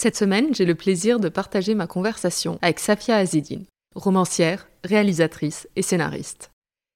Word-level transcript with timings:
Cette 0.00 0.16
semaine, 0.16 0.54
j'ai 0.54 0.64
le 0.64 0.74
plaisir 0.74 1.20
de 1.20 1.28
partager 1.28 1.74
ma 1.74 1.86
conversation 1.86 2.58
avec 2.62 2.78
Safia 2.78 3.16
Azidine, 3.16 3.66
romancière, 3.94 4.66
réalisatrice 4.82 5.68
et 5.76 5.82
scénariste. 5.82 6.52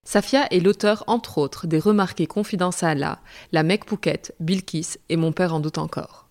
Safia 0.08 0.46
est 0.50 0.61
l'auteur, 0.61 1.05
entre 1.06 1.36
autres, 1.36 1.66
des 1.66 1.78
remarqués 1.78 2.27
Confidence 2.27 2.83
à 2.83 2.88
Allah, 2.88 3.20
La 3.52 3.62
Mec 3.62 3.84
Pouquette, 3.84 4.34
Bilkis 4.41 4.96
et 5.11 5.16
Mon 5.16 5.33
père 5.33 5.52
en 5.52 5.61
doute 5.61 5.77
encore. 5.77 6.30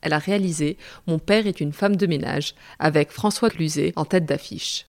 Elle 0.00 0.12
a 0.12 0.18
réalisé 0.18 0.78
Mon 1.08 1.18
père 1.18 1.48
est 1.48 1.60
une 1.60 1.72
femme 1.72 1.96
de 1.96 2.06
ménage 2.06 2.54
avec 2.78 3.10
François 3.10 3.50
Cluzet 3.50 3.92
en 3.96 4.04
tête 4.04 4.24
d'affiche. 4.24 4.86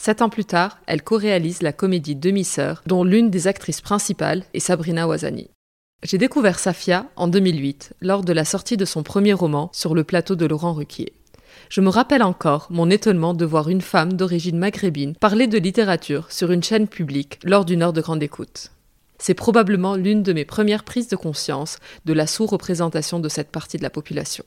Sept 0.00 0.20
ans 0.20 0.30
plus 0.30 0.46
tard, 0.46 0.80
elle 0.88 1.04
co-réalise 1.04 1.62
la 1.62 1.72
comédie 1.72 2.16
Demi-sœur, 2.16 2.82
dont 2.86 3.04
l'une 3.04 3.30
des 3.30 3.46
actrices 3.46 3.82
principales 3.82 4.42
est 4.52 4.58
Sabrina 4.58 5.06
Ouazani. 5.06 5.48
J'ai 6.04 6.18
découvert 6.18 6.58
Safia 6.58 7.06
en 7.14 7.28
2008, 7.28 7.94
lors 8.00 8.24
de 8.24 8.32
la 8.32 8.44
sortie 8.44 8.76
de 8.76 8.84
son 8.84 9.04
premier 9.04 9.34
roman 9.34 9.70
sur 9.72 9.94
le 9.94 10.02
plateau 10.02 10.34
de 10.34 10.46
Laurent 10.46 10.72
Ruquier. 10.72 11.12
Je 11.68 11.80
me 11.80 11.90
rappelle 11.90 12.24
encore 12.24 12.66
mon 12.70 12.90
étonnement 12.90 13.34
de 13.34 13.44
voir 13.44 13.68
une 13.68 13.80
femme 13.80 14.14
d'origine 14.14 14.58
maghrébine 14.58 15.14
parler 15.14 15.46
de 15.46 15.58
littérature 15.58 16.32
sur 16.32 16.50
une 16.50 16.62
chaîne 16.62 16.88
publique 16.88 17.38
lors 17.44 17.64
d'une 17.64 17.82
heure 17.82 17.92
de 17.92 18.00
grande 18.00 18.22
écoute. 18.22 18.72
C'est 19.18 19.34
probablement 19.34 19.94
l'une 19.94 20.24
de 20.24 20.32
mes 20.32 20.44
premières 20.44 20.82
prises 20.82 21.06
de 21.06 21.14
conscience 21.14 21.78
de 22.04 22.12
la 22.12 22.26
sous-représentation 22.26 23.20
de 23.20 23.28
cette 23.28 23.52
partie 23.52 23.76
de 23.76 23.84
la 23.84 23.90
population. 23.90 24.44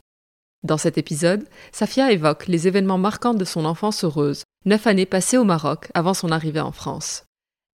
Dans 0.64 0.78
cet 0.78 0.98
épisode, 0.98 1.46
Safia 1.72 2.12
évoque 2.12 2.48
les 2.48 2.68
événements 2.68 2.98
marquants 2.98 3.34
de 3.34 3.46
son 3.46 3.64
enfance 3.64 4.04
heureuse, 4.04 4.44
neuf 4.66 4.88
années 4.88 5.06
passées 5.06 5.38
au 5.38 5.46
Maroc 5.46 5.90
avant 5.94 6.14
son 6.14 6.34
arrivée 6.34 6.60
en 6.60 6.74
France. 6.74 7.25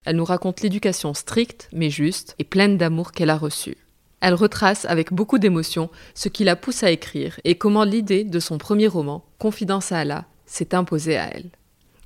Elle 0.03 0.15
nous 0.15 0.25
raconte 0.25 0.61
l'éducation 0.61 1.13
stricte, 1.13 1.69
mais 1.73 1.91
juste, 1.91 2.33
et 2.39 2.43
pleine 2.43 2.77
d'amour 2.77 3.11
qu'elle 3.11 3.29
a 3.29 3.37
reçue. 3.37 3.77
Elle 4.19 4.33
retrace 4.33 4.85
avec 4.85 5.13
beaucoup 5.13 5.37
d'émotion 5.37 5.89
ce 6.15 6.27
qui 6.27 6.43
la 6.43 6.55
pousse 6.55 6.83
à 6.83 6.89
écrire 6.89 7.39
et 7.43 7.55
comment 7.55 7.83
l'idée 7.83 8.23
de 8.23 8.39
son 8.39 8.57
premier 8.57 8.87
roman, 8.87 9.23
Confidence 9.37 9.91
à 9.91 9.99
Allah, 9.99 10.25
s'est 10.45 10.73
imposée 10.73 11.17
à 11.17 11.29
elle. 11.31 11.51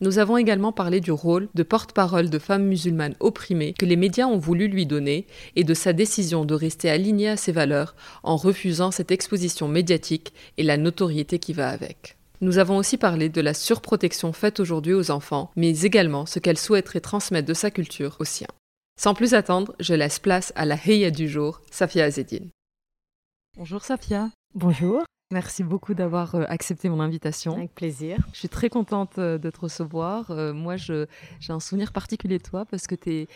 Nous 0.01 0.19
avons 0.19 0.35
également 0.35 0.73
parlé 0.73 0.99
du 0.99 1.13
rôle 1.13 1.47
de 1.55 1.63
porte-parole 1.63 2.29
de 2.29 2.39
femmes 2.39 2.65
musulmanes 2.65 3.15
opprimées 3.21 3.73
que 3.73 3.85
les 3.85 3.95
médias 3.95 4.27
ont 4.27 4.37
voulu 4.37 4.67
lui 4.67 4.85
donner 4.85 5.25
et 5.55 5.63
de 5.63 5.73
sa 5.73 5.93
décision 5.93 6.43
de 6.43 6.53
rester 6.53 6.89
alignée 6.89 7.29
à 7.29 7.37
ses 7.37 7.53
valeurs 7.53 7.95
en 8.23 8.35
refusant 8.35 8.91
cette 8.91 9.11
exposition 9.11 9.69
médiatique 9.69 10.33
et 10.57 10.63
la 10.63 10.75
notoriété 10.75 11.39
qui 11.39 11.53
va 11.53 11.69
avec. 11.69 12.14
Nous 12.41 12.57
avons 12.57 12.77
aussi 12.77 12.97
parlé 12.97 13.29
de 13.29 13.41
la 13.41 13.53
surprotection 13.53 14.33
faite 14.33 14.59
aujourd'hui 14.59 14.93
aux 14.93 15.11
enfants, 15.11 15.51
mais 15.55 15.81
également 15.81 16.25
ce 16.25 16.39
qu'elle 16.39 16.57
souhaiterait 16.57 16.99
transmettre 16.99 17.47
de 17.47 17.53
sa 17.53 17.71
culture 17.71 18.17
aux 18.19 18.25
siens. 18.25 18.47
Sans 18.99 19.13
plus 19.13 19.33
attendre, 19.33 19.75
je 19.79 19.93
laisse 19.93 20.19
place 20.19 20.53
à 20.55 20.65
la 20.65 20.75
Heya 20.75 21.11
du 21.11 21.27
jour, 21.27 21.61
Safia 21.71 22.05
Azedine. 22.05 22.49
Bonjour 23.57 23.83
Safia. 23.83 24.31
Bonjour. 24.53 25.03
Merci 25.31 25.63
beaucoup 25.63 25.93
d'avoir 25.93 26.35
euh, 26.35 26.43
accepté 26.47 26.87
mon 26.87 26.99
invitation. 26.99 27.55
Avec 27.55 27.73
plaisir. 27.73 28.17
Je 28.31 28.39
suis 28.39 28.49
très 28.49 28.69
contente 28.69 29.17
euh, 29.17 29.37
de 29.37 29.49
te 29.49 29.59
recevoir. 29.59 30.29
Euh, 30.31 30.53
moi, 30.53 30.75
j'ai 30.75 31.07
un 31.49 31.59
souvenir 31.59 31.91
particulier 31.91 32.37
de 32.37 32.43
toi 32.43 32.65
parce 32.65 32.85
que 32.85 32.95
tu 32.95 33.11
es 33.11 33.27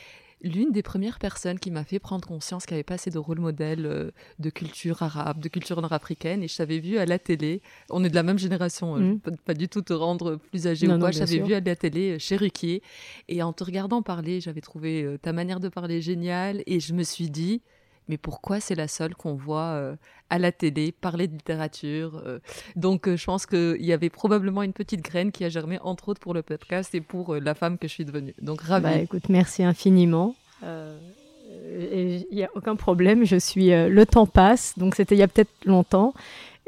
l'une 0.41 0.71
des 0.71 0.83
premières 0.83 1.19
personnes 1.19 1.59
qui 1.59 1.71
m'a 1.71 1.83
fait 1.83 1.99
prendre 1.99 2.27
conscience 2.27 2.65
qu'il 2.65 2.75
n'y 2.75 2.79
avait 2.79 2.83
pas 2.83 2.95
assez 2.95 3.09
de 3.09 3.17
rôle 3.17 3.39
modèle 3.39 3.85
euh, 3.85 4.11
de 4.39 4.49
culture 4.49 5.03
arabe, 5.03 5.39
de 5.39 5.49
culture 5.49 5.81
nord-africaine. 5.81 6.43
Et 6.43 6.47
je 6.47 6.55
t'avais 6.55 6.79
vu 6.79 6.97
à 6.97 7.05
la 7.05 7.19
télé, 7.19 7.61
on 7.89 8.03
est 8.03 8.09
de 8.09 8.15
la 8.15 8.23
même 8.23 8.39
génération, 8.39 8.95
hein, 8.95 9.19
mm. 9.25 9.37
pas, 9.45 9.53
du 9.53 9.67
tout 9.67 9.81
te 9.81 9.93
rendre 9.93 10.37
plus 10.37 10.67
âgé 10.67 10.87
ou 10.87 10.97
quoi. 10.97 11.11
Je 11.11 11.19
t'avais 11.19 11.39
vu 11.39 11.53
à 11.53 11.59
la 11.59 11.75
télé 11.75 12.15
euh, 12.15 12.19
chez 12.19 12.37
Ruquier. 12.37 12.81
Et 13.27 13.43
en 13.43 13.53
te 13.53 13.63
regardant 13.63 14.01
parler, 14.01 14.41
j'avais 14.41 14.61
trouvé 14.61 15.03
euh, 15.03 15.17
ta 15.17 15.33
manière 15.33 15.59
de 15.59 15.69
parler 15.69 16.01
géniale. 16.01 16.63
Et 16.65 16.79
je 16.79 16.93
me 16.93 17.03
suis 17.03 17.29
dit, 17.29 17.61
mais 18.09 18.17
pourquoi 18.17 18.59
c'est 18.59 18.75
la 18.75 18.87
seule 18.87 19.15
qu'on 19.15 19.35
voit 19.35 19.75
euh, 19.75 19.95
à 20.29 20.39
la 20.39 20.51
télé 20.51 20.91
parler 20.91 21.27
de 21.27 21.33
littérature 21.33 22.21
euh? 22.25 22.39
Donc, 22.75 23.07
euh, 23.07 23.15
je 23.15 23.25
pense 23.25 23.45
qu'il 23.45 23.85
y 23.85 23.93
avait 23.93 24.09
probablement 24.09 24.63
une 24.63 24.73
petite 24.73 25.01
graine 25.01 25.31
qui 25.31 25.45
a 25.45 25.49
germé, 25.49 25.79
entre 25.81 26.09
autres, 26.09 26.19
pour 26.19 26.33
le 26.33 26.41
podcast 26.41 26.93
et 26.95 27.01
pour 27.01 27.35
la 27.35 27.53
femme 27.53 27.77
que 27.77 27.87
je 27.87 27.93
suis 27.93 28.05
devenue. 28.05 28.33
Donc, 28.41 28.61
ravie. 28.61 28.83
Bah, 28.83 28.97
écoute, 28.97 29.29
merci 29.29 29.63
infiniment. 29.63 30.35
Il 30.61 32.25
n'y 32.31 32.43
a 32.43 32.49
aucun 32.55 32.75
problème, 32.75 33.23
je 33.23 33.37
suis. 33.37 33.69
le 33.69 34.05
temps 34.05 34.25
passe, 34.25 34.77
donc 34.77 34.95
c'était 34.95 35.15
il 35.15 35.19
y 35.19 35.23
a 35.23 35.27
peut-être 35.27 35.53
longtemps. 35.65 36.13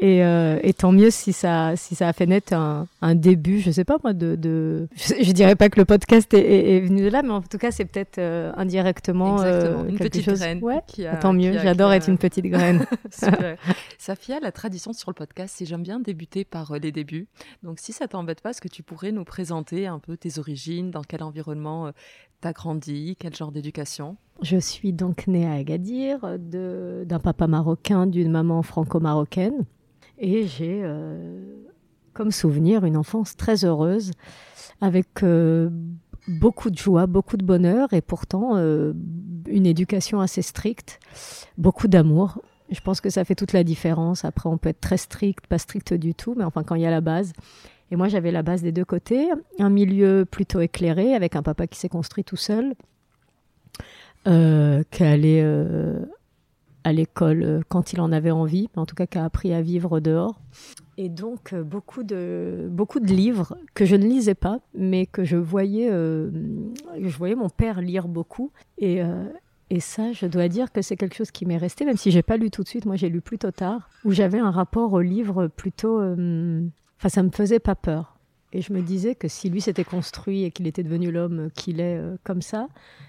Euh, 0.03 0.59
et, 0.63 0.73
tant 0.73 0.91
mieux 0.91 1.12
si 1.12 1.31
ça, 1.31 1.75
si 1.75 1.94
ça 1.94 2.07
a 2.07 2.13
fait 2.13 2.25
naître 2.25 2.53
un, 2.53 3.16
début, 3.16 3.59
je 3.59 3.69
sais 3.69 3.84
pas 3.84 3.97
moi, 4.03 4.13
de. 4.13 4.35
de... 4.35 4.88
Je, 4.95 5.31
dirais 5.31 5.56
pas 5.56 5.69
que 5.69 5.79
le 5.79 5.85
podcast 5.85 6.34
est, 6.34 6.79
venu 6.79 7.03
de 7.03 7.09
là, 7.09 7.22
mais 7.22 7.31
en 7.31 7.41
tout 7.41 7.57
cas, 7.57 7.72
c'est 7.72 7.85
peut-être 7.85 8.17
euh, 8.17 8.51
indirectement 8.56 9.41
euh, 9.41 9.85
une 9.88 9.97
petite 9.97 10.28
graine. 10.28 10.59
Ouais, 10.63 10.81
tant 11.19 11.34
mieux, 11.34 11.53
j'adore 11.53 11.94
être 11.94 12.09
une 12.09 12.17
petite 12.17 12.45
graine. 12.45 12.85
Safia, 14.00 14.39
la 14.39 14.51
tradition 14.51 14.94
sur 14.94 15.12
le 15.12 15.16
podcast, 15.16 15.56
c'est 15.57 15.66
j'aime 15.66 15.84
bien 15.84 16.00
débuter 16.00 16.45
par 16.45 16.73
les 16.79 16.91
débuts. 16.91 17.28
Donc, 17.62 17.79
si 17.79 17.94
ça 17.94 18.07
t'embête 18.07 18.41
pas, 18.41 18.51
est-ce 18.51 18.62
que 18.62 18.68
tu 18.68 18.81
pourrais 18.81 19.12
nous 19.12 19.23
présenter 19.23 19.85
un 19.85 20.00
peu 20.00 20.18
tes 20.18 20.39
origines, 20.39 20.89
dans 20.89 21.03
quel 21.03 21.22
environnement 21.22 21.91
tu 22.41 22.47
as 22.47 22.53
grandi, 22.53 23.16
quel 23.19 23.35
genre 23.35 23.51
d'éducation? 23.51 24.18
Je 24.41 24.57
suis 24.57 24.94
donc 24.94 25.28
née 25.28 25.45
à 25.45 25.53
Agadir 25.53 26.39
d'un 26.39 27.19
papa 27.19 27.45
marocain, 27.45 28.07
d'une 28.07 28.31
maman 28.31 28.63
franco-marocaine. 28.63 29.66
Et 30.24 30.46
j'ai 30.46 30.82
euh, 30.84 31.44
comme 32.14 32.32
souvenir 32.32 32.86
une 32.86 32.96
enfance 32.96 33.36
très 33.36 33.66
heureuse, 33.66 34.12
avec 34.80 35.24
euh, 35.24 35.69
beaucoup 36.28 36.69
de 36.69 36.78
joie, 36.78 37.07
beaucoup 37.07 37.38
de 37.38 37.44
bonheur, 37.44 37.92
et 37.92 38.01
pourtant 38.01 38.56
euh, 38.56 38.94
une 39.48 39.66
éducation 39.66 40.22
assez 40.22 40.44
stricte, 40.44 41.00
beaucoup 41.57 41.88
d'amour. 41.88 42.40
Je 42.69 42.80
pense 42.81 43.01
que 43.01 43.10
ça 43.10 43.25
fait 43.25 43.34
toute 43.34 43.51
la 43.51 43.63
différence. 43.63 44.24
Après, 44.24 44.48
on 44.48 44.60
peut 44.60 44.69
être 44.69 44.80
très 44.80 44.98
strict, 44.98 45.48
pas 45.48 45.57
strict 45.57 45.95
du 45.95 46.13
tout, 46.13 46.36
mais 46.38 46.44
enfin, 46.44 46.63
quand 46.63 46.75
il 46.75 46.84
y 46.84 46.86
a 46.86 46.92
la 46.92 47.01
base. 47.01 47.34
Et 47.90 47.95
moi, 47.95 48.07
j'avais 48.07 48.31
la 48.31 48.44
base 48.44 48.62
des 48.62 48.72
deux 48.72 48.86
côtés, 48.86 49.28
un 49.57 49.69
milieu 49.69 50.25
plutôt 50.30 50.62
éclairé, 50.62 51.16
avec 51.16 51.36
un 51.36 51.42
papa 51.42 51.66
qui 51.66 51.80
s'est 51.80 51.90
construit 51.90 52.24
tout 52.24 52.38
seul, 52.38 52.75
qui 54.24 55.04
allait 55.04 55.44
à 56.83 56.94
l'école 56.94 57.44
euh, 57.44 57.62
quand 57.68 57.94
il 57.94 58.01
en 58.01 58.12
avait 58.12 58.31
envie, 58.31 58.69
en 58.75 58.86
tout 58.86 58.95
cas 58.95 59.06
qui 59.06 59.18
a 59.18 59.25
appris 59.25 59.54
à 59.54 59.62
vivre 59.62 60.00
dehors. 60.00 60.39
Et 60.98 61.10
donc 61.10 61.54
euh, 61.54 61.63
beaucoup 61.63 62.04
de, 62.04 62.68
beaucoup 62.69 63.00
de 63.00 63.07
livres 63.07 63.57
que 63.74 63.86
je 63.86 63.95
ne 63.95 64.06
lisais 64.06 64.36
pas, 64.36 64.60
mais 64.74 65.06
que 65.06 65.24
je 65.24 65.38
voyais, 65.38 65.89
euh, 65.92 66.30
je 67.00 67.18
voyais 67.18 67.36
mon 67.36 67.50
père 67.50 67.81
lire 67.81 68.07
beaucoup. 68.07 68.51
Et, 68.78 69.01
et 69.69 69.80
ça, 69.80 70.12
je 70.12 70.25
dois 70.25 70.48
dire 70.48 70.72
que 70.72 70.81
c'est 70.81 70.95
quelque 70.95 71.16
chose 71.16 71.31
qui 71.31 71.45
m'est 71.45 71.57
resté, 71.57 71.86
même 71.86 71.98
si 71.98 72.12
j'ai 72.12 72.24
pas 72.24 72.38
lu 72.38 72.50
tout 72.50 72.63
de 72.63 72.68
suite. 72.68 72.86
Moi, 72.86 72.95
j'ai 72.95 73.10
lu 73.10 73.22
plutôt 73.22 73.51
tard, 73.51 73.89
où 74.04 74.12
j'avais 74.12 74.39
un 74.39 74.51
rapport 74.51 74.92
au 74.94 75.01
livre 75.01 75.48
plutôt. 75.48 76.01
Enfin, 76.01 77.10
ça 77.10 77.24
me 77.24 77.30
faisait 77.30 77.60
pas 77.60 77.75
peur. 77.75 78.18
Et 78.54 78.62
je 78.62 78.74
me 78.74 78.81
disais 78.81 79.16
que 79.16 79.28
si 79.28 79.50
lui 79.50 79.62
s'était 79.62 79.83
construit 79.83 80.44
et 80.44 80.51
qu'il 80.51 80.68
était 80.68 80.83
devenu 80.83 81.12
l'homme 81.12 81.50
qu'il 81.54 81.80
est 81.80 82.01
comme 82.24 82.42
ça, 82.42 82.68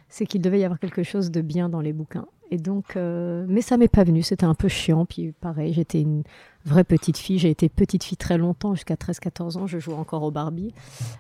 c'est 0.09 0.27
qu'il 0.27 0.43
devait 0.43 0.61
y 0.61 0.65
avoir 0.65 0.79
quelque 0.79 1.03
chose 1.03 1.31
de 1.31 1.41
bien 1.41 1.69
dans 1.69 1.81
les 1.81 1.93
bouquins. 1.93 2.27
Et 2.53 2.59
donc, 2.59 2.97
euh, 2.97 3.47
mais 3.49 3.63
ça 3.63 3.79
m'est 3.79 3.89
pas 3.89 4.05
venu, 4.05 4.23
c'était 4.23 4.45
un 4.45 4.53
peu 4.53 4.69
chiant. 4.69 5.07
Puis 5.07 5.33
pareil, 5.33 5.73
j'étais 5.73 6.03
une 6.03 6.23
vraie 6.67 6.85
petite 6.85 7.17
fille. 7.17 7.39
J'ai 7.39 7.49
été 7.49 7.71
petite 7.71 8.05
fille 8.05 8.19
très 8.19 8.37
longtemps, 8.37 8.75
jusqu'à 8.75 8.95
13-14 8.95 9.57
ans. 9.57 9.67
Je 9.67 9.79
jouais 9.79 9.95
encore 9.95 10.23
au 10.23 10.31
Barbie. 10.31 10.75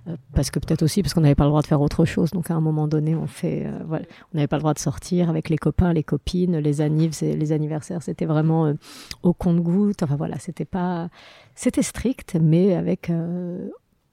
Euh, 0.08 0.16
parce 0.34 0.50
que 0.50 0.58
peut-être 0.58 0.82
aussi 0.82 1.00
parce 1.00 1.14
qu'on 1.14 1.22
n'avait 1.22 1.34
pas 1.34 1.44
le 1.44 1.48
droit 1.48 1.62
de 1.62 1.66
faire 1.66 1.80
autre 1.80 2.04
chose. 2.04 2.32
Donc 2.32 2.50
à 2.50 2.54
un 2.54 2.60
moment 2.60 2.86
donné, 2.86 3.14
on 3.14 3.26
fait, 3.26 3.64
euh, 3.64 3.78
voilà, 3.86 4.04
on 4.34 4.36
n'avait 4.36 4.46
pas 4.46 4.56
le 4.56 4.60
droit 4.60 4.74
de 4.74 4.78
sortir 4.78 5.30
avec 5.30 5.48
les 5.48 5.56
copains, 5.56 5.94
les 5.94 6.02
copines, 6.02 6.58
les 6.58 6.82
les 6.82 7.52
anniversaires. 7.52 8.02
C'était 8.02 8.26
vraiment 8.26 8.74
au 9.22 9.32
compte-goutte. 9.32 10.02
Enfin 10.02 10.16
voilà, 10.16 10.38
c'était 10.38 10.66
pas, 10.66 11.08
c'était 11.54 11.80
strict, 11.80 12.36
mais 12.38 12.74
avec 12.74 13.10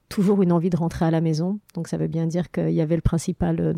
toujours 0.09 0.41
une 0.41 0.51
envie 0.51 0.69
de 0.69 0.77
rentrer 0.77 1.05
à 1.05 1.11
la 1.11 1.21
maison. 1.21 1.59
Donc 1.75 1.87
ça 1.87 1.97
veut 1.97 2.07
bien 2.07 2.25
dire 2.25 2.51
qu'il 2.51 2.71
y 2.71 2.81
avait 2.81 2.95
le 2.95 3.01
principal 3.01 3.59
euh, 3.59 3.73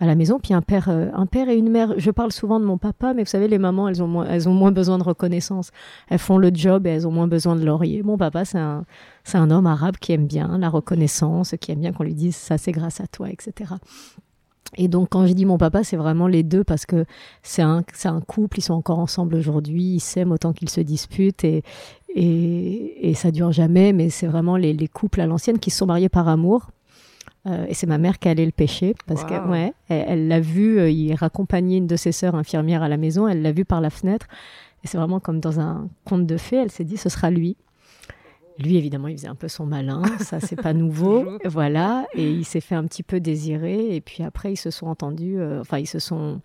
à 0.00 0.06
la 0.06 0.14
maison. 0.14 0.38
Puis 0.38 0.54
un 0.54 0.62
père, 0.62 0.88
euh, 0.88 1.08
un 1.12 1.26
père 1.26 1.48
et 1.48 1.56
une 1.56 1.68
mère. 1.68 1.94
Je 1.98 2.10
parle 2.10 2.32
souvent 2.32 2.60
de 2.60 2.64
mon 2.64 2.78
papa, 2.78 3.12
mais 3.14 3.24
vous 3.24 3.28
savez, 3.28 3.48
les 3.48 3.58
mamans, 3.58 3.88
elles 3.88 4.02
ont 4.02 4.08
moins, 4.08 4.26
elles 4.26 4.48
ont 4.48 4.54
moins 4.54 4.72
besoin 4.72 4.98
de 4.98 5.02
reconnaissance. 5.02 5.70
Elles 6.08 6.18
font 6.18 6.38
le 6.38 6.50
job 6.54 6.86
et 6.86 6.90
elles 6.90 7.06
ont 7.06 7.12
moins 7.12 7.28
besoin 7.28 7.56
de 7.56 7.64
laurier. 7.64 8.02
Mon 8.02 8.16
papa, 8.16 8.44
c'est 8.44 8.58
un, 8.58 8.84
c'est 9.24 9.38
un 9.38 9.50
homme 9.50 9.66
arabe 9.66 9.96
qui 9.96 10.12
aime 10.12 10.26
bien 10.26 10.56
la 10.58 10.68
reconnaissance, 10.68 11.54
qui 11.60 11.72
aime 11.72 11.80
bien 11.80 11.92
qu'on 11.92 12.04
lui 12.04 12.14
dise 12.14 12.36
ça, 12.36 12.58
c'est 12.58 12.72
grâce 12.72 13.00
à 13.00 13.06
toi, 13.06 13.28
etc. 13.30 13.74
Et 14.76 14.88
donc, 14.88 15.10
quand 15.10 15.26
je 15.26 15.34
dis 15.34 15.44
mon 15.44 15.58
papa, 15.58 15.84
c'est 15.84 15.96
vraiment 15.96 16.26
les 16.26 16.42
deux 16.42 16.64
parce 16.64 16.86
que 16.86 17.04
c'est 17.42 17.62
un, 17.62 17.84
c'est 17.92 18.08
un 18.08 18.20
couple, 18.20 18.58
ils 18.58 18.62
sont 18.62 18.74
encore 18.74 18.98
ensemble 18.98 19.34
aujourd'hui, 19.34 19.82
ils 19.82 20.00
s'aiment 20.00 20.32
autant 20.32 20.52
qu'ils 20.52 20.70
se 20.70 20.80
disputent 20.80 21.44
et, 21.44 21.62
et, 22.14 23.10
et, 23.10 23.14
ça 23.14 23.30
dure 23.30 23.52
jamais, 23.52 23.92
mais 23.92 24.08
c'est 24.08 24.26
vraiment 24.26 24.56
les, 24.56 24.72
les, 24.72 24.88
couples 24.88 25.20
à 25.20 25.26
l'ancienne 25.26 25.58
qui 25.58 25.70
se 25.70 25.78
sont 25.78 25.86
mariés 25.86 26.08
par 26.08 26.28
amour. 26.28 26.70
Euh, 27.46 27.66
et 27.68 27.74
c'est 27.74 27.86
ma 27.86 27.98
mère 27.98 28.18
qui 28.18 28.28
allait 28.28 28.46
le 28.46 28.52
pêcher 28.52 28.94
parce 29.06 29.24
que 29.24 29.34
ouais, 29.48 29.72
elle 29.88 30.28
l'a 30.28 30.40
vu, 30.40 30.78
euh, 30.78 30.90
il 30.90 31.14
raccompagnait 31.14 31.78
une 31.78 31.86
de 31.86 31.96
ses 31.96 32.12
sœurs 32.12 32.34
infirmières 32.34 32.82
à 32.82 32.88
la 32.88 32.96
maison, 32.96 33.26
elle 33.26 33.42
l'a 33.42 33.52
vu 33.52 33.64
par 33.64 33.80
la 33.80 33.90
fenêtre. 33.90 34.26
Et 34.84 34.88
c'est 34.88 34.96
vraiment 34.96 35.20
comme 35.20 35.40
dans 35.40 35.60
un 35.60 35.88
conte 36.04 36.26
de 36.26 36.36
fées, 36.36 36.56
elle 36.56 36.70
s'est 36.70 36.84
dit 36.84 36.96
ce 36.96 37.08
sera 37.08 37.30
lui. 37.30 37.56
Lui, 38.58 38.76
évidemment, 38.76 39.08
il 39.08 39.16
faisait 39.16 39.28
un 39.28 39.34
peu 39.34 39.48
son 39.48 39.66
malin, 39.66 40.02
ça 40.20 40.40
c'est 40.40 40.60
pas 40.60 40.72
nouveau, 40.72 41.38
voilà, 41.44 42.06
et 42.14 42.30
il 42.30 42.44
s'est 42.44 42.60
fait 42.60 42.74
un 42.74 42.84
petit 42.84 43.02
peu 43.02 43.20
désirer, 43.20 43.94
et 43.94 44.00
puis 44.00 44.22
après 44.22 44.52
ils 44.52 44.56
se 44.56 44.70
sont 44.70 44.86
entendus, 44.86 45.38
euh, 45.38 45.60
enfin 45.60 45.78
ils 45.78 45.86
se 45.86 45.98
sont, 45.98 46.40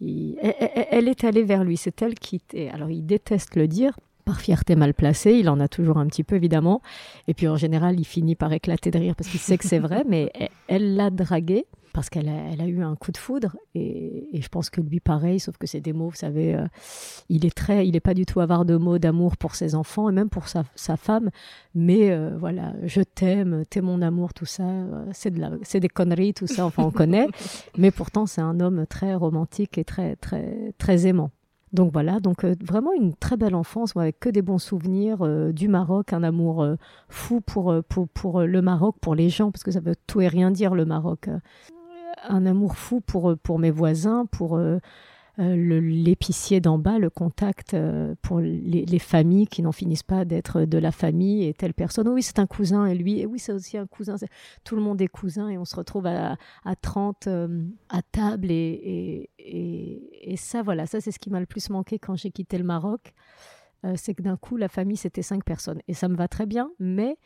elle, 0.00 1.08
est 1.08 1.24
allée 1.24 1.42
vers 1.42 1.64
lui, 1.64 1.76
c'est 1.76 2.02
elle 2.02 2.14
qui, 2.14 2.40
alors 2.72 2.90
il 2.90 3.04
déteste 3.04 3.56
le 3.56 3.68
dire, 3.68 3.98
par 4.24 4.40
fierté 4.40 4.74
mal 4.74 4.94
placée, 4.94 5.32
il 5.32 5.50
en 5.50 5.60
a 5.60 5.68
toujours 5.68 5.98
un 5.98 6.06
petit 6.06 6.24
peu 6.24 6.36
évidemment, 6.36 6.80
et 7.28 7.34
puis 7.34 7.48
en 7.48 7.56
général 7.56 7.98
il 8.00 8.04
finit 8.04 8.36
par 8.36 8.52
éclater 8.52 8.90
de 8.90 8.98
rire 8.98 9.14
parce 9.16 9.28
qu'il 9.28 9.40
sait 9.40 9.58
que 9.58 9.66
c'est 9.66 9.78
vrai, 9.78 10.04
mais 10.08 10.32
elle 10.68 10.96
l'a 10.96 11.10
dragué 11.10 11.66
parce 11.94 12.10
qu'elle 12.10 12.28
a, 12.28 12.50
elle 12.52 12.60
a, 12.60 12.66
eu 12.66 12.82
un 12.82 12.96
coup 12.96 13.12
de 13.12 13.16
foudre 13.16 13.56
et, 13.74 14.28
je 14.34 14.48
pense 14.48 14.68
que 14.68 14.80
lui 14.80 15.00
pareil, 15.00 15.38
sauf 15.38 15.56
que 15.56 15.66
c'est 15.66 15.80
des 15.80 15.92
mots, 15.92 16.08
vous 16.08 16.16
savez, 16.16 16.54
euh, 16.54 16.66
il 17.28 17.46
est 17.46 17.56
très, 17.56 17.86
il 17.86 17.96
est 17.96 18.00
pas 18.00 18.14
du 18.14 18.26
tout 18.26 18.40
avare 18.40 18.64
de 18.64 18.76
mots 18.76 18.98
d'amour 18.98 19.36
pour 19.36 19.54
ses 19.54 19.76
enfants 19.76 20.10
et 20.10 20.12
même 20.12 20.28
pour 20.28 20.48
sa, 20.48 20.64
sa 20.74 20.96
femme, 20.96 21.30
mais 21.74 22.10
euh, 22.10 22.36
voilà, 22.36 22.74
je 22.82 23.00
t'aime, 23.00 23.64
t'es 23.70 23.80
mon 23.80 24.02
amour, 24.02 24.34
tout 24.34 24.44
ça, 24.44 24.64
euh, 24.64 25.06
c'est 25.12 25.30
de 25.30 25.40
la, 25.40 25.52
c'est 25.62 25.80
des 25.80 25.88
conneries, 25.88 26.34
tout 26.34 26.48
ça, 26.48 26.66
enfin 26.66 26.82
on 26.82 26.90
connaît, 26.90 27.28
mais 27.78 27.92
pourtant 27.92 28.26
c'est 28.26 28.42
un 28.42 28.58
homme 28.58 28.86
très 28.86 29.14
romantique 29.14 29.78
et 29.78 29.84
très 29.84 30.16
très 30.16 30.74
très 30.76 31.06
aimant. 31.06 31.30
Donc 31.72 31.92
voilà, 31.92 32.20
donc 32.20 32.44
vraiment 32.44 32.92
une 32.92 33.14
très 33.14 33.36
belle 33.36 33.54
enfance 33.56 33.96
avec 33.96 34.20
que 34.20 34.28
des 34.28 34.42
bons 34.42 34.58
souvenirs 34.58 35.26
du 35.52 35.66
Maroc, 35.66 36.12
un 36.12 36.22
amour 36.22 36.64
fou 37.08 37.40
pour, 37.40 37.74
pour, 37.88 38.08
pour 38.08 38.42
le 38.42 38.62
Maroc, 38.62 38.94
pour 39.00 39.16
les 39.16 39.28
gens, 39.28 39.50
parce 39.50 39.64
que 39.64 39.72
ça 39.72 39.80
veut 39.80 39.96
tout 40.06 40.20
et 40.20 40.28
rien 40.28 40.52
dire 40.52 40.76
le 40.76 40.84
Maroc 40.84 41.28
un 42.22 42.46
amour 42.46 42.76
fou 42.76 43.00
pour, 43.00 43.30
euh, 43.30 43.36
pour 43.36 43.58
mes 43.58 43.70
voisins, 43.70 44.26
pour 44.26 44.56
euh, 44.56 44.78
euh, 45.38 45.56
l'épicier 45.80 46.60
d'en 46.60 46.78
bas, 46.78 46.98
le 46.98 47.10
contact 47.10 47.76
pour 48.22 48.38
les, 48.40 48.98
familles 49.00 49.48
qui 49.48 49.62
n'en 49.62 49.72
finissent 49.72 50.04
pas 50.04 50.24
d'être 50.24 50.64
de 50.64 50.78
la 50.78 50.92
famille 50.92 51.44
et 51.44 51.54
telle 51.54 51.74
personne. 51.74 52.08
oui, 52.08 52.22
c'est 52.22 52.38
un 52.38 52.46
cousin 52.46 52.86
et 52.86 52.94
lui, 52.94 53.20
et 53.20 53.26
oui, 53.26 53.40
c'est 53.40 53.52
aussi 53.52 53.76
un 53.76 53.86
cousin. 53.86 54.14
Tout 54.62 54.76
le 54.76 54.82
monde 54.82 55.00
est 55.02 55.08
cousin 55.08 55.48
et 55.48 55.58
on 55.58 55.64
se 55.64 55.74
retrouve 55.74 56.06
à, 56.06 56.36
à 56.64 56.76
30 56.76 57.28
à 57.88 58.02
table. 58.12 58.50
Et, 58.50 59.28
et, 59.38 60.32
et, 60.32 60.36
ça, 60.36 60.62
voilà, 60.62 60.86
ça, 60.86 61.00
c'est 61.00 61.10
ce 61.10 61.18
qui 61.18 61.30
m'a 61.30 61.40
le 61.40 61.46
plus 61.46 61.68
manqué 61.68 61.98
quand 61.98 62.14
j'ai 62.14 62.30
quitté 62.30 62.56
le 62.56 62.64
Maroc. 62.64 63.12
c'est 63.96 64.14
que 64.14 64.22
d'un 64.22 64.36
coup, 64.36 64.56
la 64.56 64.68
famille, 64.68 64.96
c'était 64.96 65.22
cinq 65.22 65.44
personnes. 65.44 65.80
Et 65.88 65.94
ça 65.94 66.06
me 66.06 66.14
va 66.14 66.28
très 66.28 66.46
bien, 66.46 66.70
mais 66.78 67.16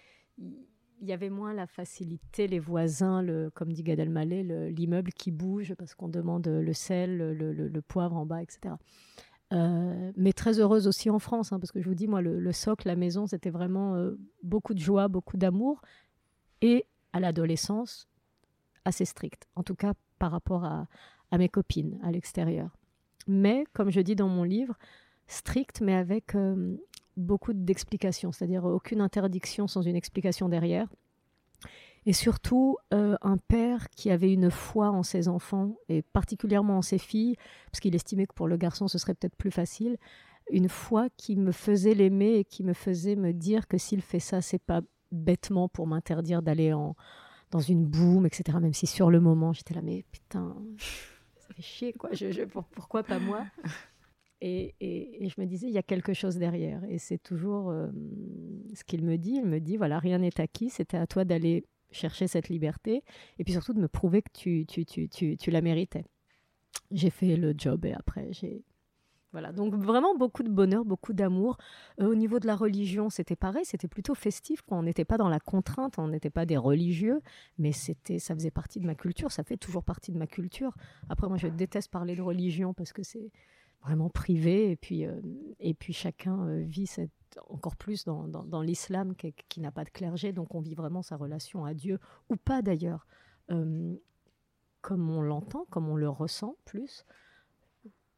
il 1.00 1.08
y 1.08 1.12
avait 1.12 1.30
moins 1.30 1.54
la 1.54 1.66
facilité, 1.66 2.46
les 2.48 2.58
voisins, 2.58 3.24
comme 3.54 3.72
dit 3.72 3.82
Gad 3.82 3.98
Elmaleh, 3.98 4.70
l'immeuble 4.70 5.12
qui 5.12 5.30
bouge 5.30 5.74
parce 5.74 5.94
qu'on 5.94 6.08
demande 6.08 6.46
le 6.48 6.72
sel, 6.72 7.16
le, 7.16 7.80
poivre 7.82 8.16
en 8.16 8.26
bas, 8.26 8.42
etc. 8.42 8.74
Euh, 9.52 10.12
mais 10.16 10.32
très 10.32 10.60
heureuse 10.60 10.86
aussi 10.86 11.08
en 11.08 11.18
France, 11.18 11.52
hein, 11.52 11.58
parce 11.58 11.72
que 11.72 11.80
je 11.80 11.88
vous 11.88 11.94
dis, 11.94 12.06
moi, 12.06 12.20
le, 12.20 12.52
socle, 12.52 12.86
la 12.86 12.96
maison, 12.96 13.26
c'était 13.26 13.50
vraiment 13.50 13.94
euh, 13.94 14.18
beaucoup 14.42 14.74
de 14.74 14.78
joie, 14.78 15.08
beaucoup 15.08 15.36
d'amour, 15.36 15.80
et 16.60 16.84
à 17.12 17.20
l'adolescence, 17.20 18.08
assez 18.84 19.04
strict, 19.04 19.46
en 19.54 19.62
tout 19.62 19.74
cas 19.74 19.94
par 20.18 20.32
rapport 20.32 20.64
à, 20.64 20.86
mes 21.36 21.48
copines 21.48 21.98
à 22.02 22.10
l'extérieur. 22.10 22.70
Mais, 23.26 23.64
comme 23.72 23.90
je 23.90 24.00
dis 24.00 24.16
dans 24.16 24.28
mon 24.28 24.42
livre, 24.42 24.76
strict, 25.26 25.80
mais 25.80 25.94
avec 25.94 26.34
euh, 26.34 26.76
beaucoup 27.18 27.52
d'explications, 27.52 28.32
c'est-à-dire 28.32 28.64
aucune 28.64 29.00
interdiction 29.00 29.66
sans 29.66 29.82
une 29.82 29.96
explication 29.96 30.48
derrière. 30.48 30.88
Et 32.06 32.12
surtout, 32.12 32.78
euh, 32.94 33.16
un 33.20 33.36
père 33.36 33.90
qui 33.90 34.10
avait 34.10 34.32
une 34.32 34.50
foi 34.50 34.90
en 34.90 35.02
ses 35.02 35.28
enfants, 35.28 35.76
et 35.88 36.02
particulièrement 36.02 36.78
en 36.78 36.82
ses 36.82 36.98
filles, 36.98 37.36
parce 37.70 37.80
qu'il 37.80 37.94
estimait 37.94 38.26
que 38.26 38.34
pour 38.34 38.48
le 38.48 38.56
garçon, 38.56 38.88
ce 38.88 38.96
serait 38.98 39.14
peut-être 39.14 39.36
plus 39.36 39.50
facile, 39.50 39.98
une 40.50 40.68
foi 40.68 41.08
qui 41.16 41.36
me 41.36 41.52
faisait 41.52 41.94
l'aimer 41.94 42.36
et 42.36 42.44
qui 42.44 42.62
me 42.62 42.72
faisait 42.72 43.16
me 43.16 43.32
dire 43.32 43.68
que 43.68 43.76
s'il 43.76 44.00
fait 44.00 44.20
ça, 44.20 44.40
c'est 44.40 44.62
pas 44.62 44.80
bêtement 45.12 45.68
pour 45.68 45.86
m'interdire 45.86 46.40
d'aller 46.40 46.72
en, 46.72 46.96
dans 47.50 47.60
une 47.60 47.84
boum, 47.84 48.24
etc. 48.24 48.58
Même 48.60 48.72
si 48.72 48.86
sur 48.86 49.10
le 49.10 49.20
moment, 49.20 49.52
j'étais 49.52 49.74
là, 49.74 49.82
mais 49.82 50.04
putain, 50.10 50.56
ça 51.36 51.54
fait 51.54 51.62
chier, 51.62 51.92
quoi. 51.92 52.10
Je, 52.12 52.44
pourquoi 52.44 53.02
pas 53.02 53.18
moi? 53.18 53.44
Et, 54.40 55.28
je 55.28 55.40
me 55.40 55.46
disais, 55.46 55.66
il 55.66 55.72
y 55.72 55.78
a 55.78 55.82
quelque 55.82 56.12
chose 56.12 56.36
derrière. 56.36 56.82
Et 56.84 56.98
c'est 56.98 57.18
toujours 57.18 57.70
euh, 57.70 57.88
ce 58.74 58.84
qu'il 58.84 59.04
me 59.04 59.16
dit. 59.16 59.36
Il 59.36 59.46
me 59.46 59.60
dit, 59.60 59.76
voilà, 59.76 59.98
rien 59.98 60.18
n'est 60.18 60.40
acquis, 60.40 60.70
c'était 60.70 60.96
à 60.96 61.06
toi 61.06 61.24
d'aller 61.24 61.64
chercher 61.90 62.26
cette 62.26 62.48
liberté 62.48 63.02
et 63.38 63.44
puis 63.44 63.54
surtout 63.54 63.72
de 63.72 63.80
me 63.80 63.88
prouver 63.88 64.22
que 64.22 64.64
tu, 64.64 65.50
la 65.50 65.60
méritais. 65.60 66.04
J'ai 66.90 67.10
fait 67.10 67.36
le 67.36 67.54
job 67.56 67.84
et 67.84 67.92
après, 67.92 68.28
j'ai... 68.32 68.62
Voilà, 69.32 69.52
donc 69.52 69.74
vraiment 69.74 70.16
beaucoup 70.16 70.42
de 70.42 70.48
bonheur, 70.48 70.86
beaucoup 70.86 71.12
d'amour. 71.12 71.58
Euh, 72.00 72.06
au 72.06 72.14
niveau 72.14 72.38
de 72.38 72.46
la 72.46 72.56
religion, 72.56 73.10
c'était 73.10 73.36
pareil, 73.36 73.66
c'était 73.66 73.86
plutôt 73.86 74.14
festif. 74.14 74.62
On 74.68 74.82
n'était 74.82 75.04
pas 75.04 75.18
dans 75.18 75.28
la 75.28 75.38
contrainte, 75.38 75.98
on 75.98 76.08
n'était 76.08 76.30
pas 76.30 76.46
des 76.46 76.56
religieux, 76.56 77.20
mais 77.58 77.72
c'était, 77.72 78.18
ça 78.18 78.34
faisait 78.34 78.50
partie 78.50 78.80
de 78.80 78.86
ma 78.86 78.94
culture, 78.94 79.30
ça 79.30 79.44
fait 79.44 79.58
toujours 79.58 79.84
partie 79.84 80.12
de 80.12 80.18
ma 80.18 80.26
culture. 80.26 80.74
Après, 81.10 81.28
moi, 81.28 81.36
je 81.36 81.46
déteste 81.46 81.90
parler 81.90 82.16
de 82.16 82.22
religion 82.22 82.72
parce 82.72 82.94
que 82.94 83.02
c'est, 83.02 83.30
vraiment 83.82 84.10
privé. 84.10 84.70
Et 84.70 84.76
puis, 84.76 85.06
euh, 85.06 85.20
et 85.60 85.74
puis 85.74 85.92
chacun 85.92 86.46
euh, 86.48 86.60
vit 86.60 86.86
cette, 86.86 87.10
encore 87.48 87.76
plus 87.76 88.04
dans, 88.04 88.26
dans, 88.26 88.62
l'islam 88.62 89.14
qui, 89.14 89.60
n'a 89.60 89.70
pas 89.70 89.84
de 89.84 89.90
clergé. 89.90 90.32
Donc 90.32 90.54
on 90.54 90.60
vit 90.60 90.74
vraiment 90.74 91.02
sa 91.02 91.16
relation 91.16 91.64
à 91.64 91.74
Dieu, 91.74 91.98
ou 92.28 92.36
pas 92.36 92.62
d'ailleurs, 92.62 93.06
euh, 93.50 93.94
comme 94.80 95.10
on 95.10 95.20
l'entend, 95.20 95.66
comme 95.70 95.88
on 95.88 95.96
le 95.96 96.08
ressent 96.08 96.56
plus. 96.64 97.04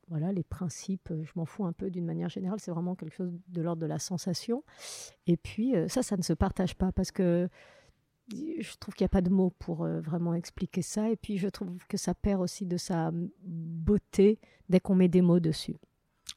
Voilà, 0.09 0.33
les 0.33 0.43
principes, 0.43 1.13
je 1.23 1.31
m'en 1.37 1.45
fous 1.45 1.65
un 1.65 1.73
peu 1.73 1.89
d'une 1.89 2.05
manière 2.05 2.29
générale, 2.29 2.59
c'est 2.59 2.73
vraiment 2.73 2.97
quelque 2.97 3.15
chose 3.15 3.33
de 3.47 3.63
l'ordre 3.63 3.81
de 3.81 3.87
la 3.87 4.01
sensation. 4.01 4.65
Et 5.29 5.37
puis 5.37 5.73
ça, 5.87 6.03
ça 6.03 6.17
ne 6.17 6.23
se 6.23 6.33
partage 6.33 6.75
pas 6.75 6.91
parce 6.91 7.13
que 7.13 7.49
je 8.33 8.77
trouve 8.77 8.95
qu'il 8.95 9.05
n'y 9.05 9.11
a 9.11 9.11
pas 9.11 9.21
de 9.23 9.31
mots 9.31 9.53
pour 9.59 9.85
euh, 9.85 10.01
vraiment 10.01 10.35
expliquer 10.35 10.83
ça. 10.83 11.11
Et 11.11 11.17
puis, 11.17 11.39
je 11.39 11.49
trouve 11.49 11.77
que 11.89 11.97
ça 11.97 12.15
perd 12.15 12.41
aussi 12.41 12.67
de 12.67 12.77
sa 12.77 13.11
beauté 13.43 14.39
dès 14.69 14.81
qu'on 14.81 14.95
met 14.95 15.09
des 15.09 15.23
mots 15.23 15.41
dessus. 15.41 15.77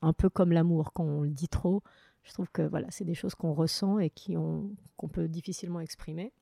Un 0.02 0.14
peu 0.14 0.30
comme 0.30 0.52
l'amour, 0.52 0.94
quand 0.94 1.04
on 1.04 1.22
le 1.22 1.30
dit 1.30 1.48
trop. 1.48 1.84
Je 2.24 2.32
trouve 2.32 2.50
que 2.52 2.62
voilà, 2.62 2.88
c'est 2.90 3.04
des 3.04 3.14
choses 3.14 3.36
qu'on 3.36 3.54
ressent 3.54 4.00
et 4.00 4.10
qu'on 4.10 5.08
peut 5.12 5.28
difficilement 5.28 5.82
exprimer. 5.82 6.34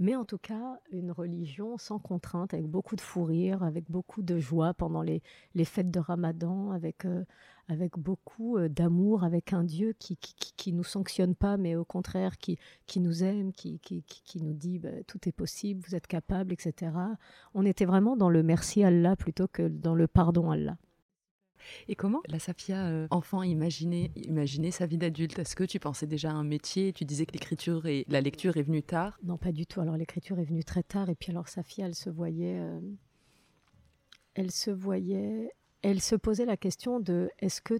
Mais 0.00 0.16
en 0.16 0.24
tout 0.24 0.38
cas, 0.38 0.80
une 0.90 1.12
religion 1.12 1.78
sans 1.78 2.00
contrainte, 2.00 2.52
avec 2.52 2.66
beaucoup 2.66 2.96
de 2.96 3.00
fou 3.00 3.24
rire, 3.24 3.62
avec 3.62 3.88
beaucoup 3.88 4.22
de 4.22 4.38
joie 4.38 4.74
pendant 4.74 5.02
les, 5.02 5.22
les 5.54 5.64
fêtes 5.64 5.90
de 5.90 6.00
Ramadan, 6.00 6.72
avec, 6.72 7.04
euh, 7.04 7.24
avec 7.68 7.96
beaucoup 7.96 8.58
euh, 8.58 8.68
d'amour, 8.68 9.22
avec 9.22 9.52
un 9.52 9.62
Dieu 9.62 9.94
qui, 9.98 10.16
qui, 10.16 10.34
qui, 10.56 10.72
nous 10.72 10.82
sanctionne 10.82 11.36
pas, 11.36 11.56
mais 11.56 11.76
au 11.76 11.84
contraire, 11.84 12.38
qui, 12.38 12.58
qui 12.86 12.98
nous 12.98 13.22
aime, 13.22 13.52
qui, 13.52 13.78
qui, 13.78 14.02
qui 14.02 14.42
nous 14.42 14.54
dit 14.54 14.80
bah, 14.80 15.02
tout 15.06 15.28
est 15.28 15.32
possible, 15.32 15.84
vous 15.86 15.94
êtes 15.94 16.08
capable, 16.08 16.52
etc. 16.52 16.92
On 17.54 17.64
était 17.64 17.84
vraiment 17.84 18.16
dans 18.16 18.30
le 18.30 18.42
merci 18.42 18.82
Allah 18.82 19.14
plutôt 19.14 19.46
que 19.46 19.68
dans 19.68 19.94
le 19.94 20.08
pardon 20.08 20.50
Allah. 20.50 20.76
Et 21.88 21.94
comment 21.94 22.22
la 22.28 22.38
Safia 22.38 22.86
euh, 22.86 23.06
enfant 23.10 23.42
imaginait, 23.42 24.10
imaginait 24.16 24.70
sa 24.70 24.86
vie 24.86 24.98
d'adulte? 24.98 25.38
Est-ce 25.38 25.56
que 25.56 25.64
tu 25.64 25.78
pensais 25.78 26.06
déjà 26.06 26.30
à 26.30 26.34
un 26.34 26.44
métier? 26.44 26.92
Tu 26.92 27.04
disais 27.04 27.26
que 27.26 27.32
l'écriture 27.32 27.86
et 27.86 28.04
la 28.08 28.20
lecture 28.20 28.56
est 28.56 28.62
venue 28.62 28.82
tard? 28.82 29.18
Non, 29.22 29.36
pas 29.36 29.52
du 29.52 29.66
tout. 29.66 29.80
Alors 29.80 29.96
l'écriture 29.96 30.38
est 30.38 30.44
venue 30.44 30.64
très 30.64 30.82
tard. 30.82 31.08
Et 31.10 31.14
puis 31.14 31.30
alors 31.30 31.48
Safia, 31.48 31.86
elle 31.86 31.94
se 31.94 32.10
voyait, 32.10 32.58
euh, 32.58 32.80
elle 34.34 34.50
se 34.50 34.70
voyait 34.70 35.50
elle 35.84 36.00
se 36.00 36.16
posait 36.16 36.46
la 36.46 36.56
question 36.56 36.98
de 36.98 37.30
est-ce 37.40 37.60
que 37.60 37.74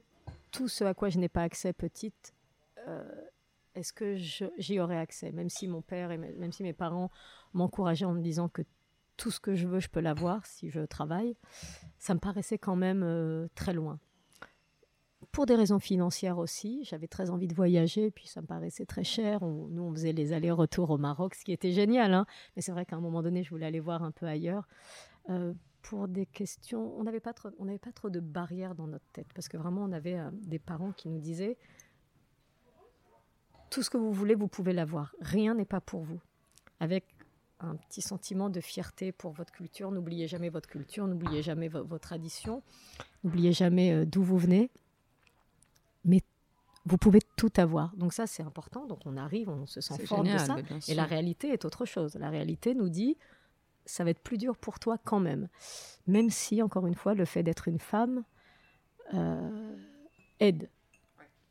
tout 0.50 0.68
ce 0.68 0.84
à 0.84 0.92
quoi 0.92 1.08
je 1.08 1.18
n'ai 1.18 1.30
pas 1.30 1.42
accès 1.42 1.72
petite, 1.72 2.34
euh, 2.86 3.02
est-ce 3.74 3.94
que 3.94 4.16
j'y 4.58 4.78
aurais 4.78 4.98
accès? 4.98 5.32
Même 5.32 5.48
si 5.48 5.66
mon 5.66 5.80
père 5.80 6.10
et 6.10 6.18
même 6.18 6.52
si 6.52 6.62
mes 6.62 6.74
parents 6.74 7.10
m'encourageaient 7.54 8.04
en 8.04 8.12
me 8.12 8.20
disant 8.20 8.50
que 8.50 8.60
tout 9.16 9.30
ce 9.30 9.40
que 9.40 9.54
je 9.54 9.66
veux, 9.66 9.80
je 9.80 9.88
peux 9.88 10.00
l'avoir 10.00 10.44
si 10.46 10.70
je 10.70 10.80
travaille, 10.80 11.36
ça 11.98 12.14
me 12.14 12.20
paraissait 12.20 12.58
quand 12.58 12.76
même 12.76 13.02
euh, 13.02 13.48
très 13.54 13.72
loin. 13.72 13.98
Pour 15.32 15.46
des 15.46 15.54
raisons 15.54 15.78
financières 15.78 16.38
aussi, 16.38 16.84
j'avais 16.84 17.08
très 17.08 17.30
envie 17.30 17.48
de 17.48 17.54
voyager, 17.54 18.10
puis 18.10 18.28
ça 18.28 18.40
me 18.40 18.46
paraissait 18.46 18.86
très 18.86 19.04
cher. 19.04 19.40
nous, 19.42 19.82
on 19.82 19.92
faisait 19.92 20.12
les 20.12 20.32
allers-retours 20.32 20.90
au 20.90 20.98
Maroc, 20.98 21.34
ce 21.34 21.44
qui 21.44 21.52
était 21.52 21.72
génial, 21.72 22.14
hein. 22.14 22.26
mais 22.54 22.62
c'est 22.62 22.72
vrai 22.72 22.84
qu'à 22.84 22.96
un 22.96 23.00
moment 23.00 23.22
donné, 23.22 23.42
je 23.42 23.50
voulais 23.50 23.66
aller 23.66 23.80
voir 23.80 24.02
un 24.02 24.10
peu 24.10 24.26
ailleurs. 24.26 24.68
Euh, 25.30 25.52
pour 25.82 26.08
des 26.08 26.26
questions, 26.26 26.96
on 26.98 27.04
n'avait 27.04 27.20
pas, 27.20 27.32
trop, 27.32 27.50
on 27.58 27.66
pas 27.78 27.92
trop 27.92 28.10
de 28.10 28.20
barrières 28.20 28.74
dans 28.74 28.86
notre 28.86 29.06
tête, 29.12 29.26
parce 29.34 29.48
que 29.48 29.56
vraiment, 29.56 29.82
on 29.82 29.92
avait 29.92 30.18
euh, 30.18 30.30
des 30.32 30.58
parents 30.58 30.92
qui 30.92 31.08
nous 31.08 31.18
disaient, 31.20 31.56
tout 33.70 33.82
ce 33.82 33.90
que 33.90 33.98
vous 33.98 34.12
voulez, 34.12 34.34
vous 34.34 34.48
pouvez 34.48 34.72
l'avoir. 34.72 35.14
Rien 35.20 35.54
n'est 35.54 35.64
pas 35.64 35.80
pour 35.80 36.04
vous. 36.04 36.20
Avec 36.80 37.04
un 37.64 37.76
petit 37.76 38.02
sentiment 38.02 38.50
de 38.50 38.60
fierté 38.60 39.12
pour 39.12 39.32
votre 39.32 39.52
culture. 39.52 39.90
N'oubliez 39.90 40.28
jamais 40.28 40.48
votre 40.48 40.68
culture, 40.68 41.06
n'oubliez 41.06 41.42
jamais 41.42 41.68
vos, 41.68 41.98
traditions, 41.98 42.62
n'oubliez 43.22 43.52
jamais 43.52 43.92
euh, 43.92 44.04
d'où 44.04 44.22
vous 44.22 44.38
venez. 44.38 44.70
Mais 46.04 46.22
vous 46.86 46.98
pouvez 46.98 47.20
tout 47.36 47.52
avoir. 47.56 47.94
Donc 47.96 48.12
ça, 48.12 48.26
c'est 48.26 48.42
important. 48.42 48.86
Donc 48.86 49.00
on 49.06 49.16
arrive, 49.16 49.48
on 49.48 49.66
se 49.66 49.80
sent 49.80 50.06
fort 50.06 50.22
de 50.22 50.38
ça. 50.38 50.56
Et 50.88 50.94
la 50.94 51.04
réalité 51.04 51.48
est 51.48 51.64
autre 51.64 51.84
chose. 51.84 52.14
La 52.16 52.30
réalité 52.30 52.74
nous 52.74 52.88
dit, 52.88 53.16
ça 53.86 54.04
va 54.04 54.10
être 54.10 54.20
plus 54.20 54.38
dur 54.38 54.56
pour 54.56 54.78
toi 54.78 54.98
quand 55.02 55.20
même. 55.20 55.48
Même 56.06 56.30
si, 56.30 56.62
encore 56.62 56.86
une 56.86 56.94
fois, 56.94 57.14
le 57.14 57.24
fait 57.24 57.42
d'être 57.42 57.68
une 57.68 57.78
femme 57.78 58.24
euh, 59.14 59.76
aide. 60.40 60.68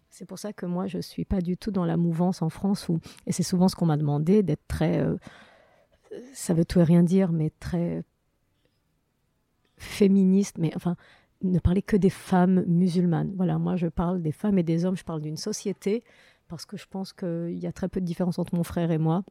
C'est 0.10 0.26
pour 0.26 0.38
ça 0.38 0.54
que 0.54 0.66
moi, 0.66 0.86
je 0.88 0.98
ne 0.98 1.02
suis 1.02 1.26
pas 1.26 1.42
du 1.42 1.58
tout 1.58 1.72
dans 1.72 1.86
la 1.86 1.98
mouvance 1.98 2.44
en 2.44 2.50
France, 2.50 2.88
où, 2.88 3.00
et 3.26 3.32
c'est 3.32 3.44
souvent 3.44 3.68
ce 3.68 3.76
qu'on 3.76 3.88
m'a 3.88 3.98
demandé, 3.98 4.44
d'être 4.44 4.68
très... 4.68 5.00
Euh, 5.00 5.18
ça 6.34 6.54
veut 6.54 6.66
tout 6.66 6.80
et 6.80 6.84
rien 6.84 7.04
dire, 7.04 7.32
mais 7.32 7.52
très 7.60 8.04
féministe, 9.78 10.58
mais 10.58 10.72
enfin, 10.76 10.96
ne 11.42 11.60
parler 11.60 11.82
que 11.82 11.98
des 11.98 12.10
femmes 12.10 12.64
musulmanes. 12.68 13.34
Voilà, 13.36 13.58
moi 13.58 13.76
je 13.76 13.88
parle 13.88 14.22
des 14.22 14.32
femmes 14.32 14.58
et 14.58 14.64
des 14.64 14.86
hommes, 14.86 14.98
je 14.98 15.04
parle 15.04 15.22
d'une 15.22 15.38
société, 15.38 16.04
parce 16.48 16.66
que 16.66 16.78
je 16.78 16.86
pense 16.90 17.14
qu'il 17.14 17.58
y 17.60 17.68
a 17.68 17.72
très 17.72 17.90
peu 17.90 18.00
de 18.00 18.06
différence 18.06 18.40
entre 18.40 18.56
mon 18.56 18.64
frère 18.64 18.92
et 18.92 18.98
moi 18.98 19.24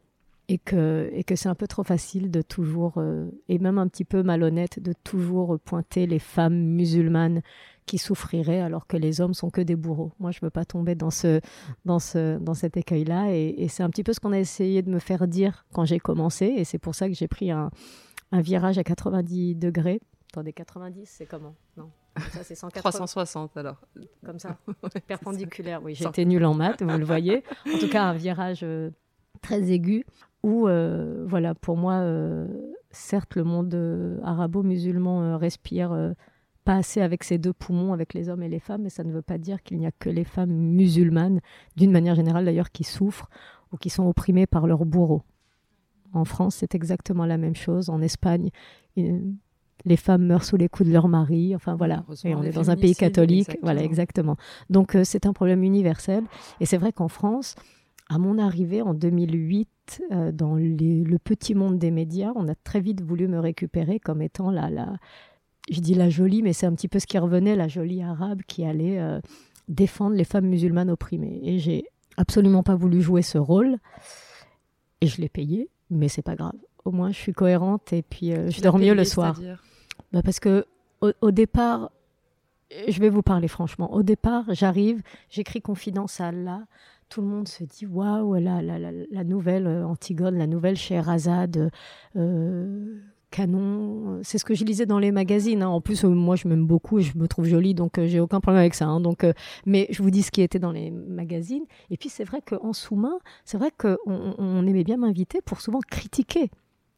et 0.48 0.58
que, 0.58 1.08
et 1.12 1.24
que 1.24 1.36
c'est 1.36 1.48
un 1.48 1.54
peu 1.54 1.66
trop 1.66 1.84
facile 1.84 2.30
de 2.30 2.42
toujours, 2.42 2.94
euh, 2.96 3.30
et 3.48 3.58
même 3.58 3.78
un 3.78 3.88
petit 3.88 4.04
peu 4.04 4.22
malhonnête, 4.22 4.80
de 4.80 4.92
toujours 5.04 5.58
pointer 5.60 6.06
les 6.06 6.18
femmes 6.18 6.56
musulmanes 6.56 7.42
qui 7.86 7.98
souffriraient 7.98 8.60
alors 8.60 8.86
que 8.86 8.96
les 8.96 9.20
hommes 9.20 9.34
sont 9.34 9.50
que 9.50 9.60
des 9.60 9.76
bourreaux. 9.76 10.12
Moi, 10.20 10.30
je 10.30 10.38
ne 10.42 10.46
veux 10.46 10.50
pas 10.50 10.64
tomber 10.64 10.94
dans, 10.94 11.10
ce, 11.10 11.40
dans, 11.84 11.98
ce, 11.98 12.38
dans 12.38 12.54
cet 12.54 12.76
écueil-là, 12.76 13.32
et, 13.34 13.54
et 13.58 13.68
c'est 13.68 13.82
un 13.82 13.90
petit 13.90 14.04
peu 14.04 14.12
ce 14.12 14.20
qu'on 14.20 14.32
a 14.32 14.38
essayé 14.38 14.82
de 14.82 14.90
me 14.90 14.98
faire 14.98 15.26
dire 15.26 15.64
quand 15.72 15.84
j'ai 15.84 15.98
commencé, 15.98 16.46
et 16.46 16.64
c'est 16.64 16.78
pour 16.78 16.94
ça 16.94 17.08
que 17.08 17.14
j'ai 17.14 17.28
pris 17.28 17.50
un, 17.50 17.70
un 18.32 18.40
virage 18.40 18.78
à 18.78 18.84
90 18.84 19.56
degrés. 19.56 20.00
Attendez, 20.32 20.52
90, 20.52 21.06
c'est 21.06 21.26
comment? 21.26 21.54
Non. 21.76 21.90
Ça, 22.32 22.42
c'est 22.42 22.54
360 22.54 23.56
alors. 23.56 23.80
Comme 24.24 24.38
ça, 24.38 24.58
perpendiculaire. 25.06 25.82
Oui, 25.82 25.94
j'étais 25.94 26.24
nulle 26.24 26.44
en 26.44 26.54
maths, 26.54 26.82
vous 26.82 26.98
le 26.98 27.04
voyez. 27.04 27.42
En 27.72 27.78
tout 27.78 27.88
cas, 27.88 28.04
un 28.04 28.14
virage 28.14 28.60
euh, 28.62 28.90
très 29.40 29.70
aigu 29.70 30.04
où, 30.42 30.66
euh, 30.66 31.24
voilà, 31.26 31.54
pour 31.54 31.76
moi, 31.76 31.94
euh, 31.94 32.46
certes, 32.90 33.36
le 33.36 33.44
monde 33.44 33.74
euh, 33.74 34.18
arabo-musulman 34.22 35.38
respire 35.38 36.14
pas 36.64 36.76
assez 36.76 37.00
avec 37.00 37.24
ses 37.24 37.38
deux 37.38 37.52
poumons, 37.52 37.92
avec 37.92 38.14
les 38.14 38.28
hommes 38.28 38.42
et 38.42 38.48
les 38.48 38.60
femmes, 38.60 38.82
mais 38.82 38.90
ça 38.90 39.04
ne 39.04 39.12
veut 39.12 39.22
pas 39.22 39.38
dire 39.38 39.62
qu'il 39.62 39.78
n'y 39.78 39.86
a 39.86 39.92
que 39.92 40.10
les 40.10 40.24
femmes 40.24 40.52
musulmanes, 40.52 41.40
d'une 41.76 41.90
manière 41.90 42.14
générale 42.14 42.44
d'ailleurs, 42.44 42.70
qui 42.70 42.84
souffrent 42.84 43.28
ou 43.72 43.76
qui 43.76 43.90
sont 43.90 44.06
opprimées 44.06 44.46
par 44.46 44.66
leurs 44.66 44.84
bourreaux. 44.84 45.22
En 46.12 46.24
France, 46.24 46.56
c'est 46.56 46.74
exactement 46.74 47.24
la 47.24 47.38
même 47.38 47.56
chose. 47.56 47.88
En 47.88 48.02
Espagne, 48.02 48.50
les 48.96 49.96
femmes 49.96 50.26
meurent 50.26 50.44
sous 50.44 50.58
les 50.58 50.68
coups 50.68 50.88
de 50.88 50.92
leur 50.92 51.08
mari. 51.08 51.56
Enfin 51.56 51.74
voilà, 51.74 52.04
et 52.24 52.34
on 52.34 52.42
est 52.42 52.52
dans 52.52 52.70
un 52.70 52.76
pays 52.76 52.94
catholique. 52.94 53.56
Voilà, 53.62 53.82
exactement. 53.82 54.36
Donc 54.68 54.96
c'est 55.04 55.24
un 55.24 55.32
problème 55.32 55.62
universel. 55.62 56.24
Et 56.60 56.66
c'est 56.66 56.76
vrai 56.76 56.92
qu'en 56.92 57.08
France, 57.08 57.56
à 58.12 58.18
mon 58.18 58.38
arrivée 58.38 58.82
en 58.82 58.92
2008, 58.92 60.02
euh, 60.10 60.32
dans 60.32 60.54
le 60.54 61.16
petit 61.18 61.54
monde 61.54 61.78
des 61.78 61.90
médias, 61.90 62.32
on 62.34 62.46
a 62.46 62.54
très 62.54 62.80
vite 62.80 63.00
voulu 63.00 63.26
me 63.26 63.38
récupérer 63.38 63.98
comme 63.98 64.20
étant 64.20 64.50
la, 64.50 64.68
la 64.68 64.96
je 65.70 65.80
dis 65.80 65.94
la 65.94 66.10
jolie, 66.10 66.42
mais 66.42 66.52
c'est 66.52 66.66
un 66.66 66.74
petit 66.74 66.88
peu 66.88 66.98
ce 66.98 67.06
qui 67.06 67.18
revenait, 67.18 67.56
la 67.56 67.68
jolie 67.68 68.02
arabe 68.02 68.42
qui 68.46 68.64
allait 68.64 68.98
euh, 69.00 69.20
défendre 69.68 70.16
les 70.16 70.24
femmes 70.24 70.46
musulmanes 70.46 70.90
opprimées. 70.90 71.40
Et 71.42 71.58
j'ai 71.58 71.84
absolument 72.16 72.62
pas 72.62 72.74
voulu 72.74 73.00
jouer 73.00 73.22
ce 73.22 73.38
rôle. 73.38 73.78
Et 75.00 75.06
je 75.06 75.20
l'ai 75.20 75.28
payé, 75.28 75.70
mais 75.88 76.08
c'est 76.08 76.22
pas 76.22 76.34
grave. 76.34 76.56
Au 76.84 76.90
moins, 76.90 77.12
je 77.12 77.16
suis 77.16 77.32
cohérente 77.32 77.92
et 77.92 78.02
puis 78.02 78.32
euh, 78.32 78.50
je 78.50 78.60
dors 78.60 78.78
mieux 78.78 78.94
le 78.94 79.04
soir. 79.04 79.40
Bah 80.12 80.20
parce 80.22 80.40
que 80.40 80.66
au 81.00 81.30
départ, 81.30 81.90
je 82.88 83.00
vais 83.00 83.08
vous 83.08 83.22
parler 83.22 83.48
franchement. 83.48 83.92
Au 83.92 84.02
départ, 84.02 84.44
j'arrive, 84.50 85.02
j'écris 85.30 85.62
confidence 85.62 86.20
à 86.20 86.28
Allah. 86.28 86.64
Tout 87.12 87.20
le 87.20 87.26
monde 87.26 87.46
se 87.46 87.62
dit 87.62 87.84
waouh, 87.84 88.36
la, 88.36 88.62
la, 88.62 88.78
la, 88.78 89.24
nouvelle 89.24 89.66
euh, 89.66 89.86
Antigone, 89.86 90.38
la 90.38 90.46
nouvelle 90.46 90.76
Scheherazade, 90.76 91.70
euh, 92.16 93.00
canon. 93.30 94.20
C'est 94.22 94.38
ce 94.38 94.46
que 94.46 94.54
je 94.54 94.64
lisais 94.64 94.86
dans 94.86 94.98
les 94.98 95.12
magazines. 95.12 95.62
Hein. 95.62 95.68
En 95.68 95.82
plus, 95.82 96.06
euh, 96.06 96.08
moi, 96.08 96.36
je 96.36 96.48
m'aime 96.48 96.66
beaucoup 96.66 97.00
et 97.00 97.02
je 97.02 97.18
me 97.18 97.28
trouve 97.28 97.44
jolie, 97.44 97.74
donc 97.74 98.00
j'ai 98.00 98.18
aucun 98.18 98.40
problème 98.40 98.60
avec 98.60 98.72
ça. 98.72 98.86
Hein. 98.86 99.00
Donc, 99.00 99.26
mais 99.66 99.88
je 99.90 100.02
vous 100.02 100.10
dis 100.10 100.22
ce 100.22 100.30
qui 100.30 100.40
était 100.40 100.58
dans 100.58 100.72
les 100.72 100.90
magazines. 100.90 101.64
Et 101.90 101.98
puis, 101.98 102.08
c'est 102.08 102.24
vrai 102.24 102.40
qu'en 102.40 102.72
sous-main, 102.72 103.18
c'est 103.44 103.58
vrai 103.58 103.72
qu'on 103.76 103.98
on 104.06 104.66
aimait 104.66 104.84
bien 104.84 104.96
m'inviter 104.96 105.42
pour 105.42 105.60
souvent 105.60 105.80
critiquer 105.80 106.50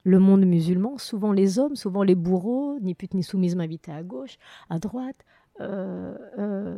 le 0.05 0.21
monde 0.21 0.45
musulman, 0.45 0.97
souvent 0.97 1.33
les 1.33 1.59
hommes, 1.59 1.75
souvent 1.75 2.05
les 2.05 2.15
bourreaux, 2.15 2.79
ni 2.81 2.95
pute 2.95 3.15
ni 3.15 3.25
soumise 3.25 3.57
m'invitaient 3.57 3.91
à 3.91 4.05
gauche, 4.05 4.37
à 4.71 4.79
droite, 4.79 5.25
euh, 5.61 6.17
euh, 6.39 6.75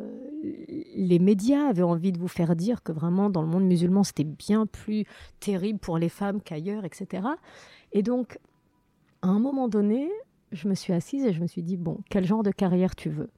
les 0.95 1.19
médias 1.19 1.69
avaient 1.69 1.83
envie 1.83 2.13
de 2.13 2.19
vous 2.19 2.29
faire 2.29 2.55
dire 2.55 2.83
que 2.83 2.93
vraiment 2.93 3.31
dans 3.31 3.41
le 3.41 3.49
monde 3.49 3.65
musulman 3.65 4.05
c'était 4.05 4.25
bien 4.25 4.67
plus 4.67 5.07
terrible 5.41 5.79
pour 5.79 5.99
les 5.99 6.09
femmes 6.09 6.41
qu'ailleurs, 6.43 6.85
etc. 6.85 7.27
Et 7.93 8.03
donc, 8.03 8.39
à 9.23 9.29
un 9.29 9.39
moment 9.39 9.69
donné, 9.69 10.11
je 10.53 10.69
me 10.69 10.75
suis 10.75 10.93
assise 10.93 11.25
et 11.25 11.33
je 11.33 11.41
me 11.41 11.47
suis 11.47 11.63
dit, 11.63 11.77
bon, 11.77 12.01
quel 12.11 12.27
genre 12.27 12.43
de 12.43 12.51
carrière 12.51 12.95
tu 12.95 13.09
veux? 13.09 13.31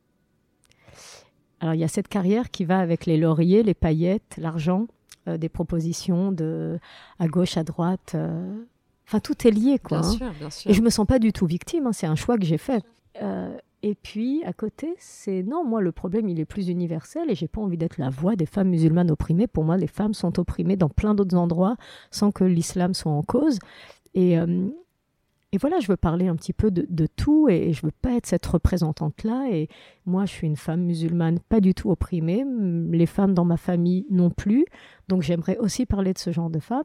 Alors, 1.61 1.75
il 1.75 1.81
y 1.81 1.85
a 1.85 1.89
cette 1.89 2.09
carrière 2.09 2.51
qui 2.51 2.65
va 2.65 2.79
avec 2.79 3.07
les 3.07 3.17
lauriers, 3.17 3.63
les 3.63 3.75
paillettes, 3.75 4.37
l'argent, 4.39 4.87
euh, 5.27 5.39
des 5.39 5.49
propositions 5.49 6.31
de 6.33 6.79
à 7.19 7.27
gauche, 7.27 7.57
à 7.57 7.65
droite. 7.65 8.17
Enfin, 9.07 9.21
tout 9.21 9.47
est 9.47 9.51
lié, 9.51 9.79
quoi. 9.79 10.01
Bien 10.01 10.09
hein. 10.09 10.13
sûr, 10.13 10.33
bien 10.39 10.51
sûr. 10.51 10.71
Et 10.71 10.75
je 10.75 10.83
me 10.83 10.91
sens 10.91 11.07
pas 11.07 11.19
du 11.19 11.33
tout 11.33 11.47
victime, 11.47 11.87
hein, 11.87 11.93
c'est 11.93 12.07
un 12.07 12.17
choix 12.17 12.37
que 12.39 12.45
j'ai 12.45 12.59
fait. 12.59 12.85
Et 13.83 13.95
puis, 13.95 14.43
à 14.45 14.53
côté, 14.53 14.95
c'est 14.99 15.43
non, 15.45 15.65
moi, 15.65 15.81
le 15.81 15.93
problème, 15.93 16.29
il 16.29 16.41
est 16.41 16.45
plus 16.45 16.69
universel 16.69 17.31
et 17.31 17.37
j'ai 17.37 17.47
pas 17.47 17.61
envie 17.61 17.79
d'être 17.79 17.99
la 17.99 18.11
voix 18.11 18.35
des 18.35 18.47
femmes 18.47 18.71
musulmanes 18.71 19.11
opprimées. 19.11 19.47
Pour 19.47 19.65
moi, 19.65 19.77
les 19.77 19.87
femmes 19.87 20.15
sont 20.15 20.41
opprimées 20.41 20.77
dans 20.77 20.89
plein 20.89 21.15
d'autres 21.15 21.37
endroits 21.37 21.77
sans 22.11 22.33
que 22.33 22.45
l'islam 22.45 22.93
soit 22.93 23.13
en 23.13 23.23
cause. 23.23 23.61
Et, 24.15 24.37
euh, 24.37 24.69
et 25.53 25.59
voilà, 25.59 25.79
je 25.79 25.87
veux 25.87 25.97
parler 25.97 26.27
un 26.27 26.35
petit 26.35 26.53
peu 26.53 26.73
de, 26.73 27.07
tout 27.07 27.49
et, 27.49 27.73
je 27.73 27.87
veux 27.87 27.93
pas 27.93 28.17
être 28.17 28.27
cette 28.27 28.45
représentante-là. 28.45 29.49
Et 29.53 29.69
moi, 30.07 30.27
je 30.27 30.33
suis 30.33 30.47
une 30.49 30.57
femme 30.57 30.83
musulmane 30.83 31.39
pas 31.39 31.61
du 31.61 31.73
tout 31.73 31.91
opprimée. 31.91 32.45
Les 32.91 33.07
femmes 33.07 33.33
dans 33.33 33.45
ma 33.45 33.57
famille 33.57 34.07
non 34.11 34.31
plus. 34.31 34.67
Donc, 35.07 35.23
j'aimerais 35.23 35.57
aussi 35.59 35.87
parler 35.87 36.13
de 36.13 36.19
ce 36.19 36.33
genre 36.33 36.51
de 36.51 36.59
femmes. 36.59 36.83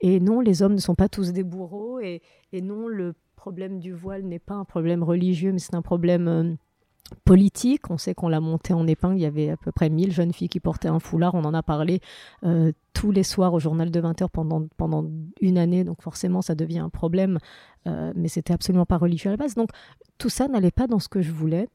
Et 0.00 0.20
non, 0.20 0.40
les 0.40 0.62
hommes 0.62 0.74
ne 0.74 0.80
sont 0.80 0.94
pas 0.94 1.10
tous 1.10 1.32
des 1.32 1.44
bourreaux. 1.44 2.00
Et, 2.00 2.22
et 2.52 2.62
non, 2.62 2.88
le 2.88 3.14
problème 3.40 3.80
du 3.80 3.94
voile 3.94 4.22
n'est 4.24 4.38
pas 4.38 4.54
un 4.54 4.66
problème 4.66 5.02
religieux, 5.02 5.50
mais 5.50 5.58
c'est 5.58 5.74
un 5.74 5.80
problème 5.80 6.28
euh, 6.28 6.54
politique. 7.24 7.88
On 7.88 7.96
sait 7.96 8.14
qu'on 8.14 8.28
l'a 8.28 8.38
monté 8.38 8.74
en 8.74 8.86
épingle. 8.86 9.16
Il 9.16 9.22
y 9.22 9.26
avait 9.26 9.48
à 9.48 9.56
peu 9.56 9.72
près 9.72 9.88
1000 9.88 10.12
jeunes 10.12 10.34
filles 10.34 10.50
qui 10.50 10.60
portaient 10.60 10.88
un 10.88 11.00
foulard. 11.00 11.34
On 11.34 11.44
en 11.44 11.54
a 11.54 11.62
parlé 11.62 12.00
euh, 12.44 12.70
tous 12.92 13.12
les 13.12 13.22
soirs 13.22 13.54
au 13.54 13.58
journal 13.58 13.90
de 13.90 13.98
20 13.98 14.20
heures 14.20 14.30
pendant, 14.30 14.66
pendant 14.76 15.06
une 15.40 15.56
année. 15.56 15.84
Donc 15.84 16.02
forcément, 16.02 16.42
ça 16.42 16.54
devient 16.54 16.80
un 16.80 16.90
problème. 16.90 17.38
Euh, 17.86 18.12
mais 18.14 18.28
c'était 18.28 18.52
absolument 18.52 18.84
pas 18.84 18.98
religieux 18.98 19.30
à 19.30 19.32
la 19.32 19.38
base. 19.38 19.54
Donc 19.54 19.70
tout 20.18 20.28
ça 20.28 20.46
n'allait 20.46 20.70
pas 20.70 20.86
dans 20.86 20.98
ce 20.98 21.08
que 21.08 21.22
je 21.22 21.32
voulais. 21.32 21.66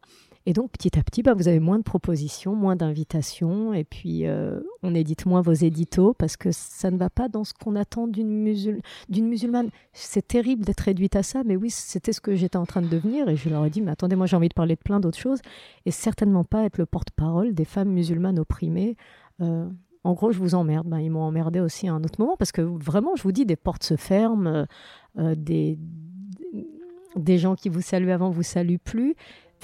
Et 0.47 0.53
donc 0.53 0.71
petit 0.71 0.97
à 0.99 1.03
petit, 1.03 1.23
bah, 1.23 1.33
vous 1.33 1.47
avez 1.47 1.59
moins 1.59 1.79
de 1.79 1.83
propositions, 1.83 2.55
moins 2.55 2.75
d'invitations, 2.75 3.73
et 3.73 3.83
puis 3.83 4.27
euh, 4.27 4.59
on 4.83 4.93
édite 4.93 5.25
moins 5.25 5.41
vos 5.41 5.53
éditos 5.53 6.13
parce 6.13 6.37
que 6.37 6.49
ça 6.51 6.91
ne 6.91 6.97
va 6.97 7.09
pas 7.09 7.29
dans 7.29 7.43
ce 7.43 7.53
qu'on 7.53 7.75
attend 7.75 8.07
d'une 8.07 8.29
musul 8.29 8.81
musulmane. 9.09 9.69
C'est 9.93 10.27
terrible 10.27 10.63
d'être 10.63 10.81
réduite 10.81 11.15
à 11.15 11.23
ça, 11.23 11.41
mais 11.43 11.55
oui, 11.55 11.71
c'était 11.71 12.13
ce 12.13 12.21
que 12.21 12.35
j'étais 12.35 12.57
en 12.57 12.65
train 12.67 12.83
de 12.83 12.87
devenir, 12.87 13.27
et 13.27 13.35
je 13.35 13.49
leur 13.49 13.65
ai 13.65 13.71
dit, 13.71 13.81
mais 13.81 13.91
attendez, 13.91 14.15
moi 14.15 14.27
j'ai 14.27 14.35
envie 14.35 14.49
de 14.49 14.53
parler 14.53 14.75
de 14.75 14.81
plein 14.81 14.99
d'autres 14.99 15.17
choses, 15.17 15.39
et 15.87 15.91
certainement 15.91 16.43
pas 16.43 16.63
être 16.63 16.77
le 16.77 16.85
porte-parole 16.85 17.55
des 17.55 17.65
femmes 17.65 17.89
musulmanes 17.89 18.37
opprimées. 18.37 18.97
Euh, 19.41 19.67
en 20.03 20.13
gros, 20.13 20.31
je 20.31 20.37
vous 20.37 20.53
emmerde. 20.53 20.87
Ben, 20.87 20.99
ils 20.99 21.09
m'ont 21.09 21.23
emmerdé 21.23 21.59
aussi 21.59 21.87
à 21.87 21.93
un 21.93 22.03
autre 22.03 22.21
moment 22.21 22.37
parce 22.37 22.51
que 22.51 22.61
vraiment, 22.61 23.15
je 23.15 23.23
vous 23.23 23.31
dis, 23.31 23.47
des 23.47 23.55
portes 23.55 23.83
se 23.83 23.95
ferment, 23.95 24.67
euh, 25.17 25.33
des, 25.35 25.79
des 27.15 27.37
gens 27.39 27.55
qui 27.55 27.69
vous 27.69 27.81
saluaient 27.81 28.11
avant 28.11 28.29
vous 28.29 28.43
saluent 28.43 28.77
plus 28.77 29.15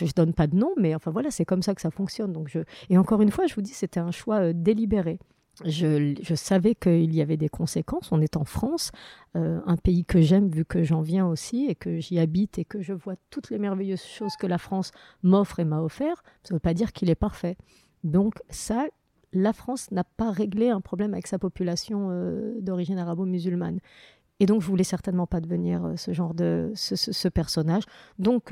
je 0.05 0.13
donne 0.13 0.34
pas 0.34 0.48
de 0.48 0.55
nom, 0.55 0.72
mais 0.77 0.96
enfin 0.96 1.12
voilà, 1.12 1.31
c'est 1.31 1.46
comme 1.46 1.62
ça 1.62 1.75
que 1.75 1.81
ça 1.81 1.91
fonctionne. 1.91 2.34
Donc 2.34 2.48
je... 2.50 2.60
Et 2.89 2.98
encore 2.98 3.22
une 3.22 3.31
fois, 3.31 3.48
je 3.48 3.55
vous 3.55 3.62
dis, 3.62 3.74
c'était 3.74 4.00
un 4.00 4.12
choix 4.12 4.38
euh, 4.38 4.53
délibéré. 4.53 5.20
Je, 5.65 6.15
je, 6.22 6.34
savais 6.34 6.75
qu'il 6.75 7.13
y 7.13 7.22
avait 7.22 7.38
des 7.38 7.50
conséquences. 7.50 8.12
On 8.12 8.22
est 8.22 8.38
en 8.38 8.46
France, 8.46 8.91
euh, 9.36 9.60
un 9.65 9.75
pays 9.75 10.05
que 10.05 10.22
j'aime 10.22 10.48
vu 10.48 10.65
que 10.65 10.84
j'en 10.84 11.01
viens 11.01 11.27
aussi 11.27 11.65
et 11.67 11.75
que 11.75 12.00
j'y 12.00 12.20
habite 12.20 12.58
et 12.58 12.65
que 12.65 12.81
je 12.81 12.93
vois 12.93 13.15
toutes 13.29 13.50
les 13.50 13.60
merveilleuses 13.60 14.03
choses 14.03 14.36
que 14.39 14.48
la 14.48 14.58
France 14.58 14.91
m'offre 15.24 15.60
et 15.60 15.65
m'a 15.65 15.81
offert. 15.81 16.24
Ça 16.43 16.53
ne 16.53 16.55
veut 16.55 16.62
pas 16.62 16.74
dire 16.74 16.93
qu'il 16.93 17.10
est 17.10 17.15
parfait. 17.15 17.58
Donc 18.03 18.36
ça, 18.50 18.86
la 19.34 19.53
France 19.53 19.91
n'a 19.91 20.03
pas 20.03 20.31
réglé 20.31 20.70
un 20.70 20.81
problème 20.81 21.13
avec 21.13 21.27
sa 21.27 21.38
population 21.38 22.08
euh, 22.10 22.55
d'origine 22.62 22.98
arabo-musulmane. 22.98 23.79
Et 24.39 24.48
donc, 24.48 24.62
je 24.62 24.67
voulais 24.67 24.84
certainement 24.84 25.27
pas 25.27 25.39
devenir 25.39 25.93
ce 25.98 26.13
genre 26.13 26.34
de 26.34 26.72
ce, 26.74 27.27
personnage. 27.27 27.84
Donc, 28.17 28.51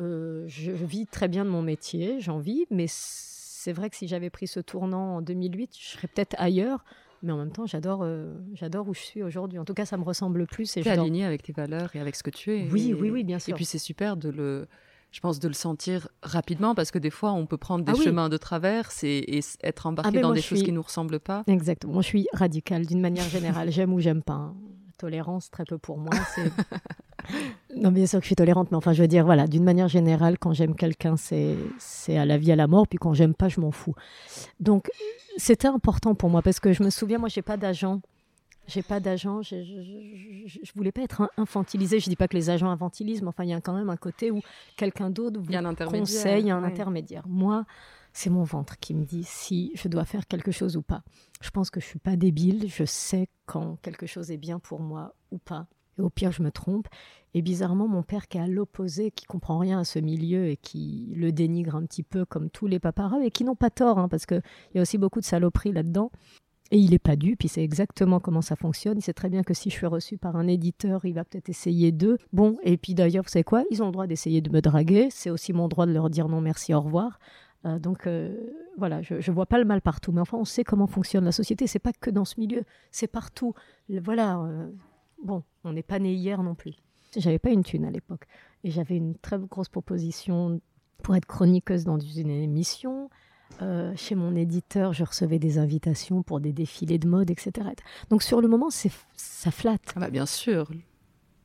je 0.00 0.72
vis 0.72 1.06
très 1.06 1.28
bien 1.28 1.44
de 1.44 1.50
mon 1.50 1.62
métier, 1.62 2.20
j'en 2.20 2.38
vis, 2.38 2.66
mais 2.70 2.86
c'est 2.88 3.72
vrai 3.72 3.90
que 3.90 3.96
si 3.96 4.08
j'avais 4.08 4.30
pris 4.30 4.46
ce 4.46 4.60
tournant 4.60 5.16
en 5.16 5.22
2008, 5.22 5.76
je 5.78 5.88
serais 5.88 6.08
peut-être 6.08 6.34
ailleurs. 6.38 6.84
Mais 7.22 7.32
en 7.32 7.36
même 7.36 7.52
temps, 7.52 7.66
j'adore, 7.66 8.06
j'adore 8.54 8.88
où 8.88 8.94
je 8.94 9.00
suis 9.00 9.22
aujourd'hui. 9.22 9.58
En 9.58 9.66
tout 9.66 9.74
cas, 9.74 9.84
ça 9.84 9.98
me 9.98 10.04
ressemble 10.04 10.46
plus. 10.46 10.76
Et 10.78 10.80
es 10.80 10.88
aligné 10.88 11.26
avec 11.26 11.42
tes 11.42 11.52
valeurs 11.52 11.94
et 11.94 12.00
avec 12.00 12.16
ce 12.16 12.22
que 12.22 12.30
tu 12.30 12.56
es. 12.56 12.66
Oui, 12.70 12.94
oui, 12.98 13.10
oui, 13.10 13.24
bien 13.24 13.38
sûr. 13.38 13.52
Et 13.52 13.54
puis 13.54 13.66
c'est 13.66 13.78
super 13.78 14.16
de 14.16 14.30
le, 14.30 14.66
je 15.12 15.20
pense, 15.20 15.40
de 15.40 15.48
le 15.48 15.54
sentir 15.54 16.08
rapidement 16.22 16.74
parce 16.74 16.90
que 16.90 16.98
des 16.98 17.10
fois, 17.10 17.32
on 17.32 17.46
peut 17.46 17.56
prendre 17.56 17.84
des 17.84 17.92
ah 17.92 18.02
chemins 18.02 18.28
de 18.28 18.36
traverse 18.36 19.02
et, 19.02 19.40
être 19.62 19.86
embarqué 19.86 20.18
ah, 20.18 20.20
dans 20.20 20.32
des 20.32 20.42
choses 20.42 20.62
qui 20.62 20.70
ne 20.70 20.76
nous 20.76 20.82
ressemblent 20.82 21.20
pas. 21.20 21.42
Exactement. 21.46 21.94
Moi, 21.94 22.02
je 22.02 22.08
suis 22.08 22.26
radicale 22.32 22.86
d'une 22.86 23.00
manière 23.00 23.28
générale. 23.28 23.70
j'aime 23.70 23.92
ou 23.92 24.00
j'aime 24.00 24.22
pas. 24.22 24.34
Hein. 24.34 24.56
Tolérance, 25.00 25.50
très 25.50 25.64
peu 25.64 25.78
pour 25.78 25.96
moi. 25.96 26.12
non, 27.76 27.90
bien 27.90 28.06
sûr 28.06 28.18
que 28.18 28.24
je 28.24 28.28
suis 28.28 28.36
tolérante, 28.36 28.70
mais 28.70 28.76
enfin, 28.76 28.92
je 28.92 29.00
veux 29.00 29.08
dire, 29.08 29.24
voilà, 29.24 29.46
d'une 29.46 29.64
manière 29.64 29.88
générale, 29.88 30.38
quand 30.38 30.52
j'aime 30.52 30.74
quelqu'un, 30.74 31.16
c'est 31.16 31.56
à 32.16 32.26
la 32.26 32.36
vie, 32.36 32.52
à 32.52 32.56
la 32.56 32.66
mort. 32.66 32.86
Puis 32.86 32.98
quand 32.98 33.14
j'aime 33.14 33.32
pas, 33.34 33.48
je 33.48 33.60
m'en 33.60 33.70
fous. 33.70 33.94
Donc, 34.60 34.90
c'était 35.38 35.68
important 35.68 36.14
pour 36.14 36.28
moi 36.28 36.42
parce 36.42 36.60
que 36.60 36.74
je 36.74 36.82
me 36.82 36.90
souviens, 36.90 37.18
moi, 37.18 37.30
j'ai 37.30 37.42
pas 37.42 37.56
d'agent 37.56 38.00
j'ai 38.66 38.82
pas 38.82 39.00
d'agent, 39.00 39.42
je, 39.42 39.56
je, 40.46 40.72
voulais 40.76 40.92
pas 40.92 41.02
être 41.02 41.28
infantilisée. 41.36 41.98
Je 41.98 42.08
dis 42.08 42.14
pas 42.14 42.28
que 42.28 42.36
les 42.36 42.50
agents 42.50 42.70
infantilisent, 42.70 43.20
mais 43.20 43.28
enfin, 43.28 43.42
il 43.42 43.50
y 43.50 43.52
a 43.52 43.60
quand 43.60 43.72
même 43.72 43.90
un 43.90 43.96
côté 43.96 44.30
où 44.30 44.40
quelqu'un 44.76 45.10
d'autre 45.10 45.40
vous 45.40 45.90
conseille, 45.90 46.52
un 46.52 46.62
intermédiaire. 46.62 47.24
Moi, 47.26 47.64
c'est 48.12 48.30
mon 48.30 48.44
ventre 48.44 48.78
qui 48.78 48.94
me 48.94 49.04
dit 49.04 49.24
si 49.24 49.72
je 49.74 49.88
dois 49.88 50.04
faire 50.04 50.26
quelque 50.26 50.52
chose 50.52 50.76
ou 50.76 50.82
pas. 50.82 51.02
Je 51.40 51.50
pense 51.50 51.70
que 51.70 51.80
je 51.80 51.86
suis 51.86 51.98
pas 51.98 52.16
débile, 52.16 52.68
je 52.68 52.84
sais 52.84 53.28
quand 53.46 53.76
quelque 53.82 54.06
chose 54.06 54.30
est 54.30 54.36
bien 54.36 54.58
pour 54.58 54.80
moi 54.80 55.14
ou 55.30 55.38
pas. 55.38 55.66
Et 55.98 56.02
au 56.02 56.10
pire, 56.10 56.32
je 56.32 56.42
me 56.42 56.50
trompe. 56.50 56.88
Et 57.34 57.42
bizarrement, 57.42 57.86
mon 57.86 58.02
père 58.02 58.28
qui 58.28 58.38
est 58.38 58.40
à 58.40 58.46
l'opposé, 58.46 59.10
qui 59.10 59.24
comprend 59.24 59.58
rien 59.58 59.80
à 59.80 59.84
ce 59.84 59.98
milieu 59.98 60.48
et 60.48 60.56
qui 60.56 61.12
le 61.14 61.32
dénigre 61.32 61.76
un 61.76 61.84
petit 61.84 62.02
peu 62.02 62.24
comme 62.24 62.50
tous 62.50 62.66
les 62.66 62.80
paparazzi, 62.80 63.26
et 63.26 63.30
qui 63.30 63.44
n'ont 63.44 63.56
pas 63.56 63.70
tort, 63.70 63.98
hein, 63.98 64.08
parce 64.08 64.26
qu'il 64.26 64.42
y 64.74 64.78
a 64.78 64.82
aussi 64.82 64.98
beaucoup 64.98 65.20
de 65.20 65.24
saloperies 65.24 65.72
là-dedans. 65.72 66.10
Et 66.72 66.78
il 66.78 66.90
n'est 66.90 67.00
pas 67.00 67.16
dupe, 67.16 67.42
il 67.42 67.48
sait 67.48 67.64
exactement 67.64 68.20
comment 68.20 68.42
ça 68.42 68.54
fonctionne. 68.54 68.98
Il 68.98 69.02
sait 69.02 69.12
très 69.12 69.28
bien 69.28 69.42
que 69.42 69.54
si 69.54 69.70
je 69.70 69.74
suis 69.74 69.86
reçue 69.86 70.18
par 70.18 70.36
un 70.36 70.46
éditeur, 70.46 71.04
il 71.04 71.14
va 71.14 71.24
peut-être 71.24 71.48
essayer 71.48 71.90
d'eux. 71.90 72.16
Bon, 72.32 72.56
et 72.62 72.76
puis 72.76 72.94
d'ailleurs, 72.94 73.24
vous 73.24 73.30
savez 73.30 73.42
quoi? 73.42 73.64
Ils 73.72 73.82
ont 73.82 73.86
le 73.86 73.92
droit 73.92 74.06
d'essayer 74.06 74.40
de 74.40 74.50
me 74.50 74.60
draguer. 74.60 75.08
C'est 75.10 75.30
aussi 75.30 75.52
mon 75.52 75.66
droit 75.66 75.86
de 75.86 75.92
leur 75.92 76.10
dire 76.10 76.28
non, 76.28 76.40
merci, 76.40 76.72
au 76.72 76.80
revoir. 76.80 77.18
Euh, 77.66 77.78
donc 77.78 78.06
euh, 78.06 78.34
voilà, 78.78 79.02
je 79.02 79.14
ne 79.14 79.34
vois 79.34 79.46
pas 79.46 79.58
le 79.58 79.64
mal 79.64 79.80
partout. 79.82 80.12
Mais 80.12 80.20
enfin, 80.20 80.38
on 80.38 80.44
sait 80.44 80.64
comment 80.64 80.86
fonctionne 80.86 81.24
la 81.24 81.32
société. 81.32 81.66
C'est 81.66 81.78
pas 81.78 81.92
que 81.92 82.10
dans 82.10 82.24
ce 82.24 82.40
milieu, 82.40 82.62
c'est 82.90 83.06
partout. 83.06 83.54
Voilà. 83.88 84.38
Euh, 84.40 84.70
bon, 85.22 85.42
on 85.64 85.72
n'est 85.72 85.82
pas 85.82 85.98
né 85.98 86.12
hier 86.12 86.42
non 86.42 86.54
plus. 86.54 86.74
J'avais 87.16 87.38
pas 87.38 87.50
une 87.50 87.64
thune 87.64 87.84
à 87.84 87.90
l'époque. 87.90 88.26
Et 88.64 88.70
j'avais 88.70 88.96
une 88.96 89.16
très 89.16 89.38
grosse 89.38 89.68
proposition 89.68 90.60
pour 91.02 91.16
être 91.16 91.26
chroniqueuse 91.26 91.84
dans 91.84 91.98
une 91.98 92.30
émission. 92.30 93.10
Chez 93.94 94.14
mon 94.14 94.36
éditeur, 94.36 94.94
je 94.94 95.04
recevais 95.04 95.38
des 95.38 95.58
invitations 95.58 96.22
pour 96.22 96.40
des 96.40 96.52
défilés 96.52 96.98
de 96.98 97.06
mode, 97.06 97.30
etc. 97.30 97.68
Donc 98.08 98.22
sur 98.22 98.40
le 98.40 98.48
moment, 98.48 98.70
c'est 98.70 98.90
ça 99.16 99.50
flatte. 99.50 99.92
Ah 99.96 100.00
bah 100.00 100.08
bien 100.08 100.24
sûr, 100.24 100.70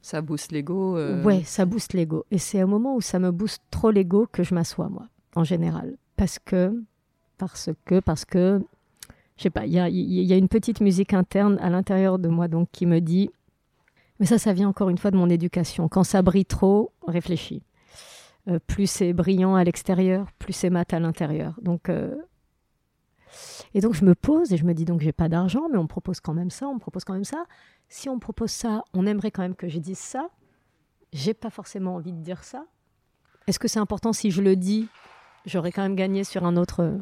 ça 0.01 0.21
booste 0.21 0.53
l'ego. 0.53 0.97
Ouais, 1.23 1.43
ça 1.43 1.65
booste 1.65 1.91
l'ego. 1.91 2.25
Et 2.31 2.37
c'est 2.37 2.63
au 2.63 2.67
moment 2.67 2.95
où 2.95 3.01
ça 3.01 3.19
me 3.19 3.31
booste 3.31 3.63
trop 3.69 3.91
l'ego 3.91 4.29
que 4.31 4.43
je 4.43 4.53
m'assois 4.53 4.87
moi, 4.87 5.09
en 5.35 5.43
général, 5.43 5.97
parce 6.15 6.39
que, 6.39 6.73
parce 7.37 7.69
que, 7.85 7.99
parce 7.99 8.25
que, 8.25 8.61
je 9.37 9.43
sais 9.43 9.49
pas, 9.49 9.65
il 9.65 9.73
y 9.73 9.79
a, 9.79 9.89
y 9.89 10.33
a, 10.33 10.37
une 10.37 10.47
petite 10.47 10.81
musique 10.81 11.13
interne 11.13 11.57
à 11.59 11.69
l'intérieur 11.69 12.19
de 12.19 12.29
moi 12.29 12.47
donc 12.47 12.69
qui 12.71 12.85
me 12.85 12.99
dit, 12.99 13.29
mais 14.19 14.25
ça, 14.25 14.37
ça 14.37 14.53
vient 14.53 14.69
encore 14.69 14.89
une 14.89 14.97
fois 14.97 15.11
de 15.11 15.17
mon 15.17 15.29
éducation. 15.29 15.89
Quand 15.89 16.03
ça 16.03 16.21
brille 16.21 16.45
trop, 16.45 16.91
réfléchis. 17.05 17.63
Euh, 18.47 18.59
plus 18.59 18.87
c'est 18.87 19.11
brillant 19.11 19.55
à 19.55 19.63
l'extérieur, 19.63 20.27
plus 20.39 20.53
c'est 20.53 20.69
mat 20.69 20.93
à 20.93 20.99
l'intérieur. 20.99 21.55
Donc, 21.61 21.89
euh, 21.89 22.15
et 23.73 23.81
donc 23.81 23.93
je 23.93 24.05
me 24.05 24.15
pose 24.15 24.53
et 24.53 24.57
je 24.57 24.65
me 24.65 24.73
dis 24.73 24.85
donc 24.85 25.01
j'ai 25.01 25.11
pas 25.11 25.27
d'argent, 25.27 25.67
mais 25.71 25.77
on 25.77 25.83
me 25.83 25.87
propose 25.87 26.19
quand 26.19 26.33
même 26.33 26.51
ça, 26.51 26.67
on 26.67 26.75
me 26.75 26.79
propose 26.79 27.03
quand 27.03 27.13
même 27.13 27.25
ça. 27.25 27.45
Si 27.89 28.07
on 28.07 28.15
me 28.15 28.19
propose 28.19 28.51
ça, 28.51 28.83
on 28.93 29.05
aimerait 29.05 29.31
quand 29.31 29.41
même 29.41 29.55
que 29.55 29.67
je 29.67 29.79
dise 29.79 29.99
ça. 29.99 30.29
J'ai 31.11 31.33
pas 31.33 31.49
forcément 31.49 31.95
envie 31.95 32.13
de 32.13 32.21
dire 32.21 32.43
ça. 32.43 32.65
Est-ce 33.47 33.59
que 33.59 33.67
c'est 33.67 33.79
important 33.79 34.13
si 34.13 34.31
je 34.31 34.41
le 34.41 34.55
dis 34.55 34.87
J'aurais 35.45 35.71
quand 35.71 35.83
même 35.83 35.95
gagné 35.95 36.23
sur 36.23 36.45
un 36.45 36.57
autre. 36.57 36.99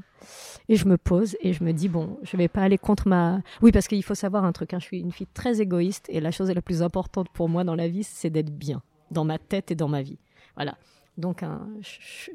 Et 0.70 0.76
je 0.76 0.88
me 0.88 0.98
pose 0.98 1.36
et 1.42 1.54
je 1.54 1.64
me 1.64 1.74
dis 1.74 1.90
bon, 1.90 2.18
je 2.24 2.38
vais 2.38 2.48
pas 2.48 2.62
aller 2.62 2.78
contre 2.78 3.08
ma. 3.08 3.42
Oui, 3.62 3.72
parce 3.72 3.88
qu'il 3.88 4.04
faut 4.04 4.16
savoir 4.16 4.46
un 4.46 4.52
truc. 4.52 4.74
Hein, 4.74 4.80
je 4.80 4.86
suis 4.86 5.00
une 5.00 5.12
fille 5.12 5.28
très 5.34 5.62
égoïste 5.62 6.06
et 6.10 6.20
la 6.20 6.32
chose 6.32 6.50
la 6.50 6.62
plus 6.62 6.82
importante 6.82 7.30
pour 7.30 7.50
moi 7.50 7.64
dans 7.64 7.76
la 7.76 7.88
vie, 7.88 8.04
c'est 8.04 8.30
d'être 8.30 8.56
bien 8.56 8.82
dans 9.12 9.26
ma 9.26 9.38
tête 9.38 9.72
et 9.72 9.76
dans 9.76 9.88
ma 9.88 10.02
vie. 10.02 10.18
Voilà. 10.56 10.78
Donc, 11.18 11.44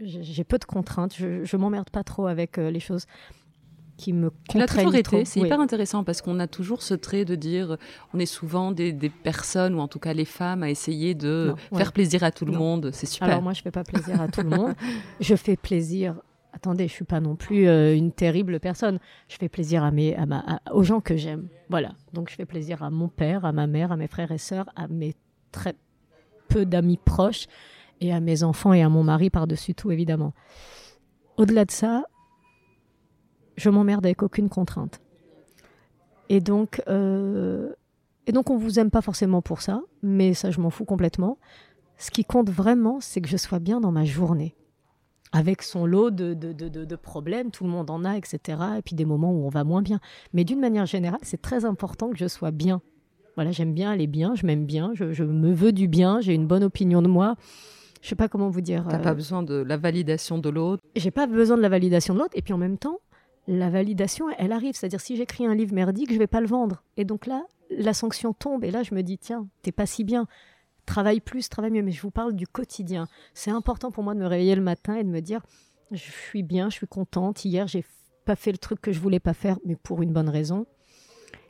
j'ai 0.01 0.45
peu 0.45 0.59
de 0.59 0.65
contraintes. 0.65 1.15
Je, 1.17 1.45
je 1.45 1.57
m'emmerde 1.57 1.91
pas 1.91 2.05
trop 2.05 2.27
avec 2.27 2.59
euh, 2.59 2.71
les 2.71 2.81
choses 2.81 3.07
qui 3.99 4.15
me 4.15 4.31
toujours 4.67 4.95
été. 4.95 5.27
C'est 5.27 5.41
hyper 5.41 5.61
intéressant 5.61 6.05
parce 6.05 6.23
qu'on 6.23 6.39
a 6.39 6.47
toujours 6.47 6.83
ce 6.83 6.95
trait 6.95 7.27
de 7.27 7.35
dire, 7.35 7.77
on 8.15 8.19
est 8.19 8.27
souvent 8.27 8.73
des, 8.73 8.95
personnes 9.23 9.75
ou 9.75 9.81
en 9.81 9.89
tout 9.89 9.99
cas 9.99 10.15
les 10.15 10.25
femmes 10.25 10.63
à 10.63 10.71
essayer 10.71 11.15
de 11.15 11.55
faire 11.75 11.93
plaisir 11.93 12.25
à 12.25 12.31
tout 12.31 12.47
le 12.47 12.53
monde. 12.53 12.91
C'est 12.95 13.07
super. 13.07 13.29
Alors 13.29 13.43
moi, 13.43 13.53
je 13.53 13.61
fais 13.61 13.71
pas 13.71 13.85
plaisir 13.85 14.23
à 14.23 14.29
tout 14.29 14.41
le 14.41 14.51
monde. 14.51 14.75
Je 15.21 15.35
fais 15.35 15.57
plaisir. 15.57 16.15
Attendez, 16.53 16.89
je 16.89 16.93
suis 16.93 17.05
pas 17.05 17.21
non 17.21 17.37
plus 17.37 17.69
euh, 17.69 17.95
une 17.95 18.13
terrible 18.13 18.59
personne. 18.61 18.99
Je 19.29 19.37
fais 19.37 19.49
plaisir 19.49 19.83
à 19.83 19.91
mes, 19.91 20.17
à 20.17 20.27
ma, 20.27 20.61
aux 20.73 20.83
gens 20.83 21.01
que 21.01 21.17
j'aime. 21.17 21.49
Voilà. 21.69 21.93
Donc 22.15 22.31
je 22.31 22.35
fais 22.37 22.47
plaisir 22.47 22.83
à 22.83 22.91
mon 22.91 23.09
père, 23.09 23.45
à 23.45 23.53
ma 23.53 23.67
mère, 23.67 23.93
à 23.93 23.97
mes 23.97 24.07
frères 24.07 24.33
et 24.33 24.39
sœurs, 24.39 24.67
à 24.77 24.89
mes 24.89 25.15
très 25.53 25.75
peu 26.49 26.65
d'amis 26.65 26.99
proches 27.05 27.47
et 28.01 28.13
à 28.13 28.21
mes 28.21 28.43
enfants 28.45 28.73
et 28.73 28.83
à 28.83 28.89
mon 28.89 29.03
mari 29.03 29.29
par-dessus 29.31 29.75
tout, 29.75 29.91
évidemment. 29.91 30.33
Au-delà 31.37 31.65
de 31.65 31.71
ça, 31.71 32.05
je 33.59 33.69
m'emmerde 33.69 34.07
avec 34.07 34.23
aucune 34.23 34.49
contrainte. 34.49 35.01
Et 36.29 36.41
donc, 36.41 36.83
euh, 36.89 37.73
et 38.27 38.33
donc, 38.33 38.51
on 38.51 38.57
vous 38.57 38.79
aime 38.79 38.91
pas 38.91 39.01
forcément 39.01 39.43
pour 39.43 39.61
ça, 39.61 39.81
mais 40.03 40.35
ça, 40.35 40.51
je 40.51 40.61
m'en 40.61 40.71
fous 40.71 40.85
complètement. 40.85 41.39
Ce 41.97 42.11
qui 42.11 42.25
compte 42.25 42.51
vraiment, 42.51 43.01
c'est 43.01 43.21
que 43.21 43.29
je 43.29 43.37
sois 43.37 43.59
bien 43.59 43.81
dans 43.81 43.91
ma 43.91 44.05
journée. 44.05 44.55
Avec 45.33 45.63
son 45.63 45.85
lot 45.85 46.11
de, 46.11 46.33
de, 46.33 46.53
de, 46.53 46.69
de, 46.69 46.97
problèmes, 46.97 47.51
tout 47.51 47.65
le 47.65 47.71
monde 47.71 47.91
en 47.91 48.05
a, 48.05 48.17
etc. 48.17 48.59
Et 48.79 48.83
puis 48.83 48.95
des 48.95 49.05
moments 49.05 49.33
où 49.33 49.45
on 49.45 49.49
va 49.51 49.65
moins 49.65 49.83
bien. 49.83 50.01
Mais 50.33 50.45
d'une 50.45 50.61
manière 50.61 50.87
générale, 50.87 51.21
c'est 51.23 51.43
très 51.43 51.65
important 51.65 52.11
que 52.11 52.17
je 52.17 52.29
sois 52.29 52.51
bien. 52.51 52.81
Voilà, 53.35 53.51
j'aime 53.51 53.75
bien 53.75 53.91
aller 53.91 54.07
bien, 54.07 54.35
je 54.35 54.47
m'aime 54.47 54.65
bien, 54.65 54.93
je, 54.95 55.13
je, 55.13 55.25
me 55.25 55.53
veux 55.53 55.73
du 55.73 55.87
bien, 55.87 56.21
j'ai 56.21 56.35
une 56.35 56.47
bonne 56.47 56.65
opinion 56.65 57.03
de 57.03 57.09
moi 57.09 57.37
je 58.01 58.09
sais 58.09 58.15
pas 58.15 58.29
comment 58.29 58.49
vous 58.49 58.61
dire. 58.61 58.85
T'as 58.89 58.99
pas 58.99 59.11
euh, 59.11 59.15
besoin 59.15 59.43
de 59.43 59.55
la 59.55 59.77
validation 59.77 60.39
de 60.39 60.49
l'autre. 60.49 60.83
J'ai 60.97 61.11
pas 61.11 61.27
besoin 61.27 61.57
de 61.57 61.63
la 61.63 61.69
validation 61.69 62.15
de 62.15 62.21
l'autre. 62.21 62.33
Et 62.37 62.43
puis 62.43 62.53
en 62.53 62.59
même 62.59 62.79
temps, 62.79 63.01
la 63.49 63.71
validation, 63.71 64.27
elle 64.39 64.53
arrive. 64.53 64.77
C'est-à-dire, 64.77 65.01
si 65.01 65.17
j'écris 65.17 65.47
un 65.47 65.55
livre 65.55 65.75
merdique, 65.75 66.13
je 66.13 66.19
vais 66.19 66.27
pas 66.27 66.41
le 66.41 66.47
vendre. 66.47 66.85
Et 66.97 67.05
donc 67.05 67.27
là, 67.27 67.45
la 67.71 67.95
sanction 67.95 68.33
tombe. 68.35 68.63
Et 68.63 68.71
là, 68.71 68.83
je 68.83 68.95
me 68.95 69.03
dis, 69.03 69.19
tiens, 69.19 69.49
t'es 69.63 69.73
pas 69.73 69.87
si 69.87 70.05
bien. 70.05 70.29
Travaille 70.85 71.21
plus, 71.21 71.49
travaille 71.49 71.71
mieux. 71.71 71.83
Mais 71.83 71.91
je 71.91 72.03
vous 72.03 72.11
parle 72.11 72.35
du 72.35 72.47
quotidien. 72.47 73.09
C'est 73.33 73.51
important 73.51 73.91
pour 73.91 74.05
moi 74.05 74.15
de 74.15 74.21
me 74.21 74.27
réveiller 74.27 74.55
le 74.55 74.63
matin 74.63 74.95
et 74.95 75.03
de 75.03 75.09
me 75.09 75.21
dire, 75.21 75.41
je 75.91 76.11
suis 76.11 76.43
bien, 76.43 76.69
je 76.69 76.77
suis 76.77 76.87
contente. 76.87 77.45
Hier, 77.45 77.67
j'ai 77.67 77.85
pas 78.27 78.37
fait 78.37 78.53
le 78.53 78.59
truc 78.59 78.83
que 78.83 78.93
je 78.93 79.01
voulais 79.01 79.21
pas 79.21 79.33
faire, 79.33 79.59
mais 79.65 79.77
pour 79.77 80.03
une 80.03 80.13
bonne 80.13 80.29
raison. 80.29 80.67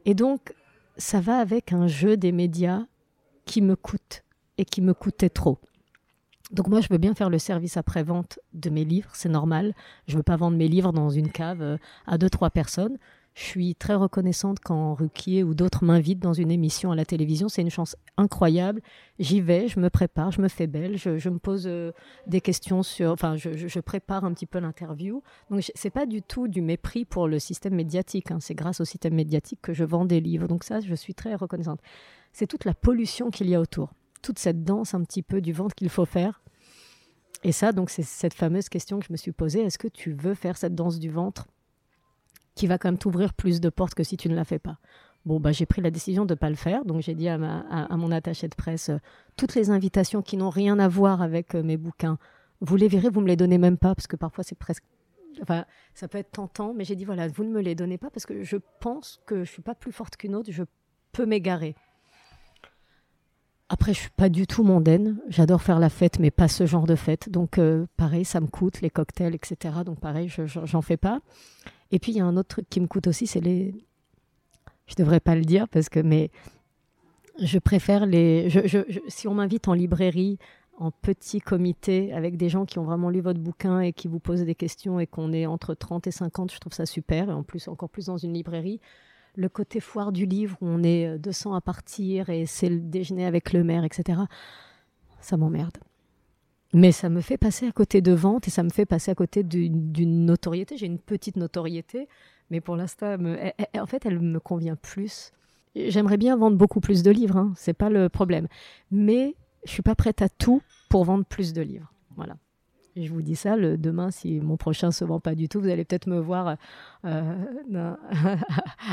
Et 0.04 0.14
donc, 0.14 0.54
ça 0.96 1.20
va 1.20 1.38
avec 1.38 1.72
un 1.72 1.88
jeu 1.88 2.16
des 2.16 2.30
médias 2.30 2.86
qui 3.44 3.60
me 3.60 3.74
coûte 3.74 4.22
et 4.56 4.64
qui 4.64 4.82
me 4.82 4.94
coûtait 4.94 5.30
trop. 5.30 5.58
Donc 6.50 6.68
moi, 6.68 6.80
je 6.80 6.88
veux 6.90 6.98
bien 6.98 7.14
faire 7.14 7.30
le 7.30 7.38
service 7.38 7.76
après-vente 7.76 8.38
de 8.54 8.70
mes 8.70 8.84
livres, 8.84 9.10
c'est 9.12 9.28
normal. 9.28 9.74
Je 10.06 10.16
veux 10.16 10.22
pas 10.22 10.36
vendre 10.36 10.56
mes 10.56 10.68
livres 10.68 10.92
dans 10.92 11.10
une 11.10 11.30
cave 11.30 11.60
euh, 11.60 11.76
à 12.06 12.16
deux, 12.18 12.30
trois 12.30 12.50
personnes. 12.50 12.98
Je 13.34 13.44
suis 13.44 13.76
très 13.76 13.94
reconnaissante 13.94 14.58
quand 14.58 14.94
Ruquier 14.94 15.44
ou 15.44 15.54
d'autres 15.54 15.84
m'invitent 15.84 16.18
dans 16.18 16.32
une 16.32 16.50
émission 16.50 16.90
à 16.90 16.96
la 16.96 17.04
télévision. 17.04 17.48
C'est 17.48 17.62
une 17.62 17.70
chance 17.70 17.94
incroyable. 18.16 18.80
J'y 19.20 19.40
vais, 19.40 19.68
je 19.68 19.78
me 19.78 19.90
prépare, 19.90 20.32
je 20.32 20.40
me 20.40 20.48
fais 20.48 20.66
belle, 20.66 20.96
je, 20.96 21.28
me 21.28 21.38
pose 21.38 21.68
euh, 21.68 21.92
des 22.26 22.40
questions 22.40 22.82
sur... 22.82 23.12
Enfin, 23.12 23.36
je, 23.36 23.78
prépare 23.78 24.24
un 24.24 24.32
petit 24.32 24.46
peu 24.46 24.58
l'interview. 24.58 25.22
Donc, 25.50 25.62
c'est 25.76 25.90
pas 25.90 26.04
du 26.04 26.20
tout 26.20 26.48
du 26.48 26.62
mépris 26.62 27.04
pour 27.04 27.28
le 27.28 27.38
système 27.38 27.76
médiatique. 27.76 28.32
Hein. 28.32 28.38
C'est 28.40 28.54
grâce 28.54 28.80
au 28.80 28.84
système 28.84 29.14
médiatique 29.14 29.60
que 29.62 29.72
je 29.72 29.84
vends 29.84 30.04
des 30.04 30.20
livres. 30.20 30.48
Donc 30.48 30.64
ça, 30.64 30.80
je 30.80 30.94
suis 30.96 31.14
très 31.14 31.36
reconnaissante. 31.36 31.78
C'est 32.32 32.48
toute 32.48 32.64
la 32.64 32.74
pollution 32.74 33.30
qu'il 33.30 33.48
y 33.48 33.54
a 33.54 33.60
autour 33.60 33.92
toute 34.22 34.38
cette 34.38 34.64
danse 34.64 34.94
un 34.94 35.02
petit 35.02 35.22
peu 35.22 35.40
du 35.40 35.52
ventre 35.52 35.74
qu'il 35.74 35.88
faut 35.88 36.04
faire. 36.04 36.42
Et 37.44 37.52
ça, 37.52 37.72
donc, 37.72 37.90
c'est 37.90 38.02
cette 38.02 38.34
fameuse 38.34 38.68
question 38.68 38.98
que 38.98 39.06
je 39.06 39.12
me 39.12 39.16
suis 39.16 39.32
posée 39.32 39.60
est-ce 39.60 39.78
que 39.78 39.88
tu 39.88 40.12
veux 40.12 40.34
faire 40.34 40.56
cette 40.56 40.74
danse 40.74 40.98
du 40.98 41.10
ventre 41.10 41.46
qui 42.54 42.66
va 42.66 42.78
quand 42.78 42.88
même 42.88 42.98
t'ouvrir 42.98 43.32
plus 43.32 43.60
de 43.60 43.68
portes 43.68 43.94
que 43.94 44.02
si 44.02 44.16
tu 44.16 44.28
ne 44.28 44.34
la 44.34 44.44
fais 44.44 44.58
pas? 44.58 44.78
Bon, 45.24 45.38
bah, 45.38 45.52
j'ai 45.52 45.66
pris 45.66 45.80
la 45.82 45.90
décision 45.90 46.24
de 46.24 46.34
ne 46.34 46.38
pas 46.38 46.50
le 46.50 46.56
faire. 46.56 46.84
Donc, 46.84 47.02
j'ai 47.02 47.14
dit 47.14 47.28
à, 47.28 47.34
à, 47.34 47.96
mon 47.96 48.10
attaché 48.10 48.48
de 48.48 48.54
presse 48.54 48.88
euh, 48.88 48.98
toutes 49.36 49.54
les 49.54 49.70
invitations 49.70 50.22
qui 50.22 50.36
n'ont 50.36 50.50
rien 50.50 50.78
à 50.78 50.88
voir 50.88 51.22
avec 51.22 51.54
euh, 51.54 51.62
mes 51.62 51.76
bouquins, 51.76 52.18
vous 52.60 52.76
les 52.76 52.88
verrez, 52.88 53.08
vous 53.08 53.20
me 53.20 53.28
les 53.28 53.36
donnez 53.36 53.58
même 53.58 53.78
pas, 53.78 53.94
parce 53.94 54.06
que 54.06 54.16
parfois, 54.16 54.42
c'est 54.42 54.58
presque. 54.58 54.84
Enfin, 55.42 55.64
ça 55.94 56.08
peut 56.08 56.18
être 56.18 56.32
tentant, 56.32 56.74
mais 56.74 56.84
j'ai 56.84 56.96
dit 56.96 57.04
voilà, 57.04 57.28
vous 57.28 57.44
ne 57.44 57.50
me 57.50 57.60
les 57.60 57.76
donnez 57.76 57.98
pas 57.98 58.10
parce 58.10 58.26
que 58.26 58.42
je 58.42 58.56
pense 58.80 59.20
que 59.26 59.44
je 59.44 59.50
suis 59.50 59.62
pas 59.62 59.76
plus 59.76 59.92
forte 59.92 60.16
qu'une 60.16 60.34
autre, 60.34 60.50
je 60.50 60.64
peux 61.12 61.26
m'égarer. 61.26 61.76
Après, 63.70 63.92
je 63.92 64.00
suis 64.00 64.10
pas 64.10 64.30
du 64.30 64.46
tout 64.46 64.62
mondaine. 64.62 65.18
J'adore 65.28 65.60
faire 65.60 65.78
la 65.78 65.90
fête, 65.90 66.18
mais 66.18 66.30
pas 66.30 66.48
ce 66.48 66.64
genre 66.64 66.86
de 66.86 66.94
fête. 66.94 67.28
Donc, 67.28 67.58
euh, 67.58 67.86
pareil, 67.96 68.24
ça 68.24 68.40
me 68.40 68.46
coûte 68.46 68.80
les 68.80 68.88
cocktails, 68.88 69.34
etc. 69.34 69.74
Donc, 69.84 70.00
pareil, 70.00 70.28
je 70.28 70.46
j'en 70.46 70.80
fais 70.80 70.96
pas. 70.96 71.20
Et 71.90 71.98
puis, 71.98 72.12
il 72.12 72.18
y 72.18 72.20
a 72.20 72.24
un 72.24 72.36
autre 72.36 72.48
truc 72.48 72.68
qui 72.70 72.80
me 72.80 72.86
coûte 72.86 73.06
aussi, 73.06 73.26
c'est 73.26 73.40
les. 73.40 73.74
Je 74.86 74.94
devrais 74.94 75.20
pas 75.20 75.34
le 75.34 75.42
dire 75.42 75.68
parce 75.68 75.90
que, 75.90 76.00
mais 76.00 76.30
je 77.42 77.58
préfère 77.58 78.06
les. 78.06 78.48
si 79.08 79.28
on 79.28 79.34
m'invite 79.34 79.68
en 79.68 79.74
librairie, 79.74 80.38
en 80.78 80.90
petit 80.90 81.40
comité, 81.40 82.10
avec 82.14 82.38
des 82.38 82.48
gens 82.48 82.64
qui 82.64 82.78
ont 82.78 82.84
vraiment 82.84 83.10
lu 83.10 83.20
votre 83.20 83.40
bouquin 83.40 83.80
et 83.80 83.92
qui 83.92 84.08
vous 84.08 84.20
posent 84.20 84.44
des 84.44 84.54
questions 84.54 84.98
et 84.98 85.06
qu'on 85.06 85.34
est 85.34 85.44
entre 85.44 85.74
30 85.74 86.06
et 86.06 86.10
50, 86.10 86.52
je 86.52 86.58
trouve 86.58 86.72
ça 86.72 86.86
super. 86.86 87.28
Et 87.28 87.32
en 87.34 87.42
plus, 87.42 87.68
encore 87.68 87.90
plus 87.90 88.06
dans 88.06 88.16
une 88.16 88.32
librairie 88.32 88.80
le 89.38 89.48
côté 89.48 89.78
foire 89.78 90.10
du 90.10 90.26
livre 90.26 90.58
où 90.60 90.66
on 90.66 90.82
est 90.82 91.16
200 91.18 91.52
euh, 91.52 91.56
à 91.56 91.60
partir 91.60 92.28
et 92.28 92.44
c'est 92.44 92.68
le 92.68 92.80
déjeuner 92.80 93.24
avec 93.24 93.52
le 93.52 93.62
maire, 93.62 93.84
etc. 93.84 94.20
Ça 95.20 95.36
m'emmerde. 95.36 95.78
Mais 96.74 96.90
ça 96.90 97.08
me 97.08 97.20
fait 97.20 97.38
passer 97.38 97.66
à 97.66 97.72
côté 97.72 98.02
de 98.02 98.12
vente 98.12 98.48
et 98.48 98.50
ça 98.50 98.64
me 98.64 98.68
fait 98.68 98.84
passer 98.84 99.12
à 99.12 99.14
côté 99.14 99.44
d'une 99.44 100.26
notoriété. 100.26 100.76
J'ai 100.76 100.86
une 100.86 100.98
petite 100.98 101.36
notoriété, 101.36 102.08
mais 102.50 102.60
pour 102.60 102.76
l'instant, 102.76 103.16
en 103.16 103.86
fait, 103.86 104.04
elle 104.04 104.18
me 104.18 104.40
convient 104.40 104.76
plus. 104.76 105.32
J'aimerais 105.76 106.18
bien 106.18 106.36
vendre 106.36 106.56
beaucoup 106.56 106.80
plus 106.80 107.04
de 107.04 107.10
livres, 107.10 107.36
hein, 107.36 107.52
c'est 107.56 107.72
pas 107.72 107.88
le 107.90 108.08
problème. 108.08 108.48
Mais 108.90 109.36
je 109.64 109.70
suis 109.70 109.82
pas 109.82 109.94
prête 109.94 110.20
à 110.20 110.28
tout 110.28 110.62
pour 110.90 111.04
vendre 111.04 111.24
plus 111.24 111.52
de 111.52 111.62
livres. 111.62 111.92
Voilà 112.16 112.34
je 113.04 113.12
vous 113.12 113.22
dis 113.22 113.36
ça, 113.36 113.56
le, 113.56 113.76
demain, 113.76 114.10
si 114.10 114.40
mon 114.40 114.56
prochain 114.56 114.90
se 114.90 115.04
vend 115.04 115.20
pas 115.20 115.34
du 115.34 115.48
tout, 115.48 115.60
vous 115.60 115.68
allez 115.68 115.84
peut-être 115.84 116.06
me 116.06 116.18
voir 116.18 116.56
euh, 117.04 117.34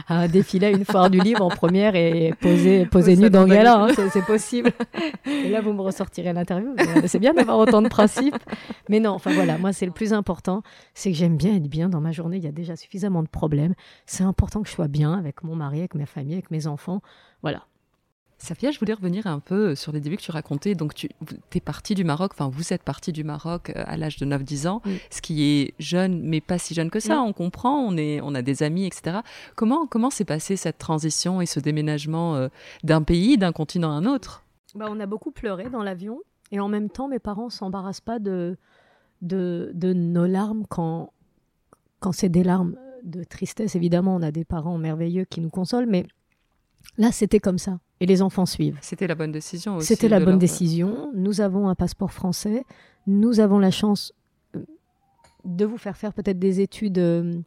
à 0.08 0.20
un 0.22 0.28
défilé 0.28 0.68
à 0.68 0.70
une 0.72 0.86
foire 0.86 1.10
du 1.10 1.20
livre 1.20 1.44
en 1.44 1.50
première 1.50 1.96
et 1.96 2.34
poser, 2.42 2.86
poser 2.92 3.16
nu 3.16 3.30
dans 3.30 3.46
Gala, 3.46 3.84
hein, 3.84 3.88
c'est 4.12 4.26
possible. 4.26 4.72
et 5.26 5.50
là, 5.50 5.62
vous 5.62 5.74
me 5.74 5.82
ressortirez 5.82 6.34
l'interview. 6.34 6.76
C'est 7.06 7.20
bien 7.20 7.34
d'avoir 7.34 7.58
autant 7.60 7.82
de 7.82 7.90
principes. 7.90 8.38
Mais 8.90 9.00
non, 9.00 9.12
enfin 9.12 9.32
voilà, 9.34 9.58
moi, 9.58 9.74
c'est 9.74 9.86
le 9.86 9.92
plus 9.92 10.14
important, 10.14 10.62
c'est 10.94 11.12
que 11.12 11.18
j'aime 11.18 11.38
bien 11.38 11.56
être 11.56 11.68
bien 11.68 11.90
dans 11.90 12.02
ma 12.02 12.12
journée. 12.12 12.38
Il 12.38 12.44
y 12.44 12.48
a 12.48 12.52
déjà 12.52 12.76
suffisamment 12.76 13.24
de 13.24 13.30
problèmes. 13.30 13.74
C'est 14.06 14.24
important 14.24 14.62
que 14.62 14.70
je 14.70 14.74
sois 14.74 14.88
bien 14.88 15.14
avec 15.14 15.44
mon 15.44 15.56
mari, 15.56 15.80
avec 15.80 15.96
ma 15.96 16.06
famille, 16.06 16.34
avec 16.34 16.52
mes 16.52 16.68
enfants. 16.68 17.02
Voilà. 17.42 17.64
Safia, 18.38 18.72
je 18.72 18.80
voulais 18.80 18.94
revenir 18.94 19.28
un 19.28 19.40
peu 19.40 19.76
sur 19.76 19.92
les 19.92 20.02
débuts 20.02 20.18
que 20.18 20.22
tu 20.22 20.32
racontais. 20.32 20.76
Donc, 20.76 20.94
tu 20.94 21.10
es 21.54 21.60
partie 21.60 21.96
du 21.96 22.04
Maroc, 22.04 22.34
enfin, 22.34 22.50
vous 22.50 22.74
êtes 22.74 22.84
partie 22.84 23.12
du 23.12 23.24
Maroc 23.24 23.70
euh, 23.70 23.84
à 23.86 23.98
l'âge 23.98 24.18
de 24.18 24.26
9-10 24.26 24.68
ans, 24.68 24.82
ce 25.10 25.22
qui 25.22 25.44
est 25.44 25.74
jeune, 25.80 26.22
mais 26.22 26.42
pas 26.42 26.58
si 26.58 26.74
jeune 26.74 26.90
que 26.90 27.00
ça. 27.00 27.22
On 27.22 27.34
comprend, 27.34 27.80
on, 27.80 27.96
est, 27.98 28.20
on 28.22 28.36
a 28.36 28.42
des 28.42 28.62
amis, 28.62 28.86
etc. 28.86 29.20
Comment 29.56 29.88
comment 29.88 30.10
s'est 30.10 30.26
passée 30.26 30.58
cette 30.58 30.78
transition 30.78 31.42
et 31.42 31.46
ce 31.46 31.60
déménagement 31.60 32.36
euh, 32.36 32.50
d'un 32.84 33.02
pays, 33.04 33.38
d'un 33.38 33.52
continent 33.54 33.92
à 33.92 33.94
un 33.94 34.06
autre? 34.06 34.44
Bah, 34.76 34.88
On 34.90 35.00
a 35.00 35.06
beaucoup 35.06 35.32
pleuré 35.32 35.70
dans 35.70 35.84
l'avion. 35.84 36.20
Et 36.52 36.60
en 36.60 36.68
même 36.68 36.90
temps, 36.90 37.08
mes 37.08 37.20
parents 37.20 37.50
s'embarrassent 37.50 38.02
pas 38.02 38.20
de, 38.20 38.58
de, 39.22 39.72
de, 39.74 39.94
nos 39.94 40.28
larmes 40.28 40.66
quand, 40.70 41.12
quand 42.00 42.12
c'est 42.12 42.30
des 42.30 42.44
larmes 42.44 42.76
de 43.04 43.24
tristesse. 43.24 43.76
Évidemment, 43.76 44.16
on 44.16 44.22
a 44.22 44.32
des 44.32 44.46
parents 44.46 44.78
merveilleux 44.78 45.26
qui 45.26 45.42
nous 45.42 45.50
consolent, 45.50 45.90
mais 45.90 46.06
là, 46.98 47.12
c'était 47.12 47.40
comme 47.40 47.58
ça 47.58 47.80
et 48.00 48.06
les 48.06 48.22
enfants 48.22 48.46
suivent. 48.46 48.78
C'était 48.82 49.08
la 49.08 49.16
bonne 49.16 49.32
décision 49.32 49.78
aussi. 49.78 49.88
C'était 49.88 50.10
la 50.10 50.20
bonne 50.20 50.40
décision. 50.40 51.12
Nous 51.16 51.42
avons 51.42 51.70
un 51.70 51.76
passeport 51.76 52.12
français. 52.12 52.66
Nous 53.08 53.40
avons 53.40 53.60
la 53.60 53.72
chance 53.72 54.14
euh, 54.56 54.66
de 55.46 55.66
vous 55.66 55.78
faire 55.78 55.96
faire 55.96 56.14
peut-être 56.14 56.40
des 56.40 56.60
études 56.60 56.98
euh, 56.98 57.40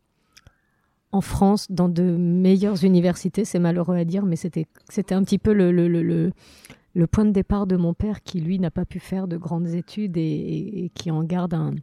en 1.12 1.20
France 1.20 1.70
dans 1.70 1.88
de 1.88 2.02
meilleures 2.02 2.84
universités. 2.84 3.44
C'est 3.44 3.58
malheureux 3.58 3.96
à 3.96 4.04
dire, 4.04 4.24
mais 4.24 4.36
c'était 4.36 4.66
un 5.10 5.22
petit 5.22 5.38
peu 5.38 5.52
le, 5.52 5.70
le, 5.70 5.88
le, 5.88 6.32
le, 6.94 7.06
point 7.06 7.24
de 7.24 7.32
départ 7.32 7.66
de 7.66 7.76
mon 7.76 7.92
père 7.92 8.22
qui, 8.22 8.40
lui, 8.40 8.58
n'a 8.58 8.70
pas 8.70 8.84
pu 8.84 9.00
faire 9.00 9.28
de 9.28 9.36
grandes 9.36 9.68
études 9.68 10.16
et, 10.16 10.90
qui 10.94 11.10
en 11.10 11.24
garde 11.24 11.54
un, 11.54 11.74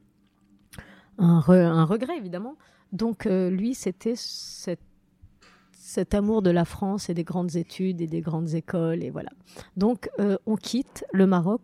un, 1.19 1.41
un, 1.47 1.85
regret, 1.85 2.17
évidemment. 2.17 2.55
Donc, 2.93 3.25
euh, 3.25 3.49
lui, 3.49 3.75
c'était 3.75 4.15
cette 4.15 4.79
cet 5.85 6.15
amour 6.15 6.41
de 6.41 6.49
la 6.49 6.65
France 6.65 7.09
et 7.09 7.13
des 7.13 7.23
grandes 7.23 7.55
études 7.55 8.01
et 8.01 8.07
des 8.07 8.21
grandes 8.21 8.55
écoles 8.55 9.03
et 9.03 9.11
voilà. 9.11 9.29
Donc 9.77 10.09
euh, 10.19 10.35
on 10.47 10.55
quitte 10.55 11.05
le 11.13 11.27
Maroc, 11.27 11.61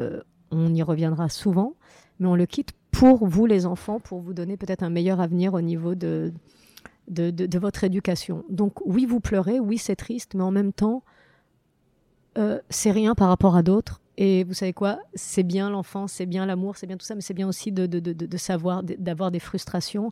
euh, 0.00 0.22
on 0.50 0.72
y 0.74 0.82
reviendra 0.82 1.28
souvent, 1.28 1.74
mais 2.18 2.28
on 2.28 2.34
le 2.34 2.46
quitte 2.46 2.70
pour 2.90 3.26
vous 3.26 3.44
les 3.44 3.66
enfants, 3.66 4.00
pour 4.00 4.20
vous 4.20 4.32
donner 4.32 4.56
peut-être 4.56 4.82
un 4.82 4.88
meilleur 4.88 5.20
avenir 5.20 5.52
au 5.52 5.60
niveau 5.60 5.94
de 5.94 6.32
de, 7.08 7.58
votre 7.58 7.84
éducation. 7.84 8.42
Donc 8.48 8.80
oui, 8.86 9.04
vous 9.04 9.20
pleurez, 9.20 9.60
oui, 9.60 9.76
c'est 9.76 9.96
triste, 9.96 10.34
mais 10.34 10.42
en 10.42 10.50
même 10.50 10.72
temps, 10.72 11.02
euh, 12.38 12.60
c'est 12.70 12.90
rien 12.90 13.14
par 13.14 13.28
rapport 13.28 13.54
à 13.54 13.62
d'autres. 13.62 14.00
Et 14.16 14.44
vous 14.44 14.54
savez 14.54 14.72
quoi? 14.72 14.98
C'est 15.14 15.42
bien 15.42 15.68
l'enfance, 15.68 16.12
c'est 16.12 16.26
bien 16.26 16.46
l'amour, 16.46 16.76
c'est 16.78 16.86
bien 16.86 16.96
tout 16.96 17.06
ça, 17.06 17.14
mais 17.14 17.20
c'est 17.20 17.34
bien 17.34 17.48
aussi 17.48 17.70
de, 17.70 17.86
de 17.86 18.36
savoir, 18.36 18.82
d'avoir 18.82 19.30
des 19.30 19.40
frustrations. 19.40 20.10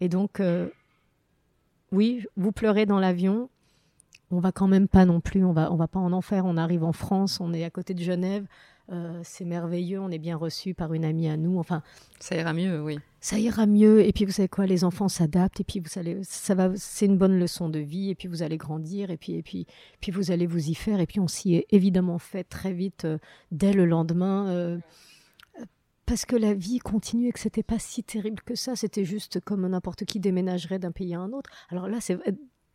Et 0.00 0.08
donc, 0.08 0.40
oui, 1.94 2.26
vous 2.36 2.52
pleurez 2.52 2.86
dans 2.86 2.98
l'avion. 2.98 3.48
On 4.30 4.40
va 4.40 4.52
quand 4.52 4.66
même 4.66 4.88
pas 4.88 5.04
non 5.04 5.20
plus, 5.20 5.44
on 5.44 5.52
va, 5.52 5.72
on 5.72 5.76
va 5.76 5.86
pas 5.86 6.00
en 6.00 6.12
enfer. 6.12 6.44
On 6.44 6.56
arrive 6.56 6.82
en 6.82 6.92
France, 6.92 7.40
on 7.40 7.52
est 7.54 7.64
à 7.64 7.70
côté 7.70 7.94
de 7.94 8.02
Genève. 8.02 8.46
Euh, 8.92 9.20
c'est 9.22 9.44
merveilleux, 9.46 9.98
on 10.00 10.10
est 10.10 10.18
bien 10.18 10.36
reçu 10.36 10.74
par 10.74 10.92
une 10.92 11.04
amie 11.04 11.28
à 11.28 11.36
nous. 11.36 11.58
Enfin, 11.58 11.82
ça 12.18 12.36
ira 12.36 12.52
mieux, 12.52 12.82
oui. 12.82 12.98
Ça 13.20 13.38
ira 13.38 13.64
mieux. 13.64 14.04
Et 14.04 14.12
puis 14.12 14.24
vous 14.24 14.32
savez 14.32 14.48
quoi, 14.48 14.66
les 14.66 14.84
enfants 14.84 15.08
s'adaptent. 15.08 15.60
Et 15.60 15.64
puis 15.64 15.80
vous 15.80 15.98
allez, 15.98 16.18
ça 16.24 16.54
va, 16.54 16.70
c'est 16.74 17.06
une 17.06 17.16
bonne 17.16 17.38
leçon 17.38 17.68
de 17.68 17.78
vie. 17.78 18.10
Et 18.10 18.14
puis 18.14 18.28
vous 18.28 18.42
allez 18.42 18.58
grandir. 18.58 19.10
Et 19.10 19.16
puis 19.16 19.34
et 19.34 19.42
puis 19.42 19.66
puis 20.00 20.10
vous 20.12 20.30
allez 20.30 20.46
vous 20.46 20.68
y 20.68 20.74
faire. 20.74 21.00
Et 21.00 21.06
puis 21.06 21.20
on 21.20 21.28
s'y 21.28 21.54
est 21.54 21.66
évidemment 21.70 22.18
fait 22.18 22.44
très 22.44 22.72
vite 22.72 23.04
euh, 23.04 23.18
dès 23.52 23.72
le 23.72 23.86
lendemain. 23.86 24.48
Euh, 24.48 24.78
parce 26.06 26.24
que 26.24 26.36
la 26.36 26.54
vie 26.54 26.78
continue 26.78 27.28
et 27.28 27.32
que 27.32 27.40
c'était 27.40 27.62
pas 27.62 27.78
si 27.78 28.02
terrible 28.02 28.42
que 28.42 28.54
ça. 28.54 28.76
C'était 28.76 29.04
juste 29.04 29.40
comme 29.40 29.66
n'importe 29.66 30.04
qui 30.04 30.20
déménagerait 30.20 30.78
d'un 30.78 30.92
pays 30.92 31.14
à 31.14 31.20
un 31.20 31.32
autre. 31.32 31.50
Alors 31.70 31.88
là, 31.88 32.00
c'est 32.00 32.18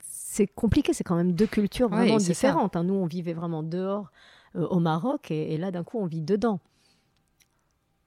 c'est 0.01 0.47
compliqué. 0.47 0.93
C'est 0.93 1.03
quand 1.03 1.15
même 1.15 1.33
deux 1.33 1.47
cultures 1.47 1.89
vraiment 1.89 2.17
différentes. 2.17 2.75
Hein. 2.75 2.83
Nous, 2.83 2.93
on 2.93 3.05
vivait 3.05 3.33
vraiment 3.33 3.63
dehors 3.63 4.11
euh, 4.55 4.67
au 4.67 4.79
Maroc 4.79 5.31
et, 5.31 5.57
là, 5.57 5.71
d'un 5.71 5.83
coup, 5.83 5.97
on 5.99 6.05
vit 6.05 6.21
dedans. 6.21 6.59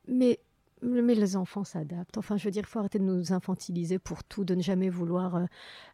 Mais 0.08 0.40
mais 0.84 1.14
les 1.14 1.36
enfants 1.36 1.62
s'adaptent. 1.62 2.18
Enfin, 2.18 2.36
je 2.36 2.44
veux 2.44 2.50
dire, 2.50 2.64
il 2.66 2.68
faut 2.68 2.80
arrêter 2.80 2.98
de 2.98 3.04
nous 3.04 3.32
infantiliser 3.32 4.00
pour 4.00 4.24
tout, 4.24 4.44
de 4.44 4.56
ne 4.56 4.62
jamais 4.62 4.88
vouloir 4.88 5.36
euh, 5.36 5.44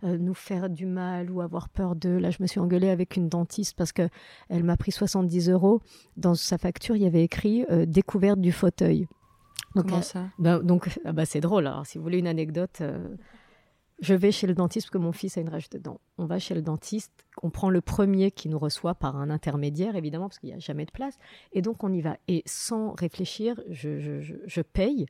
euh, 0.05 0.17
nous 0.17 0.33
faire 0.33 0.71
du 0.71 0.87
mal 0.87 1.31
ou 1.31 1.43
avoir 1.43 1.69
peur 1.69 1.95
d'eux. 1.95 2.17
Là, 2.17 2.31
je 2.31 2.39
me 2.41 2.47
suis 2.47 2.59
engueulée 2.59 2.89
avec 2.89 3.17
une 3.17 3.29
dentiste 3.29 3.77
parce 3.77 3.93
que 3.93 4.09
elle 4.49 4.65
m'a 4.65 4.79
pris 4.79 4.91
70 4.91 5.51
euros. 5.51 5.83
Dans 6.17 6.35
sa 6.35 6.57
facture, 6.57 6.97
il 6.97 7.03
y 7.03 7.07
avait 7.07 7.23
écrit 7.23 7.67
découverte 7.87 8.41
du 8.41 8.51
fauteuil. 8.51 9.07
Comment 9.83 10.03
ça? 10.03 10.25
Donc, 10.39 10.89
ah 11.05 11.13
bah, 11.13 11.25
c'est 11.25 11.41
drôle. 11.41 11.67
Alors, 11.67 11.87
si 11.87 11.99
vous 11.99 12.05
voulez 12.05 12.19
une 12.19 12.27
anecdote, 12.27 12.79
euh, 12.81 13.17
je 14.01 14.15
vais 14.15 14.31
chez 14.31 14.47
le 14.47 14.55
dentiste 14.55 14.87
parce 14.87 14.91
que 14.93 14.99
mon 14.99 15.13
fils 15.13 15.37
a 15.37 15.41
une 15.41 15.49
rage 15.49 15.71
de 15.71 15.79
dents. 15.79 16.01
On 16.19 16.27
va 16.27 16.39
chez 16.39 16.55
le 16.55 16.63
dentiste, 16.63 17.13
on 17.43 17.51
prend 17.51 17.69
le 17.69 17.81
premier 17.81 18.31
qui 18.31 18.49
nous 18.49 18.59
reçoit 18.59 18.95
par 18.95 19.17
un 19.17 19.29
intermédiaire, 19.29 19.97
évidemment, 19.97 20.29
parce 20.29 20.39
qu'il 20.39 20.51
n'y 20.51 20.55
a 20.55 20.59
jamais 20.59 20.85
de 20.85 20.91
place. 20.91 21.19
Et 21.53 21.63
donc, 21.63 21.83
on 21.83 21.93
y 21.93 22.01
va. 22.01 22.17
Et 22.29 22.43
sans 22.47 22.93
réfléchir, 22.93 23.61
je, 23.69 23.99
je, 23.99 24.37
je, 24.45 24.61
paye. 24.63 25.07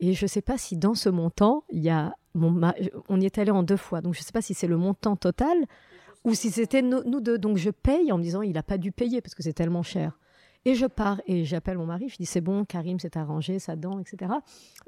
Et 0.00 0.14
je 0.14 0.24
ne 0.24 0.28
sais 0.28 0.42
pas 0.42 0.58
si 0.58 0.76
dans 0.76 0.94
ce 0.94 1.08
montant, 1.08 1.64
il 1.70 1.80
y 1.80 1.90
a. 1.90 2.14
Mon, 2.34 2.60
on 3.08 3.20
y 3.20 3.26
est 3.26 3.38
allé 3.38 3.50
en 3.50 3.62
deux 3.62 3.76
fois. 3.76 4.00
Donc, 4.00 4.14
je 4.14 4.20
ne 4.20 4.24
sais 4.24 4.32
pas 4.32 4.42
si 4.42 4.54
c'est 4.54 4.68
le 4.68 4.76
montant 4.76 5.16
total 5.16 5.56
ou 6.24 6.34
si 6.34 6.50
c'était 6.50 6.82
nous 6.82 7.20
deux. 7.20 7.38
Donc, 7.38 7.56
je 7.56 7.70
paye 7.70 8.10
en 8.12 8.18
me 8.18 8.22
disant 8.22 8.42
il 8.42 8.52
n'a 8.52 8.62
pas 8.62 8.78
dû 8.78 8.92
payer 8.92 9.20
parce 9.20 9.34
que 9.34 9.42
c'est 9.42 9.52
tellement 9.52 9.82
cher. 9.82 10.18
Et 10.64 10.74
je 10.74 10.86
pars 10.86 11.20
et 11.26 11.44
j'appelle 11.44 11.78
mon 11.78 11.86
mari, 11.86 12.08
je 12.08 12.16
dis 12.16 12.26
c'est 12.26 12.40
bon, 12.40 12.64
Karim 12.64 12.98
s'est 12.98 13.16
arrangé, 13.16 13.58
sa 13.58 13.76
dent, 13.76 14.00
etc. 14.00 14.32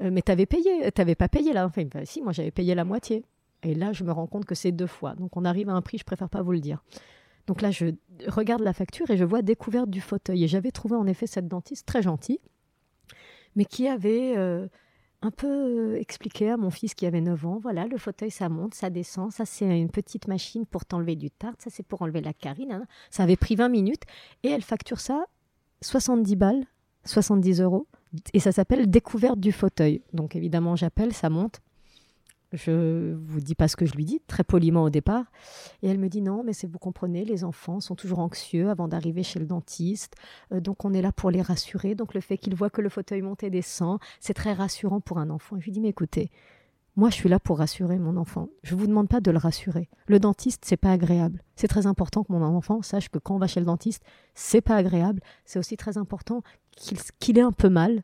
Euh, 0.02 0.11
mais 0.12 0.22
t'avais 0.22 0.46
payé, 0.46 0.90
t'avais 0.92 1.14
pas 1.14 1.28
payé 1.28 1.52
là. 1.52 1.66
Enfin, 1.66 1.85
bah, 1.85 2.04
si, 2.04 2.20
moi 2.20 2.33
j'avais 2.33 2.50
payé 2.50 2.74
la 2.74 2.85
moitié. 2.85 3.24
Et 3.62 3.74
là, 3.74 3.92
je 3.92 4.04
me 4.04 4.12
rends 4.12 4.26
compte 4.26 4.46
que 4.46 4.54
c'est 4.54 4.72
deux 4.72 4.87
fois. 4.87 5.14
Donc 5.14 5.37
on 5.37 5.44
arrive 5.44 5.68
à 5.68 5.72
un 5.72 5.83
prix, 5.83 5.98
je 5.98 6.04
préfère 6.04 6.28
pas 6.28 6.42
vous 6.42 6.52
le 6.52 6.61
dire. 6.61 6.83
Donc 7.46 7.62
là, 7.62 7.70
je 7.70 7.87
regarde 8.26 8.62
la 8.62 8.72
facture 8.72 9.11
et 9.11 9.16
je 9.16 9.24
vois 9.24 9.42
découverte 9.42 9.90
du 9.90 10.00
fauteuil. 10.00 10.44
Et 10.44 10.48
j'avais 10.48 10.70
trouvé 10.70 10.96
en 10.96 11.06
effet 11.06 11.26
cette 11.26 11.48
dentiste 11.48 11.87
très 11.87 12.02
gentille, 12.02 12.40
mais 13.56 13.64
qui 13.64 13.88
avait 13.88 14.35
euh, 14.37 14.68
un 15.22 15.30
peu 15.30 15.96
expliqué 15.96 16.50
à 16.50 16.56
mon 16.56 16.70
fils 16.70 16.94
qui 16.94 17.06
avait 17.06 17.20
9 17.20 17.46
ans, 17.46 17.59
voilà, 17.61 17.87
le 17.87 17.98
fauteuil, 17.98 18.30
ça 18.30 18.48
monte, 18.48 18.74
ça 18.74 18.88
descend, 18.88 19.33
ça 19.33 19.44
c'est 19.44 19.66
une 19.66 19.90
petite 19.90 20.28
machine 20.28 20.64
pour 20.64 20.85
t'enlever 20.85 21.16
du 21.16 21.30
tarte, 21.30 21.61
ça 21.61 21.70
c'est 21.70 21.83
pour 21.83 22.02
enlever 22.02 22.20
la 22.20 22.33
carine. 22.33 22.87
Ça 23.11 23.24
avait 23.24 23.37
pris 23.37 23.56
20 23.56 23.68
minutes 23.68 24.04
et 24.42 24.48
elle 24.50 24.62
facture 24.62 25.00
ça 25.00 25.26
70 25.82 26.36
balles, 26.36 26.66
70 27.04 27.60
euros. 27.60 27.86
Et 28.34 28.40
ça 28.40 28.52
s'appelle 28.52 28.90
Découverte 28.90 29.38
du 29.38 29.52
fauteuil. 29.52 30.02
Donc 30.12 30.36
évidemment, 30.36 30.76
j'appelle, 30.76 31.12
ça 31.12 31.30
monte. 31.30 31.60
Je 32.52 33.14
vous 33.14 33.40
dis 33.40 33.54
pas 33.54 33.68
ce 33.68 33.76
que 33.76 33.86
je 33.86 33.94
lui 33.94 34.04
dis, 34.04 34.20
très 34.26 34.42
poliment 34.42 34.82
au 34.82 34.90
départ. 34.90 35.26
Et 35.82 35.88
elle 35.88 35.98
me 35.98 36.08
dit 36.08 36.20
non, 36.20 36.42
mais 36.42 36.52
c'est 36.52 36.66
vous 36.66 36.80
comprenez, 36.80 37.24
les 37.24 37.44
enfants 37.44 37.78
sont 37.78 37.94
toujours 37.94 38.18
anxieux 38.18 38.70
avant 38.70 38.88
d'arriver 38.88 39.22
chez 39.22 39.38
le 39.38 39.46
dentiste. 39.46 40.16
Euh, 40.52 40.60
donc 40.60 40.84
on 40.84 40.92
est 40.92 41.02
là 41.02 41.12
pour 41.12 41.30
les 41.30 41.42
rassurer. 41.42 41.94
Donc 41.94 42.12
le 42.12 42.20
fait 42.20 42.38
qu'ils 42.38 42.56
voient 42.56 42.70
que 42.70 42.80
le 42.80 42.88
fauteuil 42.88 43.22
monte 43.22 43.44
et 43.44 43.50
descend, 43.50 44.00
c'est 44.18 44.34
très 44.34 44.52
rassurant 44.52 45.00
pour 45.00 45.18
un 45.18 45.30
enfant. 45.30 45.56
Et 45.56 45.60
je 45.60 45.66
lui 45.66 45.72
dis 45.72 45.80
mais 45.80 45.90
écoutez, 45.90 46.30
moi 46.96 47.11
je 47.11 47.14
suis 47.14 47.29
là 47.29 47.38
pour 47.38 47.59
rassurer 47.59 47.98
mon 47.98 48.16
enfant. 48.16 48.48
Je 48.62 48.74
vous 48.74 48.87
demande 48.87 49.09
pas 49.09 49.20
de 49.20 49.31
le 49.31 49.38
rassurer. 49.38 49.88
Le 50.07 50.18
dentiste, 50.18 50.64
c'est 50.66 50.76
pas 50.76 50.92
agréable. 50.92 51.42
C'est 51.57 51.68
très 51.68 51.87
important 51.87 52.24
que 52.24 52.33
mon 52.33 52.42
enfant 52.42 52.83
sache 52.83 53.09
que 53.09 53.18
quand 53.18 53.37
on 53.37 53.38
va 53.38 53.46
chez 53.46 53.61
le 53.61 53.66
dentiste, 53.66 54.03
c'est 54.35 54.61
pas 54.61 54.76
agréable. 54.76 55.22
C'est 55.44 55.59
aussi 55.59 55.76
très 55.76 55.98
important 55.98 56.42
qu'il 56.76 57.38
ait 57.38 57.42
un 57.42 57.53
peu 57.53 57.68
mal, 57.68 58.03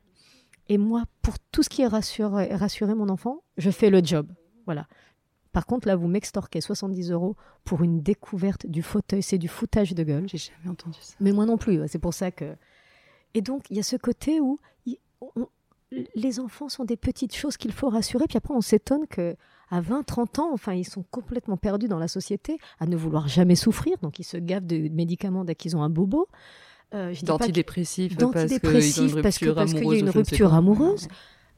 et 0.68 0.78
moi, 0.78 1.04
pour 1.22 1.38
tout 1.38 1.62
ce 1.62 1.68
qui 1.68 1.82
est 1.82 1.86
rassurer, 1.86 2.54
rassurer 2.54 2.94
mon 2.94 3.08
enfant, 3.08 3.42
je 3.56 3.70
fais 3.70 3.90
le 3.90 4.02
job. 4.02 4.30
Voilà. 4.64 4.86
Par 5.52 5.64
contre, 5.64 5.86
là, 5.86 5.96
vous 5.96 6.08
m'extorquez 6.08 6.60
70 6.60 7.12
euros 7.12 7.36
pour 7.64 7.82
une 7.82 8.02
découverte 8.02 8.66
du 8.66 8.82
fauteuil. 8.82 9.22
C'est 9.22 9.38
du 9.38 9.48
foutage 9.48 9.94
de 9.94 10.02
gueule. 10.02 10.28
J'ai 10.28 10.38
jamais 10.38 10.70
entendu 10.70 10.98
ça. 11.00 11.14
Mais 11.20 11.32
moi 11.32 11.46
non 11.46 11.56
plus. 11.56 11.80
C'est 11.88 11.98
pour 11.98 12.14
ça 12.14 12.30
que. 12.30 12.56
Et 13.34 13.42
donc, 13.42 13.64
il 13.70 13.76
y 13.76 13.80
a 13.80 13.82
ce 13.82 13.96
côté 13.96 14.40
où 14.40 14.58
les 16.14 16.40
enfants 16.40 16.68
sont 16.68 16.84
des 16.84 16.96
petites 16.96 17.34
choses 17.34 17.56
qu'il 17.56 17.72
faut 17.72 17.88
rassurer. 17.88 18.24
Puis 18.28 18.36
après, 18.36 18.54
on 18.54 18.60
s'étonne 18.60 19.06
que 19.06 19.36
à 19.70 19.80
20, 19.80 20.04
30 20.04 20.38
ans, 20.38 20.50
enfin, 20.52 20.74
ils 20.74 20.84
sont 20.84 21.04
complètement 21.10 21.56
perdus 21.56 21.88
dans 21.88 21.98
la 21.98 22.08
société, 22.08 22.58
à 22.78 22.86
ne 22.86 22.96
vouloir 22.96 23.26
jamais 23.28 23.56
souffrir. 23.56 23.98
Donc, 23.98 24.18
ils 24.18 24.24
se 24.24 24.36
gavent 24.36 24.66
de 24.66 24.88
médicaments 24.88 25.44
dès 25.44 25.54
qu'ils 25.54 25.76
ont 25.76 25.82
un 25.82 25.90
bobo. 25.90 26.28
Euh, 26.94 27.12
d'antidépressifs 27.22 28.16
parce 29.20 29.38
qu'il 29.38 29.48
y 29.48 29.94
a 29.94 29.98
une 29.98 30.10
rupture 30.10 30.54
amoureuse. 30.54 31.08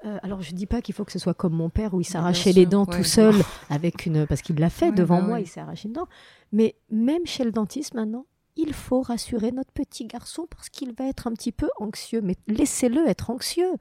Euh, 0.04 0.16
alors 0.22 0.42
je 0.42 0.52
dis 0.52 0.66
pas 0.66 0.80
qu'il 0.80 0.94
faut 0.94 1.04
que 1.04 1.10
ce 1.10 1.18
soit 1.18 1.34
comme 1.34 1.54
mon 1.54 1.70
père 1.70 1.92
où 1.92 2.00
il 2.00 2.04
s'arrachait 2.04 2.52
les 2.52 2.66
dents 2.66 2.86
tout 2.86 3.02
seul 3.02 3.34
avec 3.68 4.06
une 4.06 4.28
parce 4.28 4.42
qu'il 4.42 4.56
l'a 4.56 4.70
fait 4.70 4.92
devant 4.92 5.20
bah 5.20 5.26
moi, 5.26 5.40
il 5.40 5.46
s'est 5.48 5.60
arraché 5.60 5.88
une 5.88 5.94
dent. 5.94 6.06
Mais 6.52 6.76
même 6.88 7.26
chez 7.26 7.44
le 7.44 7.50
dentiste 7.50 7.94
maintenant, 7.94 8.24
il 8.56 8.72
faut 8.74 9.02
rassurer 9.02 9.52
notre 9.52 9.72
petit 9.72 10.06
garçon 10.06 10.46
parce 10.50 10.68
qu'il 10.68 10.92
va 10.92 11.06
être 11.06 11.26
un 11.26 11.32
petit 11.32 11.52
peu 11.52 11.68
anxieux. 11.78 12.20
Mais 12.20 12.36
laissez-le 12.46 13.08
être 13.08 13.30
anxieux, 13.30 13.72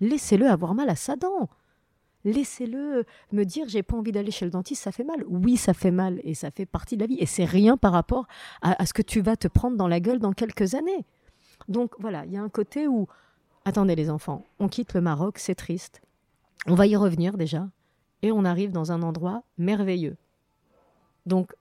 laissez-le 0.00 0.48
avoir 0.48 0.74
mal 0.74 0.88
à 0.88 0.96
sa 0.96 1.16
dent. 1.16 1.48
Laissez-le 2.24 3.04
me 3.32 3.44
dire 3.44 3.68
j'ai 3.68 3.82
pas 3.82 3.96
envie 3.96 4.12
d'aller 4.12 4.30
chez 4.30 4.46
le 4.46 4.50
dentiste, 4.50 4.82
ça 4.82 4.92
fait 4.92 5.04
mal. 5.04 5.24
Oui, 5.28 5.56
ça 5.56 5.74
fait 5.74 5.90
mal 5.90 6.20
et 6.24 6.34
ça 6.34 6.50
fait 6.50 6.64
partie 6.64 6.96
de 6.96 7.02
la 7.02 7.06
vie 7.06 7.18
et 7.18 7.26
c'est 7.26 7.44
rien 7.44 7.76
par 7.76 7.92
rapport 7.92 8.26
à, 8.62 8.86
ce 8.86 8.94
que 8.94 9.02
tu 9.02 9.20
vas 9.20 9.36
te 9.36 9.46
prendre 9.46 9.76
dans 9.76 9.88
la 9.88 10.00
gueule 10.00 10.18
dans 10.18 10.32
quelques 10.32 10.74
années. 10.74 11.04
Donc 11.68 11.94
voilà, 11.98 12.24
il 12.24 12.32
y 12.32 12.36
a 12.36 12.42
un 12.42 12.48
côté 12.48 12.88
où 12.88 13.06
attendez 13.66 13.94
les 13.94 14.08
enfants, 14.08 14.44
on 14.58 14.68
quitte 14.68 14.94
le 14.94 15.02
Maroc, 15.02 15.38
c'est 15.38 15.54
triste. 15.54 16.00
On 16.66 16.74
va 16.74 16.86
y 16.86 16.96
revenir 16.96 17.36
déjà 17.36 17.68
et 18.22 18.32
on 18.32 18.46
arrive 18.46 18.72
dans 18.72 18.90
un 18.90 19.02
endroit 19.02 19.42
merveilleux. 19.58 20.16
Donc 21.26 21.54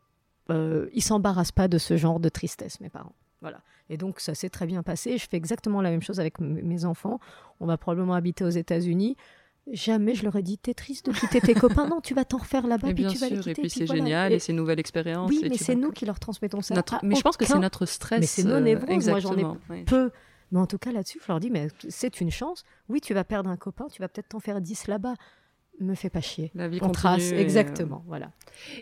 euh, 0.49 0.89
ils 0.93 1.03
s'embarrassent 1.03 1.51
pas 1.51 1.67
de 1.67 1.77
ce 1.77 1.97
genre 1.97 2.21
de 2.21 2.29
tristesse, 2.29 2.79
mes 2.79 2.89
parents. 2.89 3.15
Voilà. 3.41 3.59
Et 3.93 3.97
donc 3.97 4.19
ça 4.19 4.33
s'est 4.33 4.49
très 4.49 4.65
bien 4.65 4.81
passé. 4.81 5.19
Je 5.19 5.27
fais 5.29 5.37
exactement 5.37 5.79
la 5.79 5.91
même 5.91 6.01
chose 6.01 6.19
avec 6.19 6.39
mes 6.39 6.83
enfants. 6.83 7.19
On 7.59 7.67
va 7.67 7.77
probablement 7.77 8.15
habiter 8.15 8.43
aux 8.43 8.49
États-Unis. 8.49 9.15
Jamais 9.71 10.15
je 10.15 10.23
leur 10.23 10.35
ai 10.35 10.41
dit 10.41 10.57
t'es 10.57 10.73
triste 10.73 11.05
de 11.05 11.11
quitter 11.11 11.39
tes 11.39 11.53
copains. 11.53 11.87
Non, 11.87 12.01
tu 12.01 12.15
vas 12.15 12.25
t'en 12.25 12.37
refaire 12.37 12.65
là-bas. 12.65 12.91
puis 12.91 13.05
tu 13.05 13.17
vas 13.17 13.27
sûr, 13.27 13.47
et 13.47 13.53
puis 13.53 13.69
c'est 13.69 13.85
génial 13.85 14.33
et, 14.33 14.39
c'est 14.39 14.51
une 14.51 14.57
nouvelle 14.57 14.79
expérience. 14.79 15.29
Oui, 15.29 15.41
mais 15.47 15.57
c'est 15.57 15.75
nous 15.75 15.91
qui 15.91 16.05
leur 16.07 16.19
transmettons 16.19 16.61
ça. 16.61 16.83
Mais 17.03 17.15
je 17.15 17.21
pense 17.21 17.37
que 17.37 17.45
c'est 17.45 17.59
notre 17.59 17.85
stress. 17.85 18.19
Mais 18.19 18.25
c'est 18.25 18.43
nos 18.43 18.59
névroses. 18.59 19.07
Moi, 19.07 19.19
j'en 19.19 19.37
ai 19.37 19.83
peu. 19.83 20.09
Mais 20.51 20.59
en 20.59 20.67
tout 20.67 20.77
cas, 20.77 20.91
là-dessus, 20.91 21.19
je 21.21 21.27
leur 21.31 21.39
dis 21.39 21.51
mais 21.51 21.67
c'est 21.87 22.19
une 22.19 22.31
chance. 22.31 22.63
Oui, 22.89 22.99
tu 22.99 23.13
vas 23.13 23.23
perdre 23.23 23.49
un 23.49 23.57
copain, 23.57 23.85
tu 23.91 24.01
vas 24.01 24.07
peut-être 24.07 24.29
t'en 24.29 24.39
faire 24.39 24.59
dix 24.59 24.87
là-bas. 24.87 25.13
Me 25.79 25.95
fais 25.95 26.09
pas 26.09 26.21
chier. 26.21 26.51
La 26.53 26.67
vie 26.67 26.79
On 26.81 26.89
trace, 26.89 27.31
euh, 27.31 27.37
exactement. 27.37 28.03
Voilà. 28.07 28.31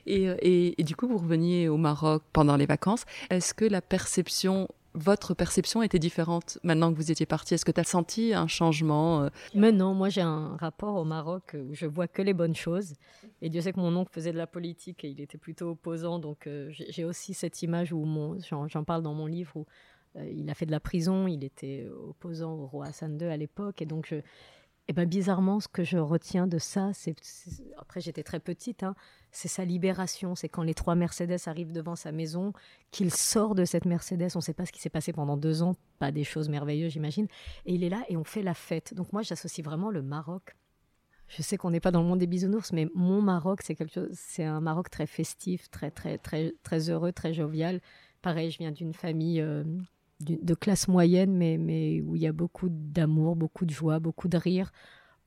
Et, 0.05 0.23
et, 0.25 0.81
et, 0.81 0.83
du 0.83 0.93
coup, 0.97 1.07
vous 1.07 1.17
reveniez 1.17 1.69
au 1.69 1.77
Maroc 1.77 2.21
pendant 2.33 2.57
les 2.57 2.65
vacances. 2.65 3.05
Est-ce 3.29 3.53
que 3.53 3.63
la 3.63 3.81
perception 3.81 4.67
votre 4.93 5.33
perception 5.33 5.81
était 5.81 5.99
différente 5.99 6.59
maintenant 6.63 6.91
que 6.91 6.97
vous 6.97 7.11
étiez 7.11 7.25
parti? 7.25 7.53
Est-ce 7.53 7.65
que 7.65 7.71
tu 7.71 7.79
as 7.79 7.85
senti 7.85 8.33
un 8.33 8.47
changement 8.47 9.23
euh? 9.23 9.29
Mais 9.55 9.71
non, 9.71 9.93
moi 9.93 10.09
j'ai 10.09 10.21
un 10.21 10.57
rapport 10.57 10.95
au 10.95 11.03
Maroc 11.03 11.55
où 11.55 11.73
je 11.73 11.85
vois 11.85 12.07
que 12.07 12.21
les 12.21 12.33
bonnes 12.33 12.55
choses. 12.55 12.93
Et 13.41 13.49
Dieu 13.49 13.61
sait 13.61 13.73
que 13.73 13.79
mon 13.79 13.95
oncle 13.95 14.11
faisait 14.11 14.31
de 14.31 14.37
la 14.37 14.47
politique 14.47 15.03
et 15.03 15.09
il 15.09 15.21
était 15.21 15.37
plutôt 15.37 15.71
opposant. 15.71 16.19
Donc 16.19 16.47
euh, 16.47 16.69
j'ai 16.71 17.05
aussi 17.05 17.33
cette 17.33 17.61
image 17.61 17.93
où 17.93 18.05
j'en 18.49 18.83
parle 18.83 19.03
dans 19.03 19.13
mon 19.13 19.27
livre 19.27 19.51
où 19.55 19.65
euh, 20.17 20.29
il 20.29 20.49
a 20.49 20.53
fait 20.53 20.65
de 20.65 20.71
la 20.71 20.79
prison, 20.79 21.27
il 21.27 21.43
était 21.43 21.87
opposant 22.07 22.53
au 22.53 22.65
roi 22.67 22.87
Hassan 22.87 23.17
II 23.19 23.27
à 23.27 23.37
l'époque. 23.37 23.81
Et 23.81 23.85
donc 23.85 24.07
je, 24.07 24.17
et 24.87 24.93
ben 24.93 25.07
bizarrement, 25.07 25.59
ce 25.59 25.67
que 25.67 25.83
je 25.83 25.97
retiens 25.97 26.47
de 26.47 26.57
ça, 26.57 26.91
c'est 26.93 27.15
après 27.77 28.01
j'étais 28.01 28.23
très 28.23 28.39
petite, 28.39 28.83
hein, 28.83 28.95
c'est 29.31 29.47
sa 29.47 29.63
libération. 29.63 30.35
C'est 30.35 30.49
quand 30.49 30.63
les 30.63 30.73
trois 30.73 30.95
Mercedes 30.95 31.39
arrivent 31.45 31.71
devant 31.71 31.95
sa 31.95 32.11
maison, 32.11 32.51
qu'il 32.91 33.11
sort 33.11 33.55
de 33.55 33.63
cette 33.63 33.85
Mercedes. 33.85 34.31
On 34.35 34.39
ne 34.39 34.43
sait 34.43 34.53
pas 34.53 34.65
ce 34.65 34.71
qui 34.71 34.81
s'est 34.81 34.89
passé 34.89 35.13
pendant 35.13 35.37
deux 35.37 35.63
ans, 35.63 35.75
pas 35.99 36.11
des 36.11 36.23
choses 36.23 36.49
merveilleuses, 36.49 36.93
j'imagine. 36.93 37.27
Et 37.65 37.75
il 37.75 37.83
est 37.83 37.89
là 37.89 38.03
et 38.09 38.17
on 38.17 38.23
fait 38.23 38.41
la 38.41 38.53
fête. 38.53 38.93
Donc 38.93 39.13
moi, 39.13 39.21
j'associe 39.21 39.63
vraiment 39.63 39.91
le 39.91 40.01
Maroc. 40.01 40.55
Je 41.27 41.41
sais 41.41 41.55
qu'on 41.55 41.71
n'est 41.71 41.79
pas 41.79 41.91
dans 41.91 42.01
le 42.01 42.07
monde 42.07 42.19
des 42.19 42.27
bisounours, 42.27 42.73
mais 42.73 42.89
mon 42.93 43.21
Maroc, 43.21 43.61
c'est 43.63 43.75
quelque 43.75 43.93
chose. 43.93 44.09
C'est 44.11 44.43
un 44.43 44.59
Maroc 44.59 44.89
très 44.89 45.07
festif, 45.07 45.69
très 45.69 45.91
très 45.91 46.17
très 46.17 46.53
très 46.63 46.89
heureux, 46.89 47.13
très 47.13 47.33
jovial. 47.33 47.79
Pareil, 48.21 48.51
je 48.51 48.57
viens 48.57 48.71
d'une 48.71 48.93
famille. 48.93 49.39
Euh, 49.39 49.63
de 50.23 50.53
classe 50.53 50.87
moyenne, 50.87 51.35
mais, 51.35 51.57
mais 51.57 52.01
où 52.01 52.15
il 52.15 52.21
y 52.21 52.27
a 52.27 52.33
beaucoup 52.33 52.67
d'amour, 52.69 53.35
beaucoup 53.35 53.65
de 53.65 53.71
joie, 53.71 53.99
beaucoup 53.99 54.27
de 54.27 54.37
rire, 54.37 54.71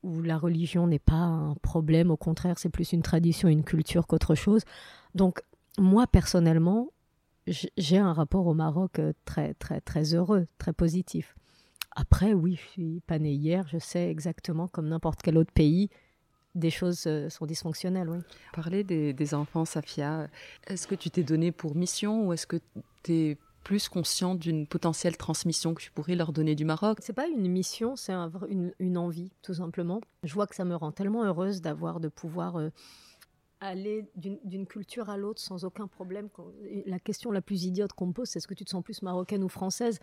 où 0.03 0.21
la 0.23 0.39
religion 0.39 0.87
n'est 0.87 0.99
pas 0.99 1.15
un 1.15 1.55
problème, 1.57 2.11
au 2.11 2.17
contraire, 2.17 2.59
c'est 2.59 2.69
plus 2.69 2.93
une 2.93 3.03
tradition, 3.03 3.49
une 3.49 3.65
culture 3.65 4.07
qu'autre 4.07 4.35
chose. 4.35 4.63
Donc, 5.15 5.43
moi, 5.79 6.07
personnellement, 6.07 6.91
j'ai 7.47 7.99
un 7.99 8.13
rapport 8.13 8.47
au 8.47 8.55
Maroc 8.55 8.99
euh, 8.99 9.13
très, 9.25 9.55
très, 9.55 9.81
très 9.81 10.15
heureux, 10.15 10.47
très 10.59 10.73
positif. 10.73 11.35
Après, 11.97 12.33
oui, 12.33 12.57
je 12.57 12.69
suis 12.71 13.01
pas 13.07 13.19
née 13.19 13.33
hier, 13.33 13.67
je 13.69 13.79
sais 13.79 14.11
exactement, 14.11 14.69
comme 14.69 14.89
n'importe 14.89 15.23
quel 15.23 15.39
autre 15.39 15.53
pays, 15.53 15.89
des 16.55 16.71
choses 16.71 17.05
euh, 17.07 17.29
sont 17.29 17.47
dysfonctionnelles, 17.47 18.09
oui. 18.09 18.19
Parler 18.53 18.85
des, 18.85 19.13
des 19.13 19.35
enfants, 19.35 19.65
Safia, 19.65 20.29
est-ce 20.67 20.87
que 20.87 20.95
tu 20.95 21.11
t'es 21.11 21.23
donné 21.23 21.51
pour 21.51 21.75
mission 21.75 22.27
ou 22.27 22.33
est-ce 22.33 22.47
que 22.47 22.61
tu 23.03 23.13
es 23.13 23.39
plus 23.65 23.89
conscient 23.89 24.35
d'une 24.37 24.67
potentielle 24.67 25.17
transmission 25.17 25.75
que 25.75 25.83
tu 25.83 25.91
pourrais 25.91 26.15
leur 26.15 26.33
donner 26.33 26.55
du 26.55 26.65
Maroc 26.65 26.99
C'est 27.01 27.15
pas 27.15 27.27
une 27.27 27.49
mission, 27.49 27.97
c'est 27.97 28.13
une, 28.13 28.99
envie, 28.99 29.33
tout 29.43 29.55
simplement. 29.55 30.01
Je 30.23 30.35
vois 30.35 30.47
que 30.47 30.55
ça 30.55 30.65
me 30.65 30.77
rend 30.77 30.93
tellement 30.93 31.25
heureuse 31.25 31.63
d'avoir, 31.63 31.99
de 31.99 32.09
pouvoir 32.09 32.57
euh, 32.57 32.71
aller 33.61 34.07
d'une 34.15 34.67
culture 34.67 35.09
à 35.09 35.17
l'autre 35.17 35.41
sans 35.41 35.65
aucun 35.65 35.89
problème. 35.89 36.29
La 36.87 37.01
question 37.01 37.33
la 37.33 37.41
plus 37.41 37.65
idiote 37.65 37.95
qu'on 37.95 38.07
me 38.07 38.13
pose, 38.13 38.29
c'est 38.29 38.39
est-ce 38.39 38.47
que 38.47 38.55
tu 38.55 38.65
te 38.65 38.71
sens 38.71 38.85
plus 38.85 39.03
marocaine 39.03 39.43
ou 39.43 39.49
française? 39.49 39.99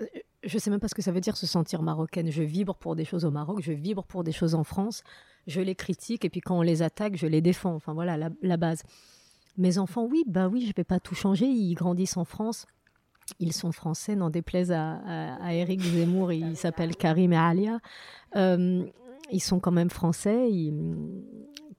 Euh, 0.00 0.06
je 0.44 0.58
sais 0.58 0.70
même 0.70 0.80
pas 0.80 0.88
ce 0.88 0.94
que 0.94 1.02
ça 1.02 1.10
veut 1.10 1.20
dire 1.20 1.36
se 1.36 1.46
sentir 1.46 1.82
marocaine. 1.82 2.30
Je 2.30 2.44
vibre 2.44 2.76
pour 2.76 2.94
des 2.94 3.04
choses 3.04 3.24
au 3.24 3.32
Maroc, 3.32 3.60
je 3.60 3.72
vibre 3.72 4.04
pour 4.04 4.22
des 4.22 4.32
choses 4.32 4.54
en 4.54 4.62
France, 4.62 5.02
je 5.48 5.60
les 5.60 5.74
critique 5.74 6.24
et 6.24 6.30
puis 6.30 6.40
quand 6.40 6.56
on 6.56 6.62
les 6.62 6.82
attaque, 6.82 7.16
je 7.16 7.26
les 7.26 7.40
défends. 7.40 7.74
Enfin 7.74 7.92
voilà 7.92 8.16
la 8.16 8.56
base. 8.56 8.84
Mes 9.58 9.78
enfants, 9.78 10.06
oui, 10.10 10.24
bah 10.26 10.48
oui, 10.48 10.62
je 10.62 10.68
ne 10.68 10.72
vais 10.76 10.84
pas 10.84 11.00
tout 11.00 11.14
changer. 11.14 11.46
Ils 11.46 11.74
grandissent 11.74 12.16
en 12.16 12.24
France. 12.24 12.66
Ils 13.40 13.52
sont 13.52 13.72
français, 13.72 14.14
n'en 14.14 14.30
déplaise 14.30 14.70
à, 14.70 14.98
à, 15.40 15.52
Eric 15.52 15.80
Zemmour, 15.80 16.32
il 16.32 16.56
s'appelle 16.56 16.94
Karim 16.94 17.32
et 17.32 17.36
Alia. 17.36 17.80
Euh, 18.36 18.84
ils 19.32 19.40
sont 19.40 19.58
quand 19.58 19.72
même 19.72 19.90
français, 19.90 20.48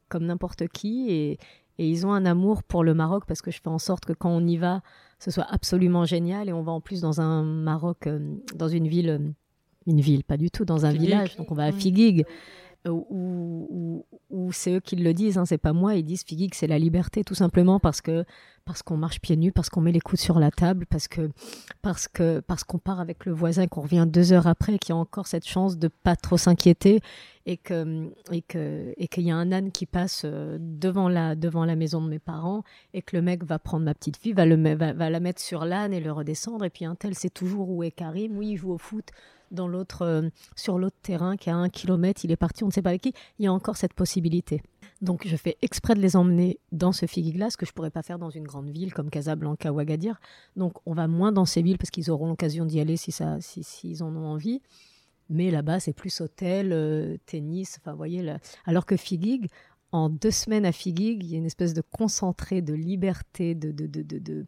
comme 0.09 0.25
n'importe 0.25 0.67
qui, 0.67 1.09
et, 1.09 1.39
ils 1.79 2.07
ont 2.07 2.11
un 2.11 2.25
amour 2.25 2.63
pour 2.63 2.83
le 2.83 2.95
Maroc 2.95 3.25
parce 3.27 3.43
que 3.43 3.51
je 3.51 3.61
fais 3.61 3.69
en 3.69 3.77
sorte 3.77 4.03
que 4.03 4.13
quand 4.13 4.31
on 4.31 4.45
y 4.47 4.57
va, 4.57 4.81
ce 5.19 5.29
soit 5.29 5.45
absolument 5.47 6.05
génial. 6.05 6.49
Et 6.49 6.53
on 6.53 6.63
va 6.63 6.71
en 6.71 6.81
plus 6.81 7.01
dans 7.01 7.21
un 7.21 7.43
Maroc, 7.43 8.07
euh, 8.07 8.35
dans 8.55 8.67
une 8.67 8.87
ville, 8.87 9.09
euh, 9.09 9.19
une 9.85 10.01
ville, 10.01 10.23
pas 10.23 10.37
du 10.37 10.49
tout, 10.49 10.65
dans 10.65 10.87
un 10.87 10.91
village. 10.91 11.35
Donc 11.35 11.51
on 11.51 11.53
va 11.53 11.65
à 11.65 11.71
Figuig. 11.71 12.25
Euh, 12.88 14.04
ou, 14.30 14.52
c'est 14.52 14.73
eux 14.73 14.80
qui 14.80 14.95
le 14.95 15.13
disent, 15.13 15.38
hein, 15.38 15.45
c'est 15.45 15.58
pas 15.58 15.73
moi, 15.73 15.95
ils 15.95 16.04
disent 16.04 16.23
Figgy 16.23 16.50
que 16.50 16.56
c'est 16.56 16.67
la 16.67 16.80
liberté, 16.80 17.23
tout 17.23 17.36
simplement 17.36 17.80
parce 17.80 18.02
que 18.02 18.23
parce 18.65 18.84
qu'on 18.84 18.97
marche 18.97 19.21
pieds 19.21 19.38
nus, 19.38 19.52
parce 19.52 19.69
qu'on 19.69 19.82
met 19.82 19.91
les 19.93 20.02
coudes 20.02 20.19
sur 20.19 20.39
la 20.39 20.52
table, 20.52 20.86
parce 20.89 21.08
que 21.08 21.30
parce 21.82 22.08
que 22.08 22.39
parce 22.41 22.63
qu'on 22.63 22.80
part 22.80 23.00
avec 23.00 23.26
le 23.26 23.32
voisin, 23.32 23.67
qu'on 23.67 23.82
revient 23.82 24.06
deux 24.08 24.34
heures 24.34 24.47
après, 24.47 24.78
qu'il 24.78 24.93
y 24.93 24.97
a 24.97 25.00
encore 25.00 25.28
cette 25.28 25.47
chance 25.47 25.78
de 25.78 25.88
pas 25.88 26.15
trop 26.15 26.38
s'inquiéter 26.38 27.00
et 27.45 27.58
que 27.58 28.12
et 28.32 28.41
que 28.41 28.93
et 28.97 29.08
qu'il 29.08 29.23
y 29.23 29.32
a 29.32 29.36
un 29.36 29.52
âne 29.52 29.71
qui 29.71 29.86
passe 29.86 30.23
euh, 30.26 30.58
devant 30.60 31.10
la 31.10 31.36
devant 31.36 31.65
la 31.65 31.76
maison 31.76 32.02
de 32.02 32.10
mes 32.10 32.19
parents 32.19 32.63
et 32.93 33.02
que 33.02 33.15
le 33.15 33.21
mec 33.21 33.43
va 33.43 33.60
prendre 33.60 33.86
ma 33.86 33.93
petite 33.93 34.17
fille, 34.17 34.34
va 34.34 34.45
le 34.45 34.56
va, 34.76 34.93
va 34.93 35.10
la 35.10 35.19
mettre 35.19 35.41
sur 35.41 35.65
l'âne 35.65 35.93
et 35.93 36.00
le 36.02 36.12
redescendre. 36.12 36.65
Et 36.65 36.69
puis 36.69 36.86
un 36.86 36.95
tel 36.95 37.15
sait 37.15 37.30
toujours 37.30 37.69
où 37.69 37.84
est 37.84 37.91
Karim, 37.91 38.38
oui 38.38 38.52
il 38.52 38.58
joue 38.58 38.71
au 38.73 38.78
foot 38.78 39.12
dans 39.51 39.67
l'autre, 39.67 40.03
euh, 40.03 40.29
sur 40.55 40.77
l'autre 40.77 40.97
terrain 41.01 41.38
qui 41.38 41.49
a 41.49 41.55
un 41.55 41.69
kilomètre, 41.69 42.21
il 42.23 42.31
est 42.31 42.38
parti, 42.38 42.63
on 42.63 42.67
ne 42.67 42.71
sait 42.71 42.81
pas 42.81 42.89
avec 42.89 43.01
qui, 43.01 43.13
il 43.39 43.45
y 43.45 43.47
a 43.47 43.53
encore 43.53 43.77
cette 43.77 43.93
possibilité. 43.93 44.62
Donc 45.01 45.27
je 45.27 45.36
fais 45.36 45.57
exprès 45.62 45.93
de 45.95 45.99
les 45.99 46.15
emmener 46.15 46.60
dans 46.71 46.91
ce 46.91 47.05
figiglas 47.05 47.55
que 47.57 47.65
je 47.65 47.73
pourrais 47.73 47.91
pas 47.91 48.01
faire 48.01 48.17
dans 48.17 48.29
une 48.29 48.45
grande 48.45 48.69
ville 48.69 48.93
comme 48.93 49.10
Casablanca 49.10 49.71
ou 49.71 49.79
Agadir. 49.79 50.19
Donc 50.55 50.73
on 50.86 50.93
va 50.93 51.07
moins 51.07 51.31
dans 51.31 51.45
ces 51.45 51.62
villes 51.62 51.77
parce 51.77 51.91
qu'ils 51.91 52.10
auront 52.10 52.27
l'occasion 52.27 52.65
d'y 52.65 52.79
aller 52.79 52.97
si 52.97 53.13
s'ils 53.41 54.03
en 54.03 54.15
ont 54.15 54.25
envie. 54.25 54.62
Mais 55.29 55.51
là-bas, 55.51 55.81
c'est 55.81 55.93
plus 55.93 56.21
hôtel, 56.21 56.71
euh, 56.71 57.17
tennis, 57.25 57.79
enfin, 57.79 57.93
voyez, 57.93 58.33
alors 58.65 58.86
que 58.86 58.95
Figuig, 58.95 59.49
en 59.97 60.10
deux 60.10 60.31
semaines 60.31 60.65
à 60.65 60.71
Figuig, 60.71 61.23
il 61.23 61.31
y 61.31 61.36
a 61.36 61.38
une 61.38 61.45
espèce 61.45 61.73
de 61.73 61.81
concentré 61.81 62.62
de 62.62 62.73
liberté, 62.73 63.55
de, 63.55 63.71
de, 63.71 63.88
de, 63.88 64.45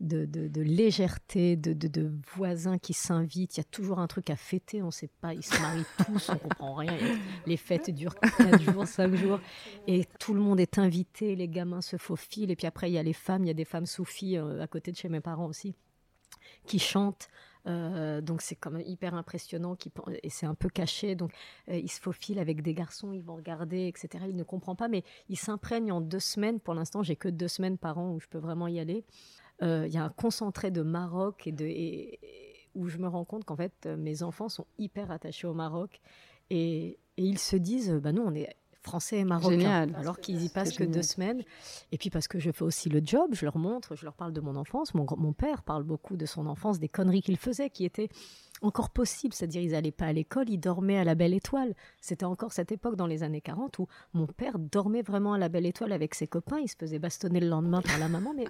de, 0.00 0.60
légèreté, 0.60 1.56
de, 1.56 1.72
de, 1.72 2.12
voisins 2.34 2.78
qui 2.78 2.92
s'invitent. 2.92 3.56
Il 3.56 3.60
y 3.60 3.62
a 3.62 3.64
toujours 3.64 3.98
un 3.98 4.06
truc 4.06 4.30
à 4.30 4.36
fêter, 4.36 4.80
on 4.82 4.86
ne 4.86 4.90
sait 4.90 5.10
pas, 5.20 5.34
ils 5.34 5.42
se 5.42 5.60
marient 5.60 5.84
tous, 6.06 6.28
on 6.30 6.34
ne 6.34 6.38
comprend 6.38 6.74
rien. 6.74 6.96
Les 7.46 7.56
fêtes 7.56 7.90
durent 7.90 8.14
4 8.20 8.60
jours, 8.60 8.86
5 8.86 9.14
jours, 9.14 9.40
et 9.88 10.06
tout 10.20 10.34
le 10.34 10.40
monde 10.40 10.60
est 10.60 10.78
invité, 10.78 11.34
les 11.34 11.48
gamins 11.48 11.82
se 11.82 11.96
faufilent, 11.96 12.50
et 12.50 12.56
puis 12.56 12.66
après, 12.66 12.88
il 12.88 12.94
y 12.94 12.98
a 12.98 13.02
les 13.02 13.12
femmes, 13.12 13.44
il 13.44 13.48
y 13.48 13.50
a 13.50 13.54
des 13.54 13.64
femmes 13.64 13.86
soufis 13.86 14.36
euh, 14.36 14.62
à 14.62 14.68
côté 14.68 14.92
de 14.92 14.96
chez 14.96 15.08
mes 15.08 15.20
parents 15.20 15.46
aussi, 15.46 15.74
qui 16.66 16.78
chantent. 16.78 17.28
Euh, 17.66 18.20
donc 18.20 18.42
c'est 18.42 18.56
quand 18.56 18.70
même 18.70 18.86
hyper 18.86 19.14
impressionnant 19.14 19.76
et 20.22 20.30
c'est 20.30 20.46
un 20.46 20.54
peu 20.54 20.68
caché. 20.68 21.14
Donc 21.14 21.32
euh, 21.68 21.76
il 21.76 21.90
se 21.90 22.00
faufile 22.00 22.38
avec 22.38 22.62
des 22.62 22.74
garçons, 22.74 23.12
ils 23.12 23.22
vont 23.22 23.36
regarder, 23.36 23.86
etc. 23.86 24.24
Il 24.28 24.36
ne 24.36 24.42
comprend 24.42 24.74
pas, 24.74 24.88
mais 24.88 25.04
il 25.28 25.36
s'imprègne 25.36 25.92
en 25.92 26.00
deux 26.00 26.20
semaines. 26.20 26.60
Pour 26.60 26.74
l'instant, 26.74 27.02
j'ai 27.02 27.16
que 27.16 27.28
deux 27.28 27.48
semaines 27.48 27.78
par 27.78 27.98
an 27.98 28.12
où 28.12 28.20
je 28.20 28.28
peux 28.28 28.38
vraiment 28.38 28.68
y 28.68 28.80
aller. 28.80 29.04
Euh, 29.62 29.86
il 29.86 29.92
y 29.92 29.98
a 29.98 30.04
un 30.04 30.10
concentré 30.10 30.70
de 30.70 30.82
Maroc 30.82 31.46
et 31.46 31.52
de 31.52 31.64
et, 31.64 32.18
où 32.74 32.88
je 32.88 32.98
me 32.98 33.06
rends 33.06 33.24
compte 33.24 33.44
qu'en 33.44 33.56
fait 33.56 33.86
mes 33.86 34.22
enfants 34.22 34.48
sont 34.48 34.66
hyper 34.78 35.10
attachés 35.10 35.46
au 35.46 35.52
Maroc 35.52 36.00
et, 36.48 36.98
et 37.18 37.22
ils 37.22 37.38
se 37.38 37.54
disent 37.54 37.90
bah 37.90 38.12
nous 38.12 38.22
on 38.22 38.34
est 38.34 38.48
français 38.82 39.18
et 39.18 39.24
marocains, 39.24 39.92
alors 39.94 40.18
qu'ils 40.18 40.42
y 40.42 40.48
passent 40.48 40.76
que 40.76 40.84
deux 40.84 41.02
semaines. 41.02 41.42
Et 41.92 41.98
puis 41.98 42.10
parce 42.10 42.28
que 42.28 42.38
je 42.38 42.50
fais 42.50 42.64
aussi 42.64 42.88
le 42.88 43.00
job, 43.04 43.30
je 43.32 43.44
leur 43.44 43.58
montre, 43.58 43.96
je 43.96 44.04
leur 44.04 44.14
parle 44.14 44.32
de 44.32 44.40
mon 44.40 44.56
enfance. 44.56 44.94
Mon, 44.94 45.06
mon 45.16 45.32
père 45.32 45.62
parle 45.62 45.84
beaucoup 45.84 46.16
de 46.16 46.26
son 46.26 46.46
enfance, 46.46 46.78
des 46.78 46.88
conneries 46.88 47.22
qu'il 47.22 47.36
faisait, 47.36 47.70
qui 47.70 47.84
étaient 47.84 48.08
encore 48.62 48.90
possibles. 48.90 49.34
C'est-à-dire, 49.34 49.62
ils 49.62 49.72
n'allaient 49.72 49.90
pas 49.92 50.06
à 50.06 50.12
l'école, 50.12 50.48
ils 50.48 50.58
dormaient 50.58 50.98
à 50.98 51.04
la 51.04 51.14
Belle 51.14 51.34
Étoile. 51.34 51.74
C'était 52.00 52.24
encore 52.24 52.52
cette 52.52 52.72
époque 52.72 52.96
dans 52.96 53.06
les 53.06 53.22
années 53.22 53.40
40 53.40 53.78
où 53.78 53.86
mon 54.14 54.26
père 54.26 54.58
dormait 54.58 55.02
vraiment 55.02 55.34
à 55.34 55.38
la 55.38 55.48
Belle 55.48 55.66
Étoile 55.66 55.92
avec 55.92 56.14
ses 56.14 56.26
copains. 56.26 56.58
Il 56.58 56.68
se 56.68 56.76
faisait 56.76 56.98
bastonner 56.98 57.40
le 57.40 57.48
lendemain 57.48 57.82
par 57.82 57.98
la 57.98 58.08
maman, 58.08 58.32
mais 58.34 58.46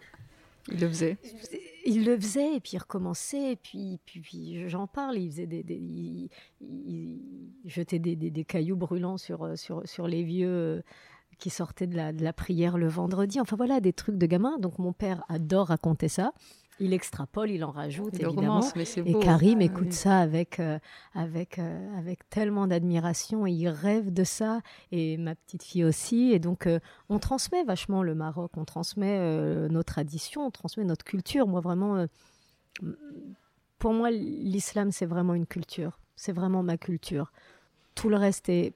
il 0.70 0.80
le 0.80 0.88
faisait. 0.88 1.18
Il 1.24 1.32
le 1.32 1.38
faisait 1.38 1.71
et 1.84 2.60
puis 2.60 2.72
il 2.72 2.78
recommençait 2.78 3.52
et 3.52 3.56
puis 3.56 4.00
puis, 4.04 4.68
j'en 4.68 4.86
parle. 4.86 5.18
Il 5.18 5.30
faisait 5.30 5.46
des, 5.46 6.30
il, 6.60 7.20
jetait 7.64 7.98
des, 7.98 8.44
cailloux 8.44 8.76
brûlants 8.76 9.18
sur 9.18 9.58
sur 9.58 9.86
sur 9.86 10.06
les 10.06 10.22
vieux 10.22 10.48
euh, 10.48 10.82
qui 11.38 11.50
sortaient 11.50 11.86
de 11.86 11.96
la, 11.96 12.12
de 12.12 12.22
la 12.22 12.32
prière 12.32 12.78
le 12.78 12.88
vendredi. 12.88 13.40
Enfin 13.40 13.56
voilà 13.56 13.80
des 13.80 13.92
trucs 13.92 14.16
de 14.16 14.26
gamin. 14.26 14.58
Donc 14.58 14.78
mon 14.78 14.92
père 14.92 15.24
adore 15.28 15.68
raconter 15.68 16.08
ça 16.08 16.32
il 16.80 16.92
extrapole, 16.92 17.50
il 17.50 17.64
en 17.64 17.70
rajoute 17.70 18.14
évidemment. 18.14 18.60
et 18.74 19.14
Karim 19.20 19.58
ah, 19.60 19.64
écoute 19.64 19.92
ça 19.92 20.18
avec 20.18 20.58
euh, 20.58 20.78
avec 21.14 21.58
euh, 21.58 21.98
avec 21.98 22.28
tellement 22.28 22.66
d'admiration 22.66 23.46
et 23.46 23.52
il 23.52 23.68
rêve 23.68 24.12
de 24.12 24.24
ça 24.24 24.60
et 24.90 25.16
ma 25.16 25.34
petite 25.34 25.62
fille 25.62 25.84
aussi 25.84 26.32
et 26.32 26.38
donc 26.38 26.66
euh, 26.66 26.80
on 27.08 27.18
transmet 27.18 27.62
vachement 27.64 28.02
le 28.02 28.14
Maroc, 28.14 28.52
on 28.56 28.64
transmet 28.64 29.18
nos 29.68 29.82
traditions, 29.82 30.46
on 30.46 30.50
transmet 30.50 30.84
notre 30.84 31.04
culture. 31.04 31.46
Moi 31.46 31.60
vraiment 31.60 32.06
pour 33.78 33.92
moi 33.92 34.10
l'islam 34.10 34.92
c'est 34.92 35.06
vraiment 35.06 35.34
une 35.34 35.46
culture, 35.46 36.00
c'est 36.16 36.32
vraiment 36.32 36.62
ma 36.62 36.78
culture. 36.78 37.32
Tout 37.94 38.08
le 38.08 38.16
reste 38.16 38.48
est 38.48 38.72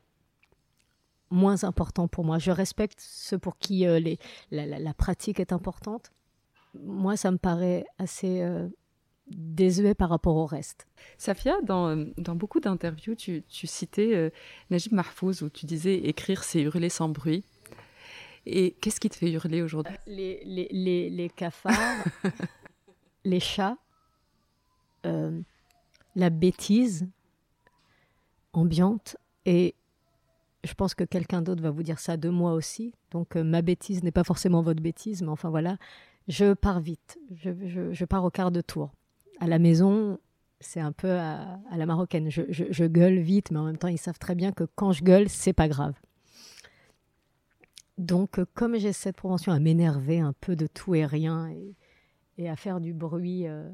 moins 1.30 1.64
important 1.64 2.08
pour 2.08 2.24
moi. 2.24 2.38
Je 2.38 2.50
respecte 2.50 3.00
ceux 3.00 3.38
pour 3.38 3.56
qui 3.58 3.86
les, 3.86 4.18
la 4.50 4.94
pratique 4.94 5.40
est 5.40 5.52
importante 5.52 6.12
moi, 6.84 7.16
ça 7.16 7.30
me 7.30 7.38
paraît 7.38 7.84
assez 7.98 8.40
euh, 8.42 8.68
désuet 9.28 9.94
par 9.94 10.08
rapport 10.08 10.36
au 10.36 10.46
reste. 10.46 10.86
Safia, 11.18 11.56
dans, 11.62 11.88
euh, 11.88 12.04
dans 12.16 12.34
beaucoup 12.34 12.60
d'interviews, 12.60 13.14
tu, 13.14 13.42
tu, 13.48 13.66
citais 13.66 14.14
euh, 14.14 14.30
Najib 14.70 14.92
Mahfouz 14.92 15.42
où 15.42 15.50
tu 15.50 15.66
disais 15.66 15.96
écrire, 15.96 16.44
c'est 16.44 16.60
hurler 16.60 16.88
sans 16.88 17.08
bruit. 17.08 17.44
Et 18.46 18.72
qu'est-ce 18.80 19.00
qui 19.00 19.08
te 19.08 19.16
fait 19.16 19.30
hurler 19.30 19.62
aujourd'hui? 19.62 19.96
Les, 20.06 20.42
les, 20.44 20.68
les, 20.70 21.10
les, 21.10 21.28
cafards, 21.28 22.04
les 23.24 23.40
chats, 23.40 23.76
la 25.02 26.30
bêtise 26.30 27.08
ambiante 28.52 29.16
et 29.44 29.76
je 30.64 30.74
pense 30.74 30.94
que 30.94 31.04
quelqu'un 31.04 31.42
d'autre 31.42 31.62
va 31.62 31.70
vous 31.70 31.84
dire 31.84 32.00
ça 32.00 32.16
de 32.16 32.28
moi 32.28 32.54
aussi. 32.54 32.92
Donc 33.12 33.36
ma 33.36 33.62
bêtise 33.62 34.02
n'est 34.02 34.10
pas 34.10 34.24
forcément 34.24 34.62
votre 34.62 34.82
bêtise, 34.82 35.22
mais 35.22 35.28
enfin 35.28 35.50
voilà, 35.50 35.76
je 36.28 36.54
pars 36.54 36.80
vite. 36.80 37.18
Je, 37.34 38.04
pars 38.04 38.24
au 38.24 38.30
quart 38.30 38.50
de 38.50 38.60
tour. 38.60 38.92
À 39.40 39.46
la 39.46 39.58
maison, 39.58 40.18
c'est 40.60 40.80
un 40.80 40.92
peu 40.92 41.10
à, 41.10 41.60
la 41.76 41.86
marocaine. 41.86 42.30
Je, 42.30 42.86
gueule 42.86 43.18
vite, 43.18 43.50
mais 43.50 43.58
en 43.58 43.64
même 43.64 43.78
temps, 43.78 43.88
ils 43.88 43.98
savent 43.98 44.18
très 44.18 44.34
bien 44.34 44.52
que 44.52 44.64
quand 44.64 44.92
je 44.92 45.04
gueule, 45.04 45.28
c'est 45.28 45.52
pas 45.52 45.68
grave. 45.68 45.94
Donc, 47.98 48.40
comme 48.54 48.76
j'ai 48.76 48.92
cette 48.92 49.16
propension 49.16 49.52
à 49.52 49.58
m'énerver 49.58 50.20
un 50.20 50.34
peu 50.34 50.56
de 50.56 50.66
tout 50.66 50.94
et 50.94 51.06
rien 51.06 51.50
et, 52.36 52.48
à 52.48 52.56
faire 52.56 52.80
du 52.80 52.92
bruit, 52.92 53.46
euh, 53.46 53.70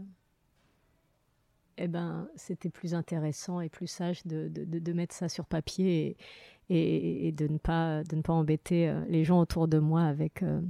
eh 1.79 1.89
ben, 1.89 2.29
c'était 2.37 2.71
plus 2.71 2.95
intéressant 2.95 3.61
et 3.61 3.69
plus 3.69 3.89
sage 3.89 4.25
de, 4.25 4.93
mettre 4.93 5.15
ça 5.15 5.29
sur 5.29 5.47
papier 5.47 6.17
et, 6.69 7.33
de, 7.33 7.49
ne 7.49 7.59
pas, 7.59 8.03
embêter 8.29 8.89
euh, 8.89 9.05
les 9.09 9.25
gens 9.25 9.41
autour 9.41 9.67
de 9.67 9.79
moi 9.79 10.03
avec, 10.03 10.45
euh, 10.45 10.61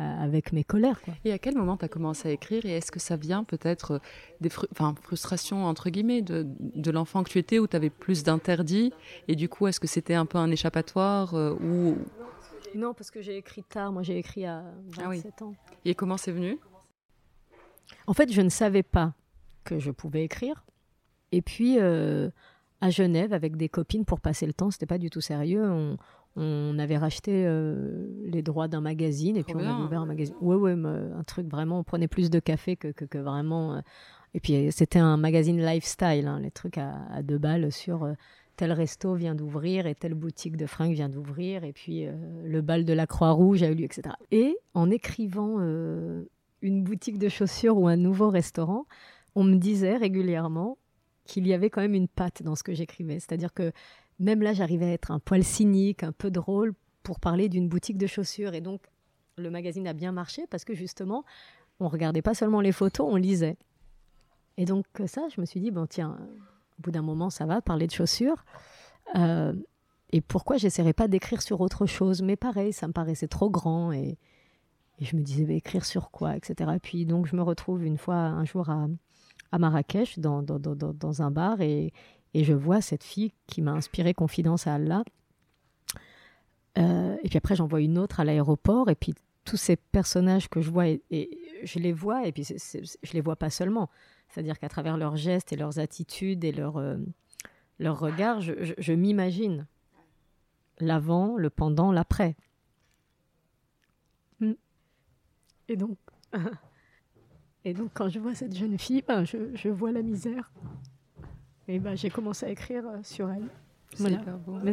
avec 0.00 0.52
mes 0.52 0.64
colères. 0.64 1.00
Quoi. 1.02 1.14
Et 1.24 1.32
à 1.32 1.38
quel 1.38 1.56
moment 1.56 1.76
tu 1.76 1.84
as 1.84 1.88
commencé 1.88 2.28
à 2.28 2.32
écrire 2.32 2.64
et 2.64 2.70
est-ce 2.76 2.90
que 2.90 3.00
ça 3.00 3.16
vient 3.16 3.44
peut-être 3.44 3.92
euh, 3.92 3.98
des 4.40 4.50
frustrations 4.50 5.64
entre 5.64 5.90
guillemets 5.90 6.22
de, 6.22 6.46
de 6.58 6.90
l'enfant 6.90 7.22
que 7.22 7.30
tu 7.30 7.38
étais 7.38 7.58
où 7.58 7.66
tu 7.66 7.76
avais 7.76 7.90
plus 7.90 8.22
d'interdits 8.22 8.92
et 9.28 9.36
du 9.36 9.48
coup 9.48 9.66
est-ce 9.66 9.80
que 9.80 9.86
c'était 9.86 10.14
un 10.14 10.26
peu 10.26 10.38
un 10.38 10.50
échappatoire 10.50 11.34
euh, 11.34 11.54
ou 11.54 11.96
Non, 12.74 12.94
parce 12.94 13.10
que 13.10 13.20
j'ai 13.20 13.36
écrit 13.36 13.62
tard, 13.62 13.92
moi 13.92 14.02
j'ai 14.02 14.18
écrit 14.18 14.46
à 14.46 14.64
27 14.96 15.32
ah 15.40 15.44
ans. 15.44 15.54
Et 15.84 15.94
comment 15.94 16.16
c'est 16.16 16.32
venu? 16.32 16.58
En 18.06 18.14
fait, 18.14 18.32
je 18.32 18.40
ne 18.40 18.48
savais 18.48 18.82
pas 18.82 19.14
que 19.64 19.78
je 19.78 19.90
pouvais 19.90 20.24
écrire. 20.24 20.64
Et 21.32 21.42
puis 21.42 21.78
euh, 21.78 22.30
à 22.80 22.90
Genève 22.90 23.32
avec 23.32 23.56
des 23.56 23.68
copines 23.68 24.04
pour 24.04 24.20
passer 24.20 24.46
le 24.46 24.52
temps, 24.52 24.70
c'était 24.70 24.86
pas 24.86 24.98
du 24.98 25.10
tout 25.10 25.20
sérieux. 25.20 25.70
On, 25.70 25.96
on 26.36 26.78
avait 26.78 26.96
racheté 26.96 27.44
euh, 27.46 28.06
les 28.24 28.42
droits 28.42 28.68
d'un 28.68 28.80
magazine 28.80 29.36
et 29.36 29.42
puis 29.42 29.54
on 29.56 29.58
avait 29.58 29.82
ouvert 29.82 30.00
un 30.00 30.06
magazine. 30.06 30.34
Ouais, 30.40 30.56
ouais, 30.56 30.72
un 30.72 31.24
truc 31.24 31.48
vraiment, 31.48 31.80
on 31.80 31.84
prenait 31.84 32.08
plus 32.08 32.30
de 32.30 32.38
café 32.38 32.76
que, 32.76 32.88
que, 32.88 33.18
vraiment. 33.18 33.74
Euh, 33.74 33.80
et 34.34 34.40
puis 34.40 34.70
c'était 34.70 35.00
un 35.00 35.16
magazine 35.16 35.60
lifestyle, 35.60 36.28
hein, 36.28 36.38
les 36.40 36.52
trucs 36.52 36.78
à, 36.78 37.22
deux 37.22 37.38
balles 37.38 37.72
sur 37.72 38.04
euh, 38.04 38.12
tel 38.56 38.72
resto 38.72 39.14
vient 39.14 39.34
d'ouvrir 39.34 39.86
et 39.86 39.94
telle 39.96 40.14
boutique 40.14 40.56
de 40.56 40.66
fringues 40.66 40.92
vient 40.92 41.08
d'ouvrir 41.08 41.64
et 41.64 41.72
puis 41.72 42.06
le 42.44 42.60
bal 42.60 42.84
de 42.84 42.92
la 42.92 43.06
Croix-Rouge 43.06 43.62
a 43.62 43.70
eu 43.70 43.74
lieu, 43.74 43.84
etc. 43.84 44.14
Et 44.30 44.56
en 44.74 44.90
écrivant 44.90 45.58
une 46.60 46.84
boutique 46.84 47.18
de 47.18 47.30
chaussures 47.30 47.78
ou 47.78 47.88
un 47.88 47.96
nouveau 47.96 48.28
restaurant, 48.28 48.84
on 49.34 49.44
me 49.44 49.56
disait 49.56 49.96
régulièrement 49.96 50.76
qu'il 51.24 51.46
y 51.46 51.54
avait 51.54 51.70
quand 51.70 51.80
même 51.80 51.94
une 51.94 52.08
patte 52.08 52.42
dans 52.42 52.54
ce 52.54 52.62
que 52.62 52.74
j'écrivais. 52.74 53.18
C'est-à-dire 53.18 53.54
que 53.54 53.72
même 54.20 54.42
là, 54.42 54.52
j'arrivais 54.52 54.84
à 54.86 54.92
être 54.92 55.10
un 55.10 55.18
poil 55.18 55.42
cynique, 55.42 56.04
un 56.04 56.12
peu 56.12 56.30
drôle 56.30 56.74
pour 57.02 57.18
parler 57.18 57.48
d'une 57.48 57.68
boutique 57.68 57.98
de 57.98 58.06
chaussures. 58.06 58.54
Et 58.54 58.60
donc, 58.60 58.82
le 59.36 59.50
magazine 59.50 59.88
a 59.88 59.94
bien 59.94 60.12
marché 60.12 60.46
parce 60.48 60.64
que 60.64 60.74
justement, 60.74 61.24
on 61.80 61.88
regardait 61.88 62.22
pas 62.22 62.34
seulement 62.34 62.60
les 62.60 62.72
photos, 62.72 63.06
on 63.10 63.16
lisait. 63.16 63.56
Et 64.58 64.66
donc, 64.66 64.84
ça, 65.06 65.22
je 65.34 65.40
me 65.40 65.46
suis 65.46 65.60
dit, 65.60 65.70
bon, 65.70 65.86
tiens, 65.86 66.18
au 66.78 66.82
bout 66.82 66.90
d'un 66.90 67.02
moment, 67.02 67.30
ça 67.30 67.46
va, 67.46 67.62
parler 67.62 67.86
de 67.86 67.92
chaussures. 67.92 68.44
Euh, 69.16 69.54
et 70.10 70.20
pourquoi 70.20 70.58
j'essaierais 70.58 70.92
pas 70.92 71.08
d'écrire 71.08 71.40
sur 71.40 71.62
autre 71.62 71.86
chose? 71.86 72.20
Mais 72.20 72.36
pareil, 72.36 72.74
ça 72.74 72.86
me 72.86 72.92
paraissait 72.92 73.28
trop 73.28 73.48
grand 73.48 73.90
et, 73.92 74.18
je 75.00 75.16
me 75.16 75.22
disais, 75.22 75.56
écrire 75.56 75.86
sur 75.86 76.10
quoi, 76.10 76.36
etc. 76.36 76.72
Et 76.76 76.78
puis, 76.78 77.06
donc, 77.06 77.26
je 77.26 77.34
me 77.34 77.40
retrouve 77.40 77.84
une 77.84 77.96
fois, 77.96 78.16
un 78.16 78.44
jour 78.44 78.68
à, 78.68 78.88
Marrakech, 79.58 80.18
dans, 80.18 80.42
dans, 80.42 80.58
dans, 80.58 80.74
dans 80.74 81.22
un 81.22 81.30
bar 81.30 81.62
et, 81.62 81.94
et 82.34 82.44
je 82.44 82.52
vois 82.52 82.80
cette 82.80 83.04
fille 83.04 83.32
qui 83.46 83.62
m'a 83.62 83.72
inspiré 83.72 84.14
Confidence 84.14 84.66
à 84.66 84.74
Allah. 84.74 85.04
Euh, 86.78 87.16
et 87.22 87.28
puis 87.28 87.38
après, 87.38 87.56
j'en 87.56 87.66
vois 87.66 87.80
une 87.80 87.98
autre 87.98 88.20
à 88.20 88.24
l'aéroport. 88.24 88.88
Et 88.88 88.94
puis 88.94 89.14
tous 89.44 89.56
ces 89.56 89.76
personnages 89.76 90.48
que 90.48 90.60
je 90.60 90.70
vois, 90.70 90.86
et, 90.88 91.02
je 91.64 91.78
les 91.78 91.92
vois, 91.92 92.26
et 92.26 92.32
puis 92.32 92.44
je 92.44 92.78
je 93.02 93.12
les 93.12 93.20
vois 93.20 93.36
pas 93.36 93.50
seulement. 93.50 93.90
C'est-à-dire 94.28 94.58
qu'à 94.58 94.68
travers 94.68 94.96
leurs 94.96 95.16
gestes 95.16 95.52
et 95.52 95.56
leurs 95.56 95.80
attitudes 95.80 96.44
et 96.44 96.52
leurs 96.52 96.76
euh, 96.76 96.96
leur 97.80 97.98
regards, 97.98 98.40
je, 98.40 98.92
m'imagine 98.92 99.66
l'avant, 100.78 101.36
le 101.36 101.50
pendant, 101.50 101.92
l'après. 101.92 102.36
Hmm. 104.38 104.52
Et 105.68 105.76
donc, 105.76 105.98
et 107.64 107.74
donc, 107.74 107.90
quand 107.94 108.08
je 108.08 108.18
vois 108.18 108.34
cette 108.34 108.54
jeune 108.54 108.78
fille, 108.78 109.02
ben, 109.06 109.24
je, 109.24 109.54
je 109.54 109.68
vois 109.70 109.92
la 109.92 110.02
misère. 110.02 110.52
Et 111.70 111.78
ben, 111.78 111.96
j'ai 111.96 112.10
commencé 112.10 112.46
à 112.46 112.48
écrire 112.48 112.84
euh, 112.88 112.98
sur 113.04 113.30
elle. 113.30 113.48
C'est 113.94 114.24
beau. 114.44 114.58
Mais, 114.62 114.72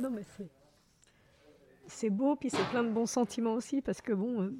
non, 0.00 0.10
mais 0.10 0.22
c'est, 0.36 0.48
c'est 1.86 2.10
beau, 2.10 2.34
puis 2.34 2.50
c'est 2.50 2.68
plein 2.70 2.82
de 2.82 2.90
bons 2.90 3.06
sentiments 3.06 3.54
aussi, 3.54 3.80
parce 3.80 4.00
que 4.00 4.12
bon, 4.12 4.42
euh, 4.42 4.56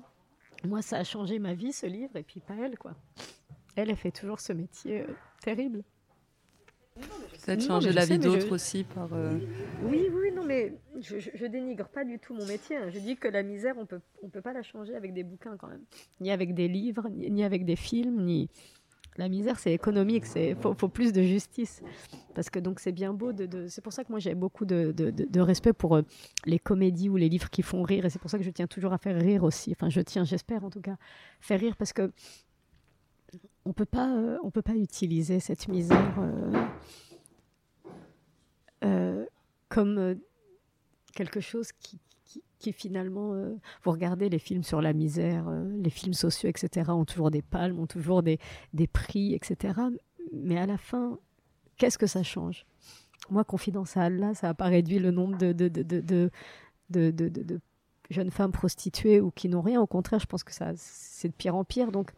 moi, 0.64 0.80
ça 0.80 0.98
a 0.98 1.04
changé 1.04 1.40
ma 1.40 1.54
vie, 1.54 1.72
ce 1.72 1.86
livre, 1.86 2.16
et 2.16 2.22
puis 2.22 2.38
pas 2.38 2.54
elle, 2.54 2.78
quoi. 2.78 2.94
Elle, 3.74 3.90
elle 3.90 3.96
fait 3.96 4.12
toujours 4.12 4.38
ce 4.38 4.52
métier 4.52 5.02
euh, 5.02 5.06
terrible. 5.42 5.82
Peut-être 7.44 7.62
changer 7.62 7.92
la 7.92 8.04
vie 8.04 8.18
d'autres 8.18 8.52
aussi 8.52 8.84
par. 8.84 9.12
Euh, 9.12 9.36
oui, 9.82 10.08
oui, 10.12 10.30
non, 10.32 10.44
mais 10.44 10.74
je, 11.00 11.18
je, 11.18 11.46
dénigre 11.46 11.88
pas 11.88 12.04
du 12.04 12.20
tout 12.20 12.34
mon 12.34 12.46
métier. 12.46 12.76
Hein. 12.76 12.90
Je 12.90 13.00
dis 13.00 13.16
que 13.16 13.26
la 13.26 13.42
misère, 13.42 13.74
on 13.76 13.84
peut, 13.84 14.00
on 14.22 14.28
peut 14.28 14.40
pas 14.40 14.52
la 14.52 14.62
changer 14.62 14.94
avec 14.94 15.12
des 15.12 15.24
bouquins 15.24 15.56
quand 15.56 15.66
même, 15.66 15.82
ni 16.20 16.30
avec 16.30 16.54
des 16.54 16.68
livres, 16.68 17.08
ni, 17.10 17.42
avec 17.42 17.64
des 17.64 17.76
films, 17.76 18.24
ni. 18.24 18.48
La 19.16 19.28
misère, 19.28 19.58
c'est 19.58 19.72
économique, 19.72 20.26
c'est 20.26 20.56
faut, 20.56 20.74
plus 20.74 21.12
de 21.12 21.22
justice, 21.22 21.82
parce 22.34 22.50
que 22.50 22.58
donc 22.58 22.80
c'est 22.80 22.92
bien 22.92 23.12
beau. 23.12 23.32
C'est 23.68 23.82
pour 23.82 23.92
ça 23.92 24.02
que 24.02 24.10
moi 24.10 24.18
j'ai 24.18 24.34
beaucoup 24.34 24.64
de, 24.64 25.40
respect 25.40 25.72
pour 25.72 25.96
euh, 25.96 26.02
les 26.46 26.58
comédies 26.58 27.08
ou 27.08 27.16
les 27.16 27.28
livres 27.28 27.48
qui 27.50 27.62
font 27.62 27.82
rire, 27.82 28.04
et 28.04 28.10
c'est 28.10 28.18
pour 28.18 28.30
ça 28.30 28.38
que 28.38 28.44
je 28.44 28.50
tiens 28.50 28.66
toujours 28.66 28.92
à 28.92 28.98
faire 28.98 29.16
rire 29.20 29.44
aussi. 29.44 29.72
Enfin, 29.72 29.88
je 29.88 30.00
tiens, 30.00 30.24
j'espère 30.24 30.64
en 30.64 30.70
tout 30.70 30.80
cas, 30.80 30.96
faire 31.40 31.60
rire, 31.60 31.76
parce 31.76 31.92
que 31.92 32.10
on 33.64 33.72
peut 33.72 33.84
pas, 33.84 34.12
euh, 34.16 34.38
on 34.42 34.50
peut 34.50 34.62
pas 34.62 34.74
utiliser 34.74 35.38
cette 35.40 35.68
misère. 35.68 36.14
Euh, 38.84 39.24
comme 39.68 40.18
quelque 41.14 41.40
chose 41.40 41.72
qui, 41.72 41.98
qui, 42.64 42.72
finalement, 42.72 43.34
euh, 43.34 43.54
vous 43.82 43.90
regardez 43.90 44.28
les 44.28 44.38
films 44.38 44.62
sur 44.62 44.80
la 44.80 44.92
misère, 44.92 45.50
les 45.50 45.90
films 45.90 46.14
sociaux, 46.14 46.48
etc., 46.48 46.90
ont 46.90 47.04
toujours 47.04 47.30
des 47.30 47.42
palmes, 47.42 47.78
ont 47.78 47.86
toujours 47.86 48.22
des, 48.22 48.38
des 48.72 48.86
prix, 48.86 49.34
etc. 49.34 49.74
Mais 50.32 50.58
à 50.58 50.66
la 50.66 50.78
fin, 50.78 51.18
qu'est-ce 51.76 51.98
que 51.98 52.06
ça 52.06 52.22
change? 52.22 52.64
Moi, 53.30 53.44
confidence 53.44 53.96
à 53.96 54.04
Allah, 54.04 54.34
ça 54.34 54.48
n'a 54.48 54.54
pas 54.54 54.66
réduit 54.66 54.98
le 54.98 55.10
nombre 55.10 55.36
de, 55.36 55.52
de, 55.52 55.68
de, 55.68 56.30
de 56.90 57.60
jeunes 58.10 58.30
femmes 58.30 58.52
prostituées 58.52 59.20
ou 59.20 59.30
qui 59.30 59.48
n'ont 59.48 59.62
rien. 59.62 59.80
Au 59.80 59.86
contraire, 59.86 60.20
je 60.20 60.26
pense 60.26 60.44
que 60.44 60.52
ça, 60.52 60.72
c'est 60.76 61.28
de 61.28 61.34
pire 61.34 61.54
en 61.54 61.64
pire. 61.64 61.92
Donc, 61.92 62.12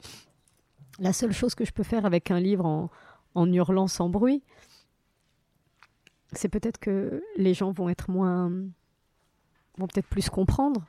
la 0.98 1.12
seule 1.12 1.32
chose 1.32 1.54
que 1.54 1.64
je 1.64 1.72
peux 1.72 1.82
faire 1.82 2.06
avec 2.06 2.30
un 2.30 2.40
livre 2.40 2.66
en, 2.66 2.90
en 3.34 3.52
hurlant 3.52 3.86
sans 3.86 4.08
bruit, 4.08 4.42
c'est 6.32 6.48
peut-être 6.48 6.78
que 6.78 7.22
les 7.36 7.54
gens 7.54 7.72
vont 7.72 7.88
être 7.88 8.10
moins. 8.10 8.52
Vont 9.78 9.86
peut-être 9.86 10.08
plus 10.08 10.28
comprendre, 10.30 10.84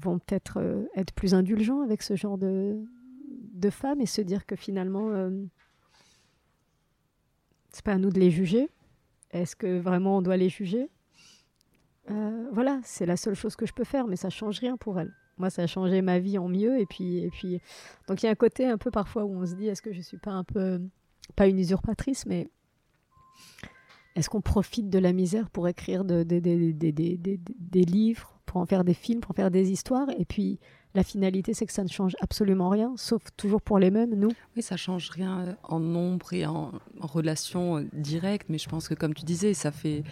vont 0.00 0.18
peut-être 0.18 0.58
euh, 0.60 0.86
être 0.96 1.12
plus 1.12 1.34
indulgents 1.34 1.80
avec 1.82 2.02
ce 2.02 2.16
genre 2.16 2.38
de, 2.38 2.82
de 3.54 3.70
femmes 3.70 4.00
et 4.00 4.06
se 4.06 4.20
dire 4.20 4.46
que 4.46 4.56
finalement, 4.56 5.10
euh, 5.10 5.30
c'est 7.70 7.84
pas 7.84 7.92
à 7.92 7.98
nous 7.98 8.10
de 8.10 8.18
les 8.18 8.30
juger. 8.30 8.68
Est-ce 9.30 9.56
que 9.56 9.78
vraiment 9.78 10.18
on 10.18 10.22
doit 10.22 10.36
les 10.36 10.48
juger? 10.48 10.88
Euh, 12.10 12.48
Voilà, 12.52 12.80
c'est 12.84 13.06
la 13.06 13.16
seule 13.16 13.34
chose 13.34 13.56
que 13.56 13.66
je 13.66 13.72
peux 13.72 13.84
faire, 13.84 14.06
mais 14.06 14.16
ça 14.16 14.30
change 14.30 14.58
rien 14.60 14.76
pour 14.76 14.98
elles. 14.98 15.12
Moi, 15.36 15.50
ça 15.50 15.62
a 15.62 15.66
changé 15.66 16.02
ma 16.02 16.18
vie 16.18 16.38
en 16.38 16.48
mieux. 16.48 16.80
Et 16.80 16.86
puis, 16.86 17.18
et 17.18 17.30
puis, 17.30 17.60
donc 18.08 18.22
il 18.22 18.26
y 18.26 18.28
a 18.28 18.32
un 18.32 18.36
côté 18.36 18.66
un 18.66 18.78
peu 18.78 18.90
parfois 18.90 19.24
où 19.24 19.34
on 19.36 19.46
se 19.46 19.54
dit, 19.54 19.68
est-ce 19.68 19.82
que 19.82 19.92
je 19.92 20.00
suis 20.00 20.16
pas 20.16 20.32
un 20.32 20.44
peu, 20.44 20.80
pas 21.36 21.46
une 21.46 21.58
usurpatrice, 21.58 22.26
mais 22.26 22.48
est-ce 24.18 24.28
qu'on 24.28 24.40
profite 24.40 24.90
de 24.90 24.98
la 24.98 25.12
misère 25.12 25.48
pour 25.48 25.68
écrire 25.68 26.04
des 26.04 26.24
livres, 27.72 28.40
pour 28.46 28.60
en 28.60 28.66
faire 28.66 28.84
des 28.84 28.94
films, 28.94 29.20
pour 29.20 29.30
en 29.30 29.34
faire 29.34 29.50
des 29.50 29.70
histoires? 29.70 30.08
Et 30.18 30.24
puis, 30.24 30.58
la 30.94 31.04
finalité, 31.04 31.54
c'est 31.54 31.66
que 31.66 31.72
ça 31.72 31.84
ne 31.84 31.88
change 31.88 32.16
absolument 32.20 32.68
rien, 32.68 32.92
sauf 32.96 33.22
toujours 33.36 33.62
pour 33.62 33.78
les 33.78 33.90
mêmes, 33.90 34.14
nous. 34.14 34.30
Oui, 34.56 34.62
ça 34.62 34.76
change 34.76 35.10
rien 35.10 35.40
euh, 35.40 35.54
en 35.62 35.78
nombre 35.78 36.32
et 36.32 36.46
en, 36.46 36.72
relation 37.00 37.78
euh, 37.78 37.84
directe, 37.92 38.46
mais 38.48 38.58
je 38.58 38.68
pense 38.68 38.88
que, 38.88 38.94
comme 38.94 39.14
tu 39.14 39.24
disais, 39.24 39.54
ça 39.54 39.70
fait, 39.70 40.02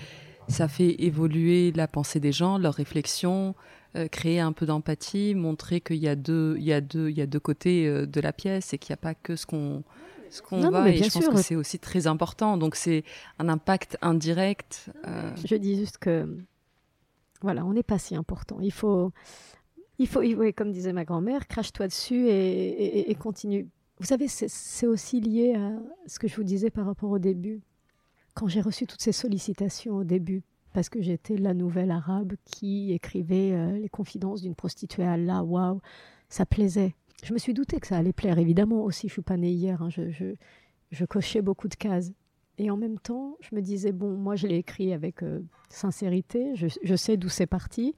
ça 0.47 0.69
fait 0.69 1.03
évoluer 1.03 1.73
la 1.73 1.89
pensée 1.89 2.21
des 2.21 2.31
gens, 2.31 2.59
leurs 2.59 2.75
réflexions, 2.75 3.57
euh, 3.97 4.07
créer 4.07 4.39
un 4.39 4.53
peu 4.53 4.67
d'empathie, 4.67 5.35
montrer 5.35 5.81
qu'il 5.81 5.97
y 5.97 6.09
a 6.09 6.15
deux, 6.15 6.57
y 6.59 6.67
y 6.67 6.73
a 6.73 7.27
deux 7.27 7.41
côtés 7.41 8.07
de 8.07 8.21
la 8.21 8.33
pièce 8.33 8.73
et 8.73 8.79
qu'il 8.79 8.93
n'y 8.93 8.95
a 8.95 8.99
pas 8.99 9.15
que 9.15 9.35
ce 9.35 9.47
qu'on 9.47 9.83
ce 10.31 10.43
qu'on 10.43 10.61
voit. 10.61 10.89
Et 10.89 11.03
je 11.03 11.11
pense 11.11 11.29
que 11.29 11.43
c'est 11.43 11.57
aussi 11.57 11.79
très 11.79 12.07
important. 12.07 12.57
Donc 12.57 12.77
c'est 12.77 13.05
un 13.39 13.49
impact 13.49 13.97
indirect. 14.03 14.91
Euh. 15.07 15.31
Je 15.45 15.57
dis 15.57 15.77
juste 15.77 15.99
que 15.99 16.29
voilà, 17.43 17.65
on 17.65 17.73
n'est 17.73 17.83
pas 17.83 17.99
si 17.99 18.17
important. 18.17 18.59
Il 18.61 18.73
faut, 18.73 19.13
il 19.99 20.07
faut, 20.09 20.23
comme 20.57 20.73
disait 20.73 20.93
ma 20.93 21.05
grand-mère, 21.05 21.47
crache-toi 21.47 21.89
dessus 21.89 22.29
et, 22.29 23.15
continue. 23.19 23.69
Vous 23.99 24.07
savez, 24.07 24.29
c'est 24.29 24.87
aussi 24.87 25.21
lié 25.21 25.55
à 25.55 25.73
ce 26.07 26.19
que 26.19 26.29
je 26.29 26.37
vous 26.37 26.45
disais 26.45 26.71
par 26.71 26.87
rapport 26.87 27.11
au 27.11 27.19
début. 27.19 27.61
Quand 28.35 28.49
j'ai 28.49 28.61
reçu 28.61 28.87
toutes 28.87 29.01
ces 29.01 29.13
sollicitations 29.13 29.97
au 29.97 30.05
début, 30.05 30.43
parce 30.75 30.91
que 30.91 31.01
j'étais 31.01 31.39
la 31.39 31.55
nouvelle 31.55 31.91
arabe 31.91 32.35
qui 32.45 32.93
écrivait 32.93 33.53
euh, 33.53 33.79
les 33.79 33.89
confidences 33.89 34.43
d'une 34.43 34.55
prostituée 34.55 35.05
à 35.05 35.13
Allah, 35.13 35.43
waouh, 35.43 35.81
ça 36.29 36.45
plaisait 36.45 36.95
je 37.25 37.33
me 37.33 37.39
suis 37.39 37.55
douté 37.55 37.81
que 37.81 37.87
ça 37.87 37.97
allait 37.97 38.13
plaire, 38.13 38.39
évidemment 38.39 38.83
aussi, 38.83 39.09
je 39.09 39.15
suis 39.15 39.23
pas 39.23 39.37
née 39.37 39.51
hier, 39.51 39.83
hein, 39.83 39.89
je, 39.91 41.05
cochais 41.05 41.43
beaucoup 41.43 41.69
de 41.69 41.75
cases. 41.75 42.13
Et 42.59 42.71
en 42.71 42.77
même 42.77 42.99
temps, 42.99 43.37
je 43.41 43.55
me 43.55 43.61
disais, 43.61 43.93
bon, 43.93 44.17
moi 44.17 44.35
je 44.35 44.47
l'ai 44.47 44.57
écrit 44.57 44.93
avec 44.93 45.23
euh, 45.23 45.43
sincérité, 45.69 46.55
je, 46.55 46.97
sais 46.97 47.17
d'où 47.17 47.29
c'est 47.29 47.47
parti, 47.47 47.95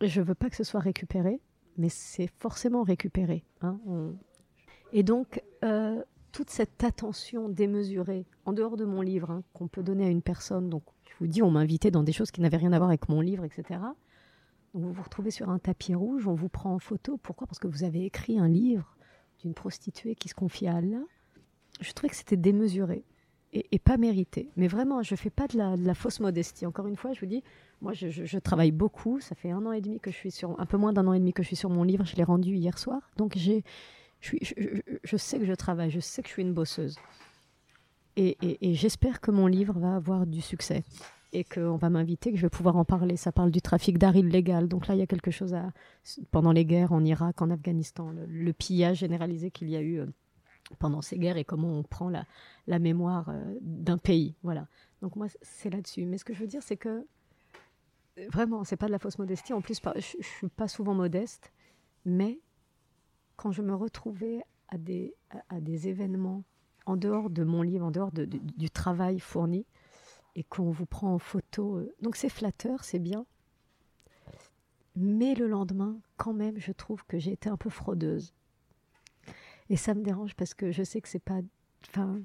je 0.00 0.20
veux 0.20 0.34
pas 0.34 0.50
que 0.50 0.56
ce 0.56 0.64
soit 0.64 0.80
récupéré, 0.80 1.40
mais 1.76 1.88
c'est 1.88 2.28
forcément 2.38 2.82
récupéré. 2.82 3.44
Hein, 3.60 3.78
Et 4.92 5.02
donc, 5.02 5.40
euh, 5.64 6.02
toute 6.32 6.50
cette 6.50 6.82
attention 6.82 7.48
démesurée, 7.48 8.26
en 8.44 8.52
dehors 8.52 8.76
de 8.76 8.84
mon 8.84 9.02
livre, 9.02 9.30
hein, 9.30 9.42
qu'on 9.52 9.68
peut 9.68 9.84
donner 9.84 10.06
à 10.06 10.10
une 10.10 10.22
personne, 10.22 10.68
donc 10.68 10.82
je 11.04 11.14
vous 11.20 11.28
dis, 11.28 11.42
on 11.42 11.50
m'a 11.50 11.60
invité 11.60 11.92
dans 11.92 12.02
des 12.02 12.12
choses 12.12 12.32
qui 12.32 12.40
n'avaient 12.40 12.56
rien 12.56 12.72
à 12.72 12.78
voir 12.78 12.88
avec 12.88 13.08
mon 13.08 13.20
livre, 13.20 13.44
etc 13.44 13.78
vous 14.74 14.92
vous 14.92 15.02
retrouvez 15.02 15.30
sur 15.30 15.50
un 15.50 15.58
tapis 15.58 15.94
rouge, 15.94 16.26
on 16.26 16.34
vous 16.34 16.48
prend 16.48 16.74
en 16.74 16.78
photo. 16.78 17.16
Pourquoi? 17.16 17.46
Parce 17.46 17.58
que 17.58 17.68
vous 17.68 17.84
avez 17.84 18.04
écrit 18.04 18.38
un 18.38 18.48
livre 18.48 18.96
d'une 19.40 19.54
prostituée 19.54 20.16
qui 20.16 20.28
se 20.28 20.34
confie 20.34 20.66
à 20.66 20.76
Allah. 20.76 21.02
Je 21.80 21.92
trouvais 21.92 22.08
que 22.08 22.16
c'était 22.16 22.36
démesuré 22.36 23.04
et, 23.52 23.78
pas 23.78 23.96
mérité. 23.96 24.50
Mais 24.56 24.66
vraiment, 24.66 25.02
je 25.02 25.14
ne 25.14 25.16
fais 25.16 25.30
pas 25.30 25.46
de 25.46 25.56
la, 25.56 25.94
fausse 25.94 26.18
modestie. 26.18 26.66
Encore 26.66 26.88
une 26.88 26.96
fois, 26.96 27.12
je 27.12 27.20
vous 27.20 27.26
dis, 27.26 27.44
moi, 27.80 27.92
je, 27.92 28.38
travaille 28.38 28.72
beaucoup. 28.72 29.20
Ça 29.20 29.36
fait 29.36 29.52
un 29.52 29.64
an 29.64 29.72
et 29.72 29.80
demi 29.80 30.00
que 30.00 30.10
je 30.10 30.16
suis 30.16 30.32
sur, 30.32 30.58
un 30.58 30.66
peu 30.66 30.76
moins 30.76 30.92
d'un 30.92 31.06
an 31.06 31.12
et 31.12 31.20
demi 31.20 31.32
que 31.32 31.42
je 31.42 31.48
suis 31.48 31.56
sur 31.56 31.70
mon 31.70 31.84
livre. 31.84 32.04
Je 32.04 32.16
l'ai 32.16 32.24
rendu 32.24 32.56
hier 32.56 32.76
soir. 32.78 33.10
Donc, 33.16 33.36
je, 33.36 33.60
sais 35.16 35.38
que 35.38 35.44
je 35.44 35.54
travaille. 35.54 35.90
Je 35.90 36.00
sais 36.00 36.22
que 36.22 36.28
je 36.28 36.32
suis 36.32 36.42
une 36.42 36.52
bosseuse. 36.52 36.96
et 38.16 38.74
j'espère 38.74 39.20
que 39.20 39.30
mon 39.30 39.46
livre 39.46 39.78
va 39.78 39.94
avoir 39.94 40.26
du 40.26 40.40
succès 40.40 40.82
et 41.34 41.44
qu'on 41.44 41.76
va 41.76 41.90
m'inviter, 41.90 42.30
que 42.30 42.38
je 42.38 42.42
vais 42.42 42.50
pouvoir 42.50 42.76
en 42.76 42.84
parler. 42.84 43.16
Ça 43.16 43.32
parle 43.32 43.50
du 43.50 43.60
trafic 43.60 43.98
d'art 43.98 44.16
illégal. 44.16 44.68
Donc 44.68 44.86
là, 44.86 44.94
il 44.94 44.98
y 44.98 45.02
a 45.02 45.06
quelque 45.06 45.30
chose 45.30 45.52
à. 45.52 45.72
Pendant 46.30 46.52
les 46.52 46.64
guerres 46.64 46.92
en 46.92 47.04
Irak, 47.04 47.42
en 47.42 47.50
Afghanistan, 47.50 48.12
le, 48.26 48.52
pillage 48.52 48.98
généralisé 48.98 49.50
qu'il 49.50 49.68
y 49.68 49.76
a 49.76 49.80
eu 49.80 49.98
euh, 50.00 50.06
pendant 50.78 51.02
ces 51.02 51.18
guerres 51.18 51.36
et 51.36 51.44
comment 51.44 51.78
on 51.78 51.82
prend 51.82 52.08
la, 52.08 52.78
mémoire 52.78 53.28
euh, 53.28 53.58
d'un 53.60 53.98
pays. 53.98 54.34
Voilà. 54.42 54.68
Donc 55.02 55.16
moi, 55.16 55.26
c'est 55.42 55.70
là-dessus. 55.70 56.06
Mais 56.06 56.18
ce 56.18 56.24
que 56.24 56.32
je 56.32 56.40
veux 56.40 56.46
dire, 56.46 56.62
c'est 56.62 56.76
que 56.76 57.06
vraiment, 58.32 58.64
c'est 58.64 58.76
pas 58.76 58.86
de 58.86 58.92
la 58.92 58.98
fausse 58.98 59.18
modestie. 59.18 59.52
En 59.52 59.60
plus, 59.60 59.80
je, 59.96 60.00
je 60.00 60.26
suis 60.26 60.48
pas 60.48 60.68
souvent 60.68 60.94
modeste, 60.94 61.52
mais 62.04 62.38
quand 63.36 63.50
je 63.50 63.62
me 63.62 63.74
retrouvais 63.74 64.42
à 64.68 64.78
des, 64.78 65.88
événements 65.88 66.44
en 66.86 66.96
dehors 66.96 67.30
de 67.30 67.44
mon 67.44 67.62
livre, 67.62 67.86
en 67.86 67.90
dehors 67.90 68.12
de, 68.12 68.24
du 68.24 68.70
travail 68.70 69.20
fourni, 69.20 69.66
et 70.36 70.44
qu'on 70.44 70.70
vous 70.70 70.86
prend 70.86 71.14
en 71.14 71.18
photo. 71.18 71.76
Euh, 71.76 71.94
donc 72.02 72.16
c'est 72.16 72.28
flatteur, 72.28 72.84
c'est 72.84 72.98
bien. 72.98 73.26
Mais 74.96 75.34
le 75.34 75.48
lendemain, 75.48 75.98
quand 76.16 76.32
même, 76.32 76.58
je 76.58 76.72
trouve 76.72 77.04
que 77.06 77.18
j'ai 77.18 77.32
été 77.32 77.48
un 77.48 77.56
peu 77.56 77.70
fraudeuse. 77.70 78.32
Et 79.70 79.76
ça 79.76 79.94
me 79.94 80.02
dérange 80.02 80.34
parce 80.34 80.54
que 80.54 80.70
je 80.70 80.82
sais 80.82 81.00
que 81.00 81.08
c'est 81.08 81.22
pas, 81.22 81.40
enfin, 81.88 82.20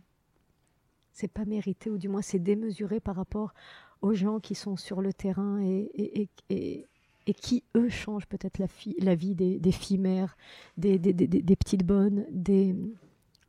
c'est 1.14 1.28
pas 1.32 1.45
mérité 1.45 1.89
ou 1.89 1.97
du 1.97 2.10
moins 2.10 2.22
c'est 2.22 2.39
démesuré 2.39 2.99
par 2.99 3.16
rapport 3.16 3.53
aux 4.01 4.14
gens 4.14 4.39
qui 4.39 4.55
sont 4.55 4.76
sur 4.76 5.01
le 5.01 5.14
terrain 5.14 5.62
et, 5.62 5.89
et, 5.93 6.30
et, 6.49 6.86
et 7.28 7.34
qui 7.34 7.64
eux 7.76 7.89
changent 7.89 8.28
peut-être 8.28 8.60
la, 8.60 9.16
vie 9.16 9.36
des, 9.36 9.72
filles 9.72 9.97
mères, 9.97 10.38
des, 10.78 10.99
des, 10.99 11.14
des 11.14 11.55
petites 11.55 11.86
bonnes, 11.86 12.26
des 12.30 12.76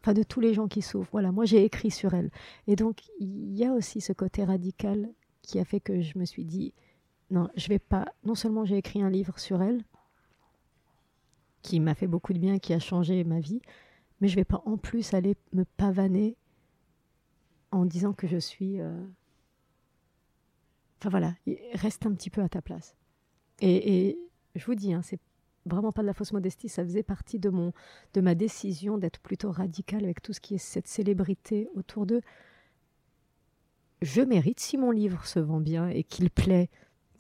enfin 0.00 0.12
de 0.14 0.22
tous 0.22 0.40
les 0.40 0.54
gens 0.54 0.68
qui 0.68 0.82
souffrent. 0.82 1.10
Voilà, 1.12 1.32
moi 1.32 1.44
j'ai 1.44 1.64
écrit 1.64 1.90
sur 1.90 2.14
elle. 2.14 2.30
Et 2.66 2.76
donc 2.76 3.02
il 3.18 3.56
y 3.56 3.64
a 3.64 3.72
aussi 3.72 4.00
ce 4.00 4.12
côté 4.12 4.44
radical 4.44 5.10
qui 5.42 5.58
a 5.58 5.64
fait 5.64 5.80
que 5.80 6.00
je 6.00 6.18
me 6.18 6.24
suis 6.24 6.44
dit 6.44 6.74
non, 7.30 7.48
je 7.56 7.68
vais 7.68 7.78
pas. 7.78 8.06
Non 8.24 8.34
seulement 8.34 8.64
j'ai 8.64 8.76
écrit 8.76 9.02
un 9.02 9.10
livre 9.10 9.38
sur 9.38 9.62
elle 9.62 9.84
qui 11.62 11.78
m'a 11.78 11.94
fait 11.94 12.06
beaucoup 12.06 12.32
de 12.32 12.38
bien, 12.38 12.58
qui 12.58 12.72
a 12.72 12.78
changé 12.78 13.22
ma 13.24 13.38
vie, 13.38 13.60
mais 14.20 14.28
je 14.28 14.36
vais 14.36 14.44
pas 14.44 14.62
en 14.64 14.76
plus 14.78 15.14
aller 15.14 15.36
me 15.52 15.64
pavaner 15.64 16.36
en 17.70 17.84
disant 17.84 18.12
que 18.12 18.26
je 18.26 18.38
suis. 18.38 18.80
Euh, 18.80 19.04
enfin 20.98 21.10
voilà, 21.10 21.34
reste 21.74 22.06
un 22.06 22.14
petit 22.14 22.30
peu 22.30 22.42
à 22.42 22.48
ta 22.48 22.62
place. 22.62 22.96
Et, 23.60 24.08
et 24.08 24.18
je 24.54 24.64
vous 24.64 24.74
dis, 24.74 24.92
hein, 24.92 25.02
c'est 25.02 25.20
vraiment 25.66 25.92
pas 25.92 26.02
de 26.02 26.06
la 26.06 26.14
fausse 26.14 26.32
modestie, 26.32 26.68
ça 26.68 26.84
faisait 26.84 27.02
partie 27.02 27.38
de, 27.38 27.50
mon, 27.50 27.72
de 28.14 28.20
ma 28.20 28.34
décision 28.34 28.98
d'être 28.98 29.20
plutôt 29.20 29.50
radicale 29.50 30.04
avec 30.04 30.22
tout 30.22 30.32
ce 30.32 30.40
qui 30.40 30.54
est 30.54 30.58
cette 30.58 30.88
célébrité 30.88 31.68
autour 31.74 32.06
d'eux. 32.06 32.22
Je 34.02 34.22
mérite, 34.22 34.60
si 34.60 34.78
mon 34.78 34.90
livre 34.90 35.26
se 35.26 35.38
vend 35.38 35.60
bien 35.60 35.88
et 35.88 36.04
qu'il 36.04 36.30
plaît, 36.30 36.70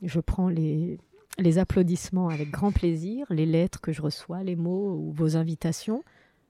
je 0.02 0.20
prends 0.20 0.48
les, 0.48 0.98
les 1.38 1.58
applaudissements 1.58 2.28
avec 2.28 2.50
grand 2.50 2.72
plaisir, 2.72 3.26
les 3.30 3.46
lettres 3.46 3.80
que 3.80 3.92
je 3.92 4.02
reçois, 4.02 4.42
les 4.42 4.56
mots 4.56 4.94
ou 4.94 5.12
vos 5.12 5.36
invitations. 5.36 6.02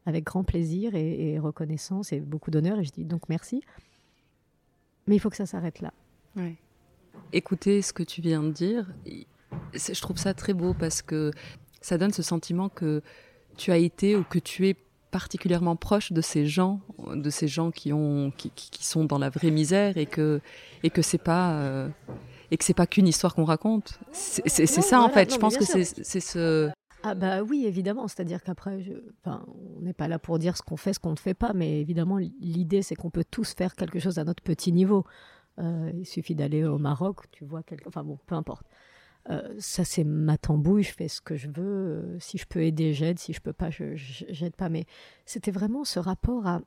avec 0.06 0.24
grand 0.24 0.44
plaisir 0.44 0.94
et, 0.94 1.38
reconnaissance 1.38 2.12
et 2.12 2.20
beaucoup 2.20 2.50
d'honneur. 2.50 2.78
Et 2.78 2.84
je 2.84 2.90
dis 2.90 3.04
donc 3.04 3.28
merci. 3.28 3.62
Mais 5.06 5.16
il 5.16 5.18
faut 5.18 5.30
que 5.30 5.36
ça 5.36 5.46
s'arrête 5.46 5.80
là. 5.80 5.92
Ouais. 6.36 6.56
Écoutez 7.32 7.82
ce 7.82 7.92
que 7.92 8.02
tu 8.02 8.20
viens 8.20 8.42
de 8.42 8.50
dire, 8.50 8.86
je 9.74 10.00
trouve 10.00 10.16
ça 10.16 10.32
très 10.34 10.54
beau 10.54 10.74
parce 10.74 11.02
que 11.02 11.32
ça 11.80 11.98
donne 11.98 12.12
ce 12.12 12.22
sentiment 12.22 12.68
que 12.68 13.02
tu 13.56 13.72
as 13.72 13.78
été 13.78 14.16
ou 14.16 14.24
que 14.24 14.38
tu 14.38 14.68
es 14.68 14.76
particulièrement 15.10 15.76
proche 15.76 16.12
de 16.12 16.20
ces 16.20 16.46
gens, 16.46 16.80
de 17.14 17.30
ces 17.30 17.48
gens 17.48 17.70
qui 17.70 17.92
ont, 17.92 18.32
qui, 18.36 18.50
qui 18.50 18.86
sont 18.86 19.04
dans 19.04 19.18
la 19.18 19.28
vraie 19.28 19.50
misère 19.50 19.96
et 19.96 20.06
que 20.06 20.40
et 20.82 20.90
que 20.90 21.02
c'est 21.02 21.18
pas 21.18 21.54
euh, 21.54 21.88
et 22.50 22.56
que 22.56 22.64
c'est 22.64 22.74
pas 22.74 22.86
qu'une 22.86 23.08
histoire 23.08 23.34
qu'on 23.34 23.44
raconte. 23.44 23.98
C'est 24.12 24.66
ça 24.66 25.00
en 25.00 25.08
fait. 25.08 25.32
je 25.32 25.38
pense 25.38 25.56
que 25.56 25.64
c'est 25.64 26.20
ce. 26.20 26.70
Ah 27.02 27.14
bah 27.14 27.42
oui, 27.42 27.64
évidemment. 27.64 28.08
C'est-à-dire 28.08 28.42
qu'après, 28.42 28.84
enfin, 29.24 29.42
on 29.78 29.80
n'est 29.80 29.94
pas 29.94 30.06
là 30.06 30.18
pour 30.18 30.38
dire 30.38 30.56
ce 30.58 30.62
qu'on 30.62 30.76
fait, 30.76 30.92
ce 30.92 31.00
qu'on 31.00 31.12
ne 31.12 31.16
fait 31.16 31.34
pas, 31.34 31.52
mais 31.54 31.80
évidemment, 31.80 32.18
l'idée 32.18 32.82
c'est 32.82 32.94
qu'on 32.94 33.10
peut 33.10 33.24
tous 33.28 33.54
faire 33.54 33.74
quelque 33.74 33.98
chose 33.98 34.18
à 34.18 34.24
notre 34.24 34.42
petit 34.42 34.70
niveau. 34.70 35.06
Euh, 35.58 35.90
il 35.94 36.06
suffit 36.06 36.34
d'aller 36.34 36.64
au 36.64 36.78
Maroc, 36.78 37.30
tu 37.32 37.44
vois 37.44 37.62
quelque, 37.62 37.88
enfin 37.88 38.04
bon, 38.04 38.18
peu 38.26 38.34
importe. 38.34 38.66
Euh, 39.28 39.54
ça 39.58 39.84
c'est 39.84 40.04
ma 40.04 40.38
tambouille, 40.38 40.82
je 40.82 40.92
fais 40.94 41.08
ce 41.08 41.20
que 41.20 41.36
je 41.36 41.48
veux. 41.48 41.62
Euh, 41.62 42.18
si 42.20 42.38
je 42.38 42.46
peux 42.46 42.62
aider, 42.62 42.94
j'aide. 42.94 43.18
Si 43.18 43.32
je 43.32 43.40
peux 43.40 43.52
pas, 43.52 43.70
je 43.70 43.94
j'aide 43.94 44.56
pas. 44.56 44.68
Mais 44.68 44.86
c'était 45.26 45.50
vraiment 45.50 45.84
ce 45.84 45.98
rapport 45.98 46.46
à. 46.46 46.60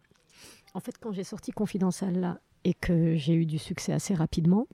En 0.73 0.79
fait, 0.79 0.97
quand 0.99 1.11
j'ai 1.11 1.23
sorti 1.23 1.51
Confidential 1.51 2.19
là 2.19 2.39
et 2.63 2.73
que 2.73 3.15
j'ai 3.15 3.33
eu 3.33 3.45
du 3.45 3.57
succès 3.57 3.93
assez 3.93 4.13
rapidement, 4.13 4.67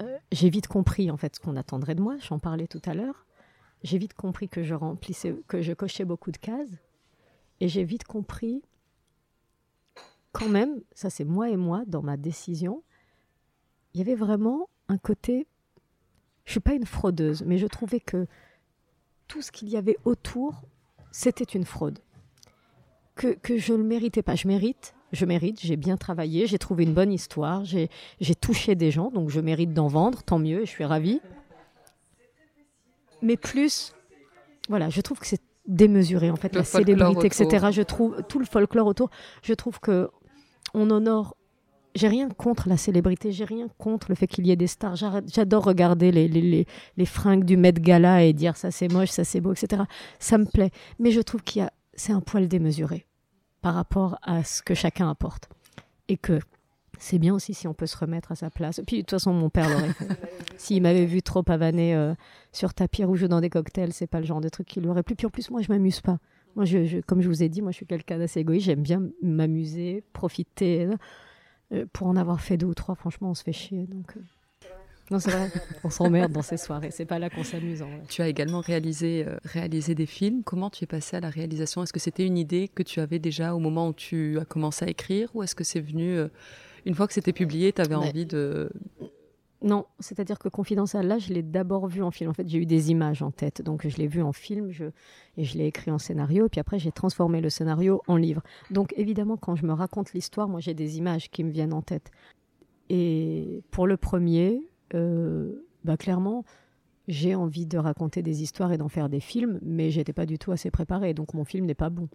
euh, 0.00 0.18
j'ai 0.32 0.50
vite 0.50 0.66
compris 0.66 1.10
en 1.10 1.16
fait 1.16 1.36
ce 1.36 1.40
qu'on 1.40 1.56
attendrait 1.56 1.94
de 1.94 2.02
moi. 2.02 2.16
J'en 2.18 2.38
parlais 2.38 2.66
tout 2.66 2.82
à 2.84 2.94
l'heure. 2.94 3.26
J'ai 3.82 3.98
vite 3.98 4.14
compris 4.14 4.48
que 4.48 4.64
je 4.64 4.74
remplissais, 4.74 5.36
que 5.46 5.62
je 5.62 5.72
cochais 5.72 6.04
beaucoup 6.04 6.32
de 6.32 6.36
cases, 6.36 6.82
et 7.60 7.68
j'ai 7.68 7.84
vite 7.84 8.04
compris 8.04 8.62
quand 10.32 10.48
même, 10.48 10.80
ça 10.94 11.10
c'est 11.10 11.24
moi 11.24 11.48
et 11.50 11.56
moi 11.56 11.84
dans 11.86 12.02
ma 12.02 12.16
décision, 12.16 12.82
il 13.94 13.98
y 13.98 14.02
avait 14.02 14.14
vraiment 14.14 14.68
un 14.88 14.98
côté 14.98 15.46
je 16.48 16.52
suis 16.52 16.60
pas 16.60 16.72
une 16.72 16.86
fraudeuse, 16.86 17.42
mais 17.44 17.58
je 17.58 17.66
trouvais 17.66 18.00
que 18.00 18.26
tout 19.26 19.42
ce 19.42 19.52
qu'il 19.52 19.68
y 19.68 19.76
avait 19.76 19.98
autour, 20.06 20.62
c'était 21.12 21.44
une 21.44 21.66
fraude. 21.66 21.98
Que, 23.16 23.34
que 23.34 23.58
je 23.58 23.74
ne 23.74 23.78
le 23.78 23.84
méritais 23.84 24.22
pas. 24.22 24.34
Je 24.34 24.48
mérite, 24.48 24.94
je 25.12 25.26
mérite, 25.26 25.60
j'ai 25.60 25.76
bien 25.76 25.98
travaillé, 25.98 26.46
j'ai 26.46 26.56
trouvé 26.56 26.84
une 26.84 26.94
bonne 26.94 27.12
histoire, 27.12 27.66
j'ai 27.66 27.90
touché 28.40 28.76
des 28.76 28.90
gens, 28.90 29.10
donc 29.10 29.28
je 29.28 29.40
mérite 29.40 29.74
d'en 29.74 29.88
vendre, 29.88 30.22
tant 30.22 30.38
mieux, 30.38 30.62
et 30.62 30.64
je 30.64 30.70
suis 30.70 30.86
ravie. 30.86 31.20
Mais 33.20 33.36
plus, 33.36 33.92
voilà, 34.70 34.88
je 34.88 35.02
trouve 35.02 35.18
que 35.18 35.26
c'est 35.26 35.42
démesuré 35.66 36.30
en 36.30 36.36
fait, 36.36 36.54
la 36.54 36.64
célébrité, 36.64 37.26
etc. 37.26 37.66
Je 37.72 37.82
trouve 37.82 38.22
tout 38.26 38.38
le 38.38 38.46
folklore 38.46 38.86
autour. 38.86 39.10
Je 39.42 39.52
trouve 39.52 39.80
que 39.80 40.08
on 40.72 40.90
honore 40.90 41.36
j'ai 41.98 42.08
rien 42.08 42.28
contre 42.28 42.68
la 42.68 42.76
célébrité, 42.76 43.32
j'ai 43.32 43.44
rien 43.44 43.68
contre 43.76 44.06
le 44.08 44.14
fait 44.14 44.26
qu'il 44.26 44.46
y 44.46 44.50
ait 44.50 44.56
des 44.56 44.66
stars. 44.66 44.96
J'adore 44.96 45.64
regarder 45.64 46.12
les, 46.12 46.28
les, 46.28 46.66
les, 46.96 47.06
fringues 47.06 47.44
du 47.44 47.56
Met 47.56 47.72
Gala 47.72 48.22
et 48.22 48.32
dire 48.32 48.56
ça 48.56 48.70
c'est 48.70 48.88
moche, 48.88 49.10
ça 49.10 49.24
c'est 49.24 49.40
beau, 49.40 49.52
etc. 49.52 49.82
Ça 50.18 50.38
me 50.38 50.44
plaît. 50.44 50.70
Mais 50.98 51.10
je 51.10 51.20
trouve 51.20 51.42
qu'il 51.42 51.60
y 51.60 51.64
a, 51.64 51.72
c'est 51.94 52.12
un 52.12 52.20
poil 52.20 52.46
démesuré 52.48 53.06
par 53.60 53.74
rapport 53.74 54.18
à 54.22 54.44
ce 54.44 54.62
que 54.62 54.74
chacun 54.74 55.10
apporte. 55.10 55.48
Et 56.08 56.16
que 56.16 56.38
c'est 56.98 57.18
bien 57.18 57.34
aussi 57.34 57.52
si 57.52 57.66
on 57.68 57.74
peut 57.74 57.86
se 57.86 57.96
remettre 57.96 58.32
à 58.32 58.36
sa 58.36 58.50
place. 58.50 58.80
Puis 58.86 58.98
de 58.98 59.02
toute 59.02 59.10
façon, 59.10 59.32
mon 59.32 59.50
père 59.50 59.68
l'aurait 59.68 59.92
fait. 59.92 60.08
S'il 60.56 60.82
m'avait 60.82 61.06
vu 61.06 61.22
trop 61.22 61.42
pavaner 61.42 61.94
euh, 61.94 62.14
sur 62.52 62.74
tapis 62.74 63.04
rouge 63.04 63.24
ou 63.24 63.28
dans 63.28 63.40
des 63.40 63.50
cocktails, 63.50 63.92
c'est 63.92 64.06
pas 64.06 64.20
le 64.20 64.26
genre 64.26 64.40
de 64.40 64.48
truc 64.48 64.66
qu'il 64.66 64.86
aurait 64.88 65.02
plu. 65.02 65.14
Puis 65.16 65.26
en 65.26 65.30
plus, 65.30 65.50
moi, 65.50 65.60
je 65.62 65.70
m'amuse 65.70 66.00
pas. 66.00 66.18
Moi, 66.56 66.64
je, 66.64 67.00
comme 67.02 67.20
je 67.20 67.28
vous 67.28 67.42
ai 67.42 67.48
dit, 67.48 67.62
moi, 67.62 67.70
je 67.70 67.76
suis 67.76 67.86
quelqu'un 67.86 68.18
d'assez 68.18 68.40
égoïste. 68.40 68.66
J'aime 68.66 68.82
bien 68.82 69.02
m'amuser, 69.22 70.02
profiter. 70.12 70.88
Pour 71.92 72.06
en 72.06 72.16
avoir 72.16 72.40
fait 72.40 72.56
deux 72.56 72.66
ou 72.66 72.74
trois, 72.74 72.94
franchement, 72.94 73.30
on 73.30 73.34
se 73.34 73.42
fait 73.42 73.52
chier. 73.52 73.86
Donc, 73.86 74.16
euh. 74.16 74.20
Non, 75.10 75.18
c'est 75.18 75.30
vrai, 75.30 75.50
on 75.84 75.90
s'emmerde 75.90 76.32
dans 76.32 76.42
ces 76.42 76.56
soirées. 76.56 76.90
C'est 76.90 77.06
pas 77.06 77.18
là 77.18 77.30
qu'on 77.30 77.44
s'amuse. 77.44 77.84
Tu 78.08 78.20
as 78.22 78.28
également 78.28 78.60
réalisé, 78.60 79.24
euh, 79.26 79.38
réalisé 79.44 79.94
des 79.94 80.06
films. 80.06 80.42
Comment 80.44 80.70
tu 80.70 80.84
es 80.84 80.86
passé 80.86 81.16
à 81.16 81.20
la 81.20 81.30
réalisation? 81.30 81.82
Est-ce 81.82 81.92
que 81.92 82.00
c'était 82.00 82.26
une 82.26 82.36
idée 82.36 82.68
que 82.68 82.82
tu 82.82 83.00
avais 83.00 83.18
déjà 83.18 83.54
au 83.54 83.58
moment 83.58 83.88
où 83.88 83.94
tu 83.94 84.38
as 84.38 84.44
commencé 84.44 84.84
à 84.84 84.88
écrire? 84.88 85.30
Ou 85.34 85.42
est-ce 85.42 85.54
que 85.54 85.64
c'est 85.64 85.80
venu, 85.80 86.18
une 86.84 86.94
fois 86.94 87.06
que 87.06 87.14
c'était 87.14 87.32
publié, 87.32 87.72
tu 87.72 87.80
avais 87.80 87.94
envie 87.94 88.26
de. 88.26 88.70
Non, 89.60 89.86
c'est-à-dire 89.98 90.38
que 90.38 90.48
Confidential, 90.48 91.06
là, 91.06 91.18
je 91.18 91.32
l'ai 91.32 91.42
d'abord 91.42 91.88
vu 91.88 92.02
en 92.02 92.12
film. 92.12 92.30
En 92.30 92.32
fait, 92.32 92.48
j'ai 92.48 92.58
eu 92.58 92.66
des 92.66 92.90
images 92.90 93.22
en 93.22 93.32
tête, 93.32 93.60
donc 93.60 93.86
je 93.86 93.96
l'ai 93.96 94.06
vu 94.06 94.22
en 94.22 94.32
film 94.32 94.70
et 95.36 95.44
je 95.44 95.58
l'ai 95.58 95.66
écrit 95.66 95.90
en 95.90 95.98
scénario. 95.98 96.46
Et 96.46 96.48
puis 96.48 96.60
après, 96.60 96.78
j'ai 96.78 96.92
transformé 96.92 97.40
le 97.40 97.50
scénario 97.50 98.02
en 98.06 98.16
livre. 98.16 98.42
Donc 98.70 98.94
évidemment, 98.96 99.36
quand 99.36 99.56
je 99.56 99.66
me 99.66 99.72
raconte 99.72 100.12
l'histoire, 100.12 100.48
moi, 100.48 100.60
j'ai 100.60 100.74
des 100.74 100.98
images 100.98 101.30
qui 101.30 101.42
me 101.42 101.50
viennent 101.50 101.72
en 101.72 101.82
tête. 101.82 102.12
Et 102.88 103.62
pour 103.70 103.86
le 103.86 103.96
premier, 103.96 104.62
euh, 104.94 105.66
bah, 105.84 105.96
clairement, 105.96 106.44
j'ai 107.08 107.34
envie 107.34 107.66
de 107.66 107.78
raconter 107.78 108.22
des 108.22 108.42
histoires 108.42 108.72
et 108.72 108.78
d'en 108.78 108.88
faire 108.88 109.08
des 109.08 109.20
films, 109.20 109.58
mais 109.62 109.90
j'étais 109.90 110.12
pas 110.12 110.26
du 110.26 110.38
tout 110.38 110.52
assez 110.52 110.70
préparée, 110.70 111.14
donc 111.14 111.34
mon 111.34 111.44
film 111.44 111.66
n'est 111.66 111.74
pas 111.74 111.90
bon. 111.90 112.08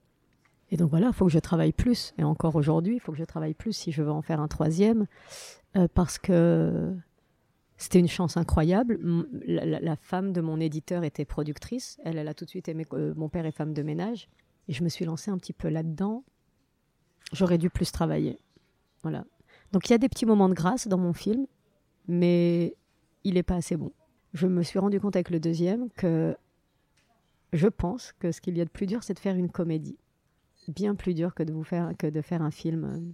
Et 0.71 0.77
donc 0.77 0.89
voilà, 0.89 1.07
il 1.07 1.13
faut 1.13 1.25
que 1.25 1.31
je 1.31 1.39
travaille 1.39 1.73
plus. 1.73 2.13
Et 2.17 2.23
encore 2.23 2.55
aujourd'hui, 2.55 2.95
il 2.95 2.99
faut 2.99 3.11
que 3.11 3.17
je 3.17 3.23
travaille 3.23 3.53
plus 3.53 3.73
si 3.73 3.91
je 3.91 4.01
veux 4.01 4.11
en 4.11 4.21
faire 4.21 4.39
un 4.39 4.47
troisième, 4.47 5.07
euh, 5.75 5.87
parce 5.93 6.17
que 6.17 6.95
c'était 7.83 7.99
une 7.99 8.07
chance 8.07 8.37
incroyable. 8.37 8.97
La, 9.45 9.97
femme 9.97 10.31
de 10.31 10.39
mon 10.39 10.57
éditeur 10.61 11.03
était 11.03 11.25
productrice. 11.25 11.99
Elle, 12.05 12.17
elle 12.17 12.29
a 12.29 12.33
tout 12.33 12.45
de 12.45 12.49
suite 12.49 12.69
aimé 12.69 12.85
euh, 12.93 13.13
mon 13.17 13.27
père 13.27 13.45
est 13.45 13.51
femme 13.51 13.73
de 13.73 13.83
ménage. 13.83 14.29
Et 14.69 14.73
je 14.73 14.85
me 14.85 14.89
suis 14.89 15.03
lancée 15.03 15.31
un 15.31 15.37
petit 15.37 15.51
peu 15.51 15.67
là-dedans. 15.67 16.23
J'aurais 17.33 17.57
dû 17.57 17.69
plus 17.69 17.91
travailler. 17.91 18.39
Voilà. 19.01 19.25
Donc 19.73 19.89
il 19.89 19.91
y 19.91 19.95
a 19.95 19.97
des 19.97 20.07
petits 20.07 20.25
moments 20.25 20.47
de 20.47 20.53
grâce 20.53 20.87
dans 20.87 20.97
mon 20.97 21.11
film, 21.11 21.45
mais 22.07 22.77
il 23.25 23.33
n'est 23.33 23.43
pas 23.43 23.55
assez 23.55 23.75
bon. 23.75 23.91
Je 24.33 24.47
me 24.47 24.63
suis 24.63 24.79
rendu 24.79 25.01
compte 25.01 25.17
avec 25.17 25.29
le 25.29 25.41
deuxième 25.41 25.89
que 25.89 26.37
je 27.51 27.67
pense 27.67 28.13
que 28.13 28.31
ce 28.31 28.39
qu'il 28.39 28.57
y 28.57 28.61
a 28.61 28.65
de 28.65 28.69
plus 28.69 28.85
dur, 28.85 29.03
c'est 29.03 29.13
de 29.13 29.19
faire 29.19 29.35
une 29.35 29.51
comédie. 29.51 29.97
Bien 30.69 30.95
plus 30.95 31.13
dur 31.13 31.35
que 31.35 31.43
de, 31.43 31.51
vous 31.51 31.65
faire, 31.65 31.91
que 31.99 32.07
de 32.07 32.21
faire 32.21 32.43
un 32.43 32.51
film 32.51 32.85
euh, 32.85 33.13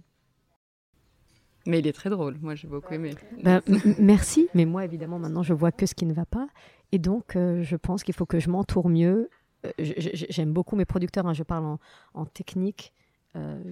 mais 1.66 1.80
il 1.80 1.86
est 1.86 1.92
très 1.92 2.10
drôle, 2.10 2.38
moi 2.40 2.54
j'ai 2.54 2.68
beaucoup 2.68 2.92
aimé. 2.94 3.14
Ben, 3.42 3.60
merci, 3.98 4.48
mais 4.54 4.64
moi 4.64 4.84
évidemment 4.84 5.18
maintenant 5.18 5.42
je 5.42 5.52
vois 5.52 5.72
que 5.72 5.86
ce 5.86 5.94
qui 5.94 6.06
ne 6.06 6.12
va 6.12 6.24
pas. 6.24 6.48
Et 6.92 6.98
donc 6.98 7.36
euh, 7.36 7.62
je 7.62 7.76
pense 7.76 8.02
qu'il 8.02 8.14
faut 8.14 8.26
que 8.26 8.40
je 8.40 8.48
m'entoure 8.48 8.88
mieux. 8.88 9.28
Euh, 9.66 9.70
j'aime 9.78 10.52
beaucoup 10.52 10.76
mes 10.76 10.86
producteurs, 10.86 11.26
hein, 11.26 11.34
je 11.34 11.42
parle 11.42 11.76
en, 12.14 12.24
technique. 12.24 12.94
Euh, 13.36 13.62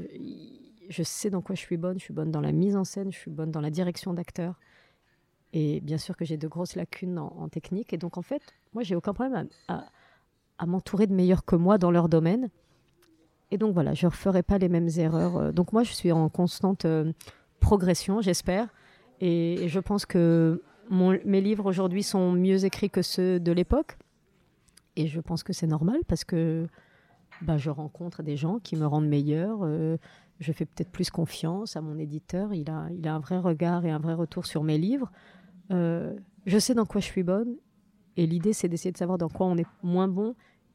je 0.88 1.02
sais 1.02 1.30
dans 1.30 1.40
quoi 1.40 1.54
je 1.54 1.60
suis 1.60 1.76
bonne, 1.76 1.98
je 1.98 2.04
suis 2.04 2.14
bonne 2.14 2.30
dans 2.30 2.40
la 2.40 2.52
mise 2.52 2.76
en 2.76 2.84
scène, 2.84 3.10
je 3.10 3.18
suis 3.18 3.30
bonne 3.30 3.50
dans 3.50 3.60
la 3.60 3.70
direction 3.70 4.12
d'acteur. 4.12 4.58
Et 5.54 5.80
bien 5.80 5.96
sûr 5.96 6.14
que 6.16 6.26
j'ai 6.26 6.36
de 6.36 6.46
grosses 6.46 6.76
lacunes 6.76 7.18
en, 7.18 7.48
technique. 7.48 7.94
Et 7.94 7.96
donc 7.96 8.18
en 8.18 8.22
fait, 8.22 8.42
moi 8.74 8.82
j'ai 8.82 8.94
aucun 8.94 9.14
problème 9.14 9.48
à, 9.68 9.86
à 10.58 10.66
m'entourer 10.66 11.06
de 11.06 11.14
meilleurs 11.14 11.46
que 11.46 11.56
moi 11.56 11.78
dans 11.78 11.90
leur 11.90 12.10
domaine. 12.10 12.50
Et 13.50 13.56
donc 13.56 13.72
voilà, 13.72 13.94
je 13.94 14.04
ne 14.04 14.10
referai 14.10 14.42
pas 14.42 14.58
les 14.58 14.68
mêmes 14.68 14.90
erreurs. 14.98 15.54
Donc 15.54 15.72
moi 15.72 15.84
je 15.84 15.92
suis 15.94 16.12
en 16.12 16.28
constante 16.28 16.86
progression, 17.60 18.20
j'espère. 18.20 18.68
Et, 19.20 19.68
je 19.68 19.80
pense 19.80 20.06
que 20.06 20.62
mes 20.90 21.40
livres 21.40 21.66
aujourd'hui 21.66 22.02
sont 22.02 22.32
mieux 22.32 22.64
écrits 22.64 22.90
que 22.90 23.02
ceux 23.02 23.40
de 23.40 23.52
l'époque. 23.52 23.98
Et 24.96 25.06
je 25.06 25.20
pense 25.20 25.42
que 25.42 25.52
c'est 25.52 25.66
normal 25.66 26.00
parce 26.08 26.24
que 26.24 26.66
bah, 27.42 27.56
je 27.56 27.70
rencontre 27.70 28.22
des 28.22 28.36
gens 28.36 28.58
qui 28.58 28.76
me 28.76 28.86
rendent 28.86 29.08
meilleur. 29.08 29.60
Euh, 29.62 29.96
je 30.40 30.52
fais 30.52 30.64
peut-être 30.64 30.90
plus 30.90 31.10
confiance 31.10 31.76
à 31.76 31.80
mon 31.80 31.98
éditeur. 31.98 32.54
Il 32.54 32.70
a, 32.70 32.88
un 33.12 33.18
vrai 33.18 33.38
regard 33.38 33.84
et 33.84 33.90
un 33.90 33.98
vrai 33.98 34.14
retour 34.14 34.46
sur 34.46 34.64
mes 34.64 34.78
livres. 34.78 35.10
Euh, 35.70 36.14
je 36.46 36.58
sais 36.58 36.74
dans 36.74 36.86
quoi 36.86 37.00
je 37.00 37.06
suis 37.06 37.22
bonne. 37.22 37.56
Et 38.16 38.26
l'idée, 38.26 38.52
c'est 38.52 38.68
d'essayer 38.68 38.92
de 38.92 38.96
savoir 38.96 39.18
dans 39.18 39.28
quoi 39.28 39.46
on 39.46 39.56
est 39.56 39.66
moins 39.82 40.08
bon 40.08 40.34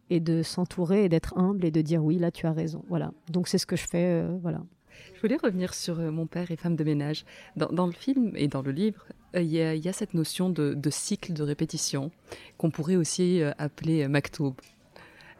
et 0.10 0.20
de 0.20 0.44
s'entourer 0.44 1.06
et 1.06 1.10
d'être 1.10 1.38
humble 1.38 1.66
et 1.66 1.72
de 1.72 1.82
dire 1.82 2.04
oui, 2.04 2.18
là, 2.18 2.32
tu 2.32 2.46
as 2.46 2.52
raison. 2.54 2.84
Voilà. 2.88 3.12
Donc, 3.30 3.48
c'est 3.48 3.58
ce 3.58 3.66
que 3.66 3.76
je 3.76 3.88
fais. 3.88 4.22
Euh, 4.22 4.38
voilà. 4.42 4.64
Je 5.16 5.22
voulais 5.22 5.38
revenir 5.42 5.74
sur 5.74 6.00
euh, 6.00 6.12
mon 6.12 6.26
père 6.26 6.52
et 6.52 6.56
femme 6.56 6.76
de 6.76 6.84
ménage. 6.84 7.26
Dans, 7.56 7.86
le 7.86 7.94
film 7.94 8.32
et 8.36 8.48
dans 8.48 8.62
le 8.62 8.72
livre, 8.72 9.06
euh, 9.36 9.42
il 9.42 9.52
y, 9.52 9.60
a 9.62 9.94
cette 9.94 10.14
notion 10.14 10.50
de, 10.50 10.90
cycle 10.90 11.34
de 11.34 11.44
répétition 11.44 12.12
qu'on 12.58 12.72
pourrait 12.72 12.96
aussi 12.96 13.42
euh, 13.42 13.52
appeler 13.58 14.08
maktoub, 14.08 14.56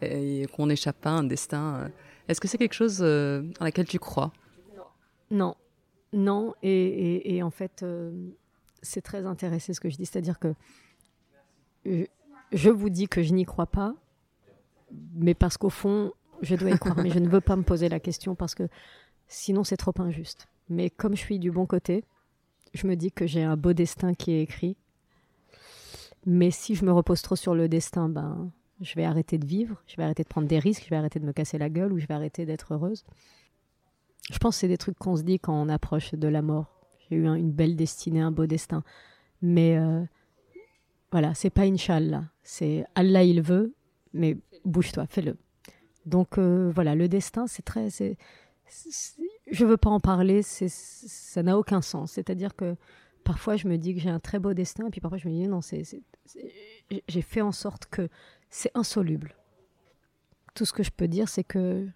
et 0.02 0.48
qu'on 0.54 0.70
échappe 0.70 1.00
pas 1.00 1.12
à 1.12 1.14
un 1.14 1.24
destin. 1.24 1.90
Est-ce 2.28 2.42
que 2.42 2.48
c'est 2.48 2.58
quelque 2.58 2.74
chose 2.74 3.02
à 3.02 3.64
laquelle 3.64 3.88
tu 3.88 4.00
crois? 4.00 4.34
Non, 5.32 5.56
non. 6.12 6.54
Et, 6.62 7.42
en 7.42 7.52
fait, 7.52 7.86
c'est 8.82 9.02
très 9.02 9.26
intéressant 9.26 9.74
ce 9.74 9.80
que 9.80 9.90
je 9.90 9.96
dis, 9.96 10.06
c'est-à-dire 10.06 10.40
que 10.40 10.54
je 12.52 12.70
vous 12.70 12.90
dis 12.90 13.08
que 13.08 13.24
je 13.24 13.34
n'y 13.34 13.46
crois 13.46 13.68
pas, 13.68 13.96
mais 15.16 15.34
parce 15.34 15.58
qu'au 15.58 15.70
fond, 15.70 16.12
je 16.42 16.56
dois 16.56 16.72
y 16.72 16.78
croire, 16.78 16.98
mais 16.98 17.10
je 17.10 17.20
ne 17.20 17.30
veux 17.30 17.42
pas 17.42 17.56
me 17.56 17.64
poser 17.64 17.90
la 17.90 18.00
question 18.00 18.36
parce 18.36 18.56
que 18.56 18.68
Sinon, 19.28 19.64
c'est 19.64 19.78
trop 19.78 19.94
injuste. 20.00 20.48
Mais 20.70 20.90
comme 20.90 21.16
je 21.16 21.22
suis 21.22 21.40
du 21.40 21.52
bon 21.52 21.66
côté, 21.66 22.04
je 22.74 22.88
me 22.88 22.96
dis 22.96 23.12
que 23.12 23.28
j'ai 23.28 23.44
un 23.44 23.58
beau 23.58 23.74
destin 23.74 24.14
qui 24.14 24.32
est 24.32 24.42
écrit. 24.42 24.78
Mais 26.26 26.52
si 26.52 26.76
je 26.76 26.86
me 26.86 26.92
repose 26.92 27.22
trop 27.22 27.36
sur 27.36 27.54
le 27.54 27.68
destin, 27.68 28.10
ben, 28.10 28.52
je 28.82 28.96
vais 28.96 29.04
arrêter 29.04 29.38
de 29.38 29.46
vivre, 29.46 29.82
je 29.88 29.96
vais 29.98 30.04
arrêter 30.04 30.24
de 30.24 30.30
prendre 30.30 30.48
des 30.48 30.60
risques, 30.60 30.84
je 30.86 30.90
vais 30.90 30.96
arrêter 30.96 31.20
de 31.20 31.26
me 31.26 31.34
casser 31.34 31.58
la 31.58 31.70
gueule 31.70 31.92
ou 31.94 32.00
je 32.00 32.08
vais 32.08 32.14
arrêter 32.14 32.46
d'être 32.46 32.74
heureuse. 32.74 33.04
Je 34.32 34.38
pense 34.38 34.56
que 34.56 34.62
c'est 34.62 34.68
des 34.68 34.78
trucs 34.78 34.98
qu'on 34.98 35.18
se 35.18 35.24
dit 35.24 35.40
quand 35.40 35.54
on 35.54 35.70
approche 35.70 36.14
de 36.14 36.28
la 36.28 36.42
mort. 36.42 36.80
J'ai 37.10 37.18
eu 37.18 37.28
une 37.28 37.52
belle 37.52 37.76
destinée, 37.76 38.22
un 38.22 38.32
beau 38.32 38.46
destin. 38.46 38.84
Mais 39.42 39.78
euh, 39.78 40.02
voilà, 41.12 41.34
c'est 41.34 41.50
pas 41.50 41.64
Inch'Allah. 41.64 42.24
C'est 42.42 42.86
Allah, 42.96 43.24
il 43.24 43.42
veut, 43.42 43.74
mais 44.14 44.38
bouge-toi, 44.64 45.06
fais-le. 45.08 45.38
Donc 46.06 46.38
euh, 46.38 46.72
voilà, 46.74 46.96
le 46.96 47.10
destin, 47.10 47.48
c'est 47.48 47.64
très. 47.64 47.90
Je 49.52 49.66
veux 49.66 49.78
pas 49.78 49.90
en 49.90 50.00
parler, 50.00 50.42
ça 50.44 51.44
n'a 51.44 51.58
aucun 51.58 51.82
sens. 51.82 52.14
C'est-à-dire 52.14 52.56
que 52.56 52.76
parfois 53.24 53.56
je 53.56 53.68
me 53.68 53.78
dis 53.78 53.96
que 53.96 54.02
j'ai 54.02 54.10
un 54.10 54.20
très 54.20 54.40
beau 54.40 54.54
destin, 54.54 54.88
et 54.88 54.90
puis 54.90 55.02
parfois 55.02 55.18
je 55.18 55.28
me 55.28 55.34
dis 55.34 55.48
non, 55.48 55.60
j'ai 57.08 57.22
fait 57.22 57.42
en 57.42 57.52
sorte 57.52 57.86
que 57.88 58.10
c'est 58.50 58.72
insoluble. 58.76 59.36
Tout 60.56 60.66
ce 60.66 60.74
que 60.74 60.84
je 60.84 60.92
peux 60.92 61.08
dire, 61.08 61.30
c'est 61.30 61.44
que 61.44 61.88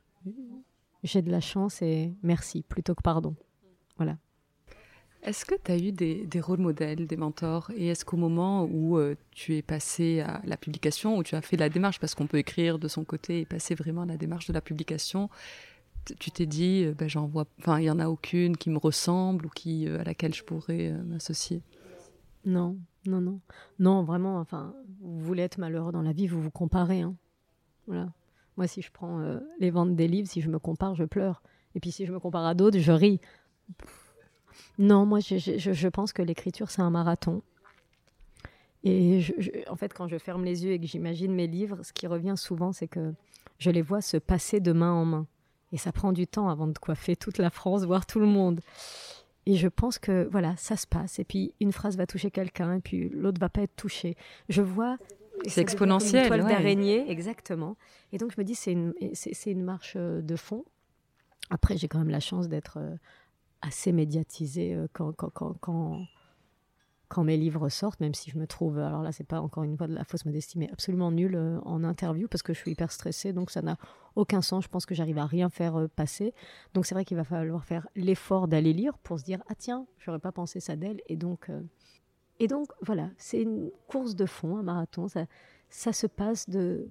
j'ai 1.03 1.21
de 1.21 1.31
la 1.31 1.41
chance 1.41 1.81
et 1.81 2.13
merci 2.23 2.63
plutôt 2.63 2.95
que 2.95 3.03
pardon. 3.03 3.35
Voilà. 3.97 4.17
Est-ce 5.23 5.45
que 5.45 5.55
tu 5.55 5.71
as 5.71 5.77
eu 5.77 5.91
des, 5.91 6.39
rôles 6.39 6.59
modèles, 6.59 7.07
des 7.07 7.17
mentors? 7.17 7.71
Et 7.75 7.87
est-ce 7.87 8.05
qu'au 8.05 8.17
moment 8.17 8.63
où 8.63 8.97
euh, 8.97 9.15
tu 9.31 9.57
es 9.57 9.61
passé 9.61 10.21
à 10.21 10.41
la 10.45 10.57
publication, 10.57 11.17
où 11.17 11.23
tu 11.23 11.35
as 11.35 11.41
fait 11.41 11.57
la 11.57 11.69
démarche, 11.69 11.99
parce 11.99 12.15
qu'on 12.15 12.27
peut 12.27 12.37
écrire 12.37 12.79
de 12.79 12.87
son 12.87 13.03
côté 13.03 13.41
et 13.41 13.45
passer 13.45 13.75
vraiment 13.75 14.03
à 14.03 14.05
la 14.05 14.17
démarche 14.17 14.47
de 14.47 14.53
la 14.53 14.61
publication, 14.61 15.29
tu 16.19 16.31
t'es 16.31 16.45
dit, 16.45 16.83
euh, 16.85 16.93
ben, 16.93 17.07
j'en 17.07 17.27
vois, 17.27 17.45
enfin, 17.59 17.79
il 17.79 17.85
y 17.85 17.91
en 17.91 17.99
a 17.99 18.07
aucune 18.07 18.57
qui 18.57 18.69
me 18.69 18.77
ressemble 18.77 19.45
ou 19.45 19.49
qui 19.49 19.87
euh, 19.87 19.99
à 19.99 20.03
laquelle 20.03 20.33
je 20.33 20.43
pourrais 20.43 20.91
m'associer 21.05 21.61
Non, 22.45 22.77
non, 23.05 23.21
non, 23.21 23.39
non, 23.79 24.03
vraiment. 24.03 24.39
Enfin, 24.39 24.73
vous 25.01 25.19
voulez 25.19 25.43
être 25.43 25.57
malheureux 25.57 25.91
dans 25.91 26.01
la 26.01 26.13
vie, 26.13 26.27
vous 26.27 26.41
vous 26.41 26.51
comparez. 26.51 27.01
Hein. 27.01 27.15
Voilà. 27.87 28.11
Moi, 28.57 28.67
si 28.67 28.81
je 28.81 28.91
prends 28.91 29.21
les 29.59 29.69
ventes 29.69 29.95
des 29.95 30.07
livres, 30.07 30.27
si 30.27 30.41
je 30.41 30.49
me 30.49 30.57
compare, 30.57 30.95
je 30.95 31.03
pleure. 31.03 31.43
Et 31.75 31.79
puis 31.79 31.91
si 31.91 32.07
je 32.07 32.11
me 32.11 32.19
compare 32.19 32.45
à 32.45 32.55
d'autres, 32.55 32.79
je 32.79 32.91
ris. 32.91 33.21
Non, 34.79 35.05
moi, 35.05 35.19
je, 35.19 35.37
je, 35.37 35.87
pense 35.87 36.11
que 36.11 36.23
l'écriture, 36.23 36.71
c'est 36.71 36.81
un 36.81 36.89
marathon. 36.89 37.43
Et 38.83 39.21
en 39.69 39.75
fait, 39.75 39.93
quand 39.93 40.07
je 40.07 40.17
ferme 40.17 40.43
les 40.43 40.65
yeux 40.65 40.71
et 40.71 40.79
que 40.79 40.87
j'imagine 40.87 41.33
mes 41.33 41.47
livres, 41.47 41.83
ce 41.83 41.93
qui 41.93 42.07
revient 42.07 42.35
souvent, 42.35 42.71
c'est 42.71 42.87
que 42.87 43.13
je 43.59 43.69
les 43.69 43.81
vois 43.81 44.01
se 44.01 44.17
passer 44.17 44.59
de 44.59 44.71
main 44.71 44.91
en 44.91 45.05
main. 45.05 45.27
Et 45.71 45.77
ça 45.77 45.91
prend 45.91 46.11
du 46.11 46.27
temps 46.27 46.49
avant 46.49 46.67
de 46.67 46.77
coiffer 46.77 47.15
toute 47.15 47.37
la 47.37 47.49
France, 47.49 47.83
voire 47.83 48.05
tout 48.05 48.19
le 48.19 48.25
monde. 48.25 48.61
Et 49.45 49.55
je 49.55 49.67
pense 49.67 49.97
que 49.97 50.27
voilà, 50.31 50.55
ça 50.57 50.75
se 50.75 50.85
passe. 50.85 51.19
Et 51.19 51.23
puis 51.23 51.53
une 51.59 51.71
phrase 51.71 51.97
va 51.97 52.05
toucher 52.05 52.31
quelqu'un, 52.31 52.75
et 52.75 52.79
puis 52.79 53.09
l'autre 53.09 53.39
va 53.39 53.49
pas 53.49 53.61
être 53.61 53.75
touché. 53.75 54.15
Je 54.49 54.61
vois. 54.61 54.97
C'est 55.45 55.61
exponentiel. 55.61 56.23
Une 56.23 56.27
toile 56.27 56.47
d'araignée, 56.47 57.09
exactement. 57.09 57.77
Et 58.11 58.17
donc 58.17 58.31
je 58.31 58.41
me 58.41 58.43
dis, 58.43 58.55
c'est 58.55 58.71
une, 58.71 58.93
c'est, 59.13 59.51
une 59.51 59.63
marche 59.63 59.93
euh, 59.95 60.21
de 60.21 60.35
fond. 60.35 60.65
Après, 61.49 61.77
j'ai 61.77 61.87
quand 61.87 61.99
même 61.99 62.09
la 62.09 62.19
chance 62.19 62.49
d'être 62.49 62.77
euh, 62.77 62.95
assez 63.61 63.91
médiatisé 63.91 64.73
euh, 64.73 64.87
quand, 64.93 65.13
quand, 65.13 65.29
quand, 65.61 66.01
quand, 67.07 67.23
mes 67.23 67.37
livres 67.37 67.69
sortent, 67.69 67.99
même 67.99 68.13
si 68.13 68.29
je 68.29 68.37
me 68.37 68.47
trouve, 68.47 68.77
alors 68.79 69.01
là, 69.01 69.11
c'est 69.11 69.23
pas 69.23 69.41
encore 69.41 69.63
une 69.63 69.77
fois 69.77 69.87
de 69.87 69.93
la 69.93 70.03
fausse 70.03 70.25
modestie, 70.25 70.57
mais 70.59 70.69
absolument 70.71 71.11
nul 71.11 71.35
euh, 71.35 71.59
en 71.61 71.83
interview 71.83 72.27
parce 72.27 72.43
que 72.43 72.53
je 72.53 72.59
suis 72.59 72.71
hyper 72.71 72.91
stressée, 72.91 73.33
donc 73.33 73.51
ça 73.51 73.61
n'a 73.61 73.77
aucun 74.15 74.41
sens. 74.41 74.63
Je 74.63 74.69
pense 74.69 74.85
que 74.85 74.95
j'arrive 74.95 75.17
à 75.17 75.25
rien 75.25 75.49
faire 75.49 75.77
euh, 75.77 75.87
passer. 75.87 76.33
Donc 76.73 76.85
c'est 76.85 76.95
vrai 76.95 77.05
qu'il 77.05 77.17
va 77.17 77.23
falloir 77.23 77.65
faire 77.65 77.87
l'effort 77.95 78.47
d'aller 78.47 78.73
lire 78.73 78.97
pour 78.99 79.19
se 79.19 79.23
dire 79.23 79.41
ah 79.49 79.55
tiens, 79.55 79.85
j'aurais 79.99 80.19
pas 80.19 80.31
pensé 80.31 80.59
ça 80.59 80.75
d'elle, 80.75 81.01
et 81.07 81.15
donc 81.15 81.49
et 82.39 82.47
donc 82.47 82.71
voilà, 82.81 83.09
c'est 83.17 83.41
une 83.41 83.71
course 83.87 84.15
de 84.15 84.25
fond, 84.25 84.57
un 84.57 84.63
marathon. 84.63 85.07
Ça, 85.07 85.25
ça 85.69 85.93
se 85.93 86.07
passe 86.07 86.49
de 86.49 86.89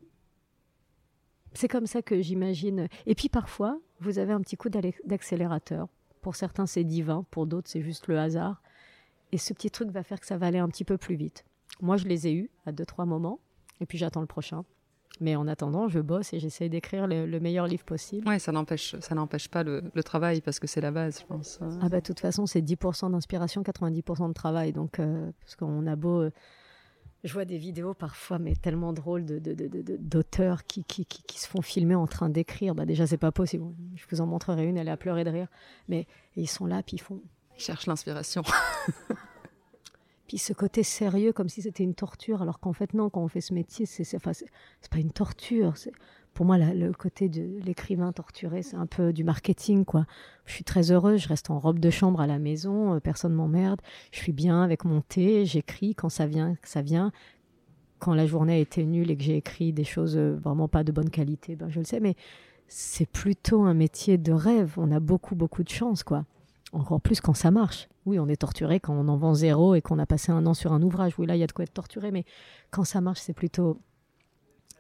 c'est 1.52 1.68
comme 1.68 1.86
ça 1.86 2.02
que 2.02 2.20
j'imagine. 2.20 2.88
Et 3.06 3.14
puis 3.14 3.28
parfois, 3.28 3.78
vous 4.00 4.18
avez 4.18 4.32
un 4.32 4.40
petit 4.40 4.56
coup 4.56 4.68
d'accélérateur 4.68 5.88
pour 6.20 6.34
certains, 6.34 6.66
c'est 6.66 6.82
divin, 6.82 7.24
pour 7.30 7.46
d'autres, 7.46 7.70
c'est 7.70 7.82
juste 7.82 8.08
le 8.08 8.18
hasard. 8.18 8.60
Et 9.32 9.38
ce 9.38 9.52
petit 9.52 9.70
truc 9.70 9.90
va 9.90 10.02
faire 10.02 10.20
que 10.20 10.26
ça 10.26 10.36
va 10.36 10.46
aller 10.46 10.58
un 10.58 10.68
petit 10.68 10.84
peu 10.84 10.98
plus 10.98 11.16
vite. 11.16 11.44
Moi, 11.80 11.96
je 11.96 12.06
les 12.06 12.26
ai 12.26 12.32
eus 12.32 12.50
à 12.64 12.72
deux, 12.72 12.86
trois 12.86 13.04
moments, 13.04 13.40
et 13.80 13.86
puis 13.86 13.98
j'attends 13.98 14.20
le 14.20 14.26
prochain. 14.26 14.64
Mais 15.20 15.34
en 15.34 15.48
attendant, 15.48 15.88
je 15.88 15.98
bosse 15.98 16.34
et 16.34 16.40
j'essaie 16.40 16.68
d'écrire 16.68 17.06
le, 17.06 17.40
meilleur 17.40 17.66
livre 17.66 17.84
possible. 17.84 18.28
Oui, 18.28 18.38
ça 18.38 18.52
n'empêche, 18.52 18.96
ça 19.00 19.14
n'empêche 19.14 19.48
pas 19.48 19.62
le, 19.62 19.82
travail 20.04 20.42
parce 20.42 20.58
que 20.58 20.66
c'est 20.66 20.82
la 20.82 20.90
base, 20.90 21.20
je 21.20 21.26
pense. 21.26 21.58
Ah 21.80 21.88
bah, 21.88 22.00
de 22.00 22.04
toute 22.04 22.20
façon, 22.20 22.44
c'est 22.44 22.60
10% 22.60 23.10
d'inspiration, 23.12 23.62
90% 23.62 24.28
de 24.28 24.32
travail. 24.34 24.72
Donc, 24.72 24.98
euh, 24.98 25.30
parce 25.40 25.56
qu'on 25.56 25.86
a 25.86 25.96
beau 25.96 26.20
euh, 26.20 26.30
je 27.26 27.32
vois 27.32 27.44
des 27.44 27.58
vidéos 27.58 27.92
parfois, 27.92 28.38
mais 28.38 28.54
tellement 28.54 28.92
drôles, 28.92 29.24
d'auteurs 29.24 30.64
qui, 30.64 30.84
qui, 30.84 31.04
qui, 31.04 31.40
se 31.40 31.48
font 31.48 31.60
filmer 31.60 31.94
en 31.94 32.06
train 32.06 32.28
d'écrire. 32.28 32.74
Bah 32.74 32.86
déjà, 32.86 33.06
c'est 33.06 33.16
pas 33.16 33.32
possible. 33.32 33.64
Je 33.96 34.04
vous 34.10 34.20
en 34.20 34.26
montrerai 34.26 34.64
une, 34.64 34.76
elle 34.76 34.86
est 34.88 34.92
à 34.92 34.96
pleurer 34.96 35.24
de 35.24 35.30
rire. 35.30 35.48
Mais 35.88 36.06
ils 36.36 36.48
sont 36.48 36.66
là, 36.66 36.82
puis 36.84 36.96
ils 36.96 37.00
font. 37.00 37.20
Ils 37.56 37.62
cherchent 37.62 37.86
l'inspiration. 37.86 38.42
puis 40.28 40.38
ce 40.38 40.52
côté 40.52 40.82
sérieux, 40.82 41.32
comme 41.32 41.48
si 41.48 41.62
c'était 41.62 41.84
une 41.84 41.94
torture, 41.94 42.42
alors 42.42 42.60
qu'en 42.60 42.72
fait, 42.72 42.94
non, 42.94 43.10
quand 43.10 43.22
on 43.22 43.28
fait 43.28 43.40
ce 43.40 43.54
métier, 43.54 43.86
c'est 43.86 44.16
enfin, 44.16 44.32
pas 44.90 44.98
une 44.98 45.12
torture 45.12 45.74
pour 46.36 46.44
moi, 46.44 46.58
le 46.58 46.92
côté 46.92 47.30
de 47.30 47.58
l'écrivain 47.64 48.12
torturé, 48.12 48.62
c'est 48.62 48.76
un 48.76 48.84
peu 48.84 49.14
du 49.14 49.24
marketing, 49.24 49.86
quoi. 49.86 50.04
Je 50.44 50.52
suis 50.52 50.64
très 50.64 50.90
heureuse, 50.90 51.22
je 51.22 51.28
reste 51.28 51.48
en 51.48 51.58
robe 51.58 51.78
de 51.78 51.88
chambre 51.88 52.20
à 52.20 52.26
la 52.26 52.38
maison, 52.38 52.94
euh, 52.94 53.00
personne 53.00 53.32
m'emmerde, 53.32 53.80
je 54.12 54.18
suis 54.18 54.32
bien 54.32 54.62
avec 54.62 54.84
mon 54.84 55.00
thé, 55.00 55.46
j'écris 55.46 55.94
quand 55.94 56.10
ça 56.10 56.26
vient, 56.26 56.54
ça 56.62 56.82
vient. 56.82 57.10
Quand 58.00 58.12
la 58.12 58.26
journée 58.26 58.52
a 58.52 58.58
été 58.58 58.84
nulle 58.84 59.10
et 59.10 59.16
que 59.16 59.22
j'ai 59.22 59.38
écrit 59.38 59.72
des 59.72 59.84
choses 59.84 60.18
euh, 60.18 60.36
vraiment 60.36 60.68
pas 60.68 60.84
de 60.84 60.92
bonne 60.92 61.08
qualité, 61.08 61.56
ben 61.56 61.70
je 61.70 61.78
le 61.78 61.86
sais, 61.86 62.00
mais 62.00 62.16
c'est 62.68 63.08
plutôt 63.08 63.62
un 63.62 63.72
métier 63.72 64.18
de 64.18 64.32
rêve. 64.32 64.74
On 64.76 64.92
a 64.92 65.00
beaucoup, 65.00 65.36
beaucoup 65.36 65.64
de 65.64 65.70
chance, 65.70 66.02
quoi. 66.02 66.26
Encore 66.72 67.00
plus 67.00 67.20
quand 67.20 67.34
ça 67.34 67.50
marche. 67.50 67.88
Oui, 68.06 68.18
on 68.18 68.28
est 68.28 68.36
torturé 68.36 68.80
quand 68.80 68.94
on 68.94 69.08
en 69.08 69.16
vend 69.16 69.34
zéro 69.34 69.74
et 69.74 69.82
qu'on 69.82 69.98
a 69.98 70.06
passé 70.06 70.32
un 70.32 70.46
an 70.46 70.54
sur 70.54 70.72
un 70.72 70.82
ouvrage. 70.82 71.14
Oui, 71.18 71.26
là, 71.26 71.36
il 71.36 71.38
y 71.38 71.44
a 71.44 71.46
de 71.46 71.52
quoi 71.52 71.64
être 71.64 71.74
torturé, 71.74 72.10
mais 72.10 72.24
quand 72.70 72.84
ça 72.84 73.00
marche, 73.00 73.20
c'est 73.20 73.32
plutôt 73.32 73.78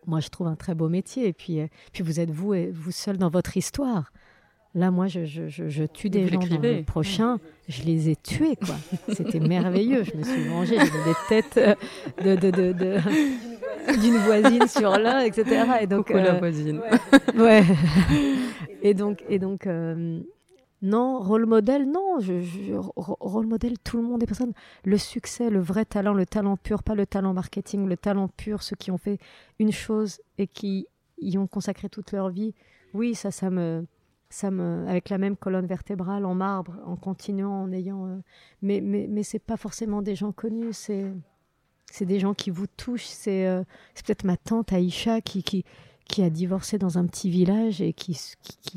moi, 0.06 0.20
je 0.20 0.28
trouve 0.28 0.46
un 0.46 0.54
très 0.54 0.74
beau 0.74 0.88
métier. 0.88 1.26
Et 1.28 1.32
puis, 1.32 1.60
euh, 1.60 1.66
puis 1.92 2.02
vous 2.02 2.20
êtes 2.20 2.30
vous 2.30 2.54
et 2.54 2.70
vous 2.70 2.92
seul 2.92 3.18
dans 3.18 3.28
votre 3.28 3.56
histoire. 3.56 4.12
Là, 4.74 4.90
moi, 4.90 5.06
je, 5.06 5.24
je, 5.24 5.48
je, 5.48 5.84
tue 5.84 6.10
des 6.10 6.28
gens 6.28 6.38
dans 6.38 6.60
le 6.60 6.82
prochain. 6.82 7.38
Je 7.66 7.82
les 7.82 8.10
ai 8.10 8.16
tués, 8.16 8.56
quoi. 8.56 8.74
C'était 9.14 9.40
merveilleux. 9.40 10.04
Je 10.04 10.16
me 10.16 10.22
suis 10.22 10.48
vengée. 10.48 10.76
J'avais 10.76 10.90
des 10.90 11.42
têtes 11.42 11.56
euh, 11.56 12.36
de, 12.36 12.50
de, 12.50 12.72
de, 12.72 14.00
d'une 14.00 14.18
voisine 14.18 14.68
sur 14.68 14.90
l'un, 14.98 15.20
etc. 15.20 15.64
Et 15.80 15.86
donc, 15.86 16.10
la 16.10 16.34
euh, 16.34 16.38
voisine. 16.38 16.80
Ouais. 17.36 17.64
et 18.82 18.94
donc, 18.94 19.22
et 19.28 19.38
donc 19.38 19.66
non, 20.82 21.20
rôle 21.20 21.46
modèle, 21.46 21.90
non. 21.90 22.20
Je, 22.20 22.74
rôle 22.96 23.46
modèle, 23.46 23.78
tout 23.78 23.96
le 23.96 24.02
monde 24.02 24.22
est 24.22 24.26
personne. 24.26 24.52
Le 24.84 24.98
succès, 24.98 25.50
le 25.50 25.60
vrai 25.60 25.84
talent, 25.84 26.12
le 26.12 26.26
talent 26.26 26.56
pur, 26.56 26.82
pas 26.82 26.94
le 26.94 27.06
talent 27.06 27.32
marketing, 27.32 27.86
le 27.86 27.96
talent 27.96 28.28
pur, 28.28 28.62
ceux 28.62 28.76
qui 28.76 28.90
ont 28.90 28.98
fait 28.98 29.18
une 29.58 29.72
chose 29.72 30.20
et 30.38 30.46
qui 30.46 30.86
y 31.18 31.38
ont 31.38 31.46
consacré 31.46 31.88
toute 31.88 32.12
leur 32.12 32.28
vie. 32.28 32.54
Oui, 32.92 33.14
ça, 33.14 33.30
ça 33.30 33.50
me, 33.50 33.86
ça 34.28 34.50
me, 34.50 34.86
avec 34.86 35.08
la 35.08 35.18
même 35.18 35.36
colonne 35.36 35.66
vertébrale 35.66 36.26
en 36.26 36.34
marbre, 36.34 36.76
en 36.84 36.96
continuant, 36.96 37.62
en 37.62 37.72
ayant. 37.72 38.06
Euh, 38.06 38.16
mais, 38.60 38.80
mais, 38.82 39.06
mais 39.08 39.22
c'est 39.22 39.38
pas 39.38 39.56
forcément 39.56 40.02
des 40.02 40.14
gens 40.14 40.32
connus. 40.32 40.72
C'est, 40.72 41.10
c'est 41.90 42.06
des 42.06 42.18
gens 42.18 42.34
qui 42.34 42.50
vous 42.50 42.66
touchent. 42.66 43.06
C'est, 43.06 43.46
euh, 43.46 43.62
peut-être 43.94 44.24
ma 44.24 44.36
tante 44.36 44.72
Aïcha 44.72 45.22
qui, 45.22 45.42
qui 45.42 45.64
qui 46.08 46.22
a 46.22 46.30
divorcé 46.30 46.78
dans 46.78 46.98
un 46.98 47.06
petit 47.06 47.30
village 47.30 47.80
et 47.80 47.92
qui, 47.92 48.18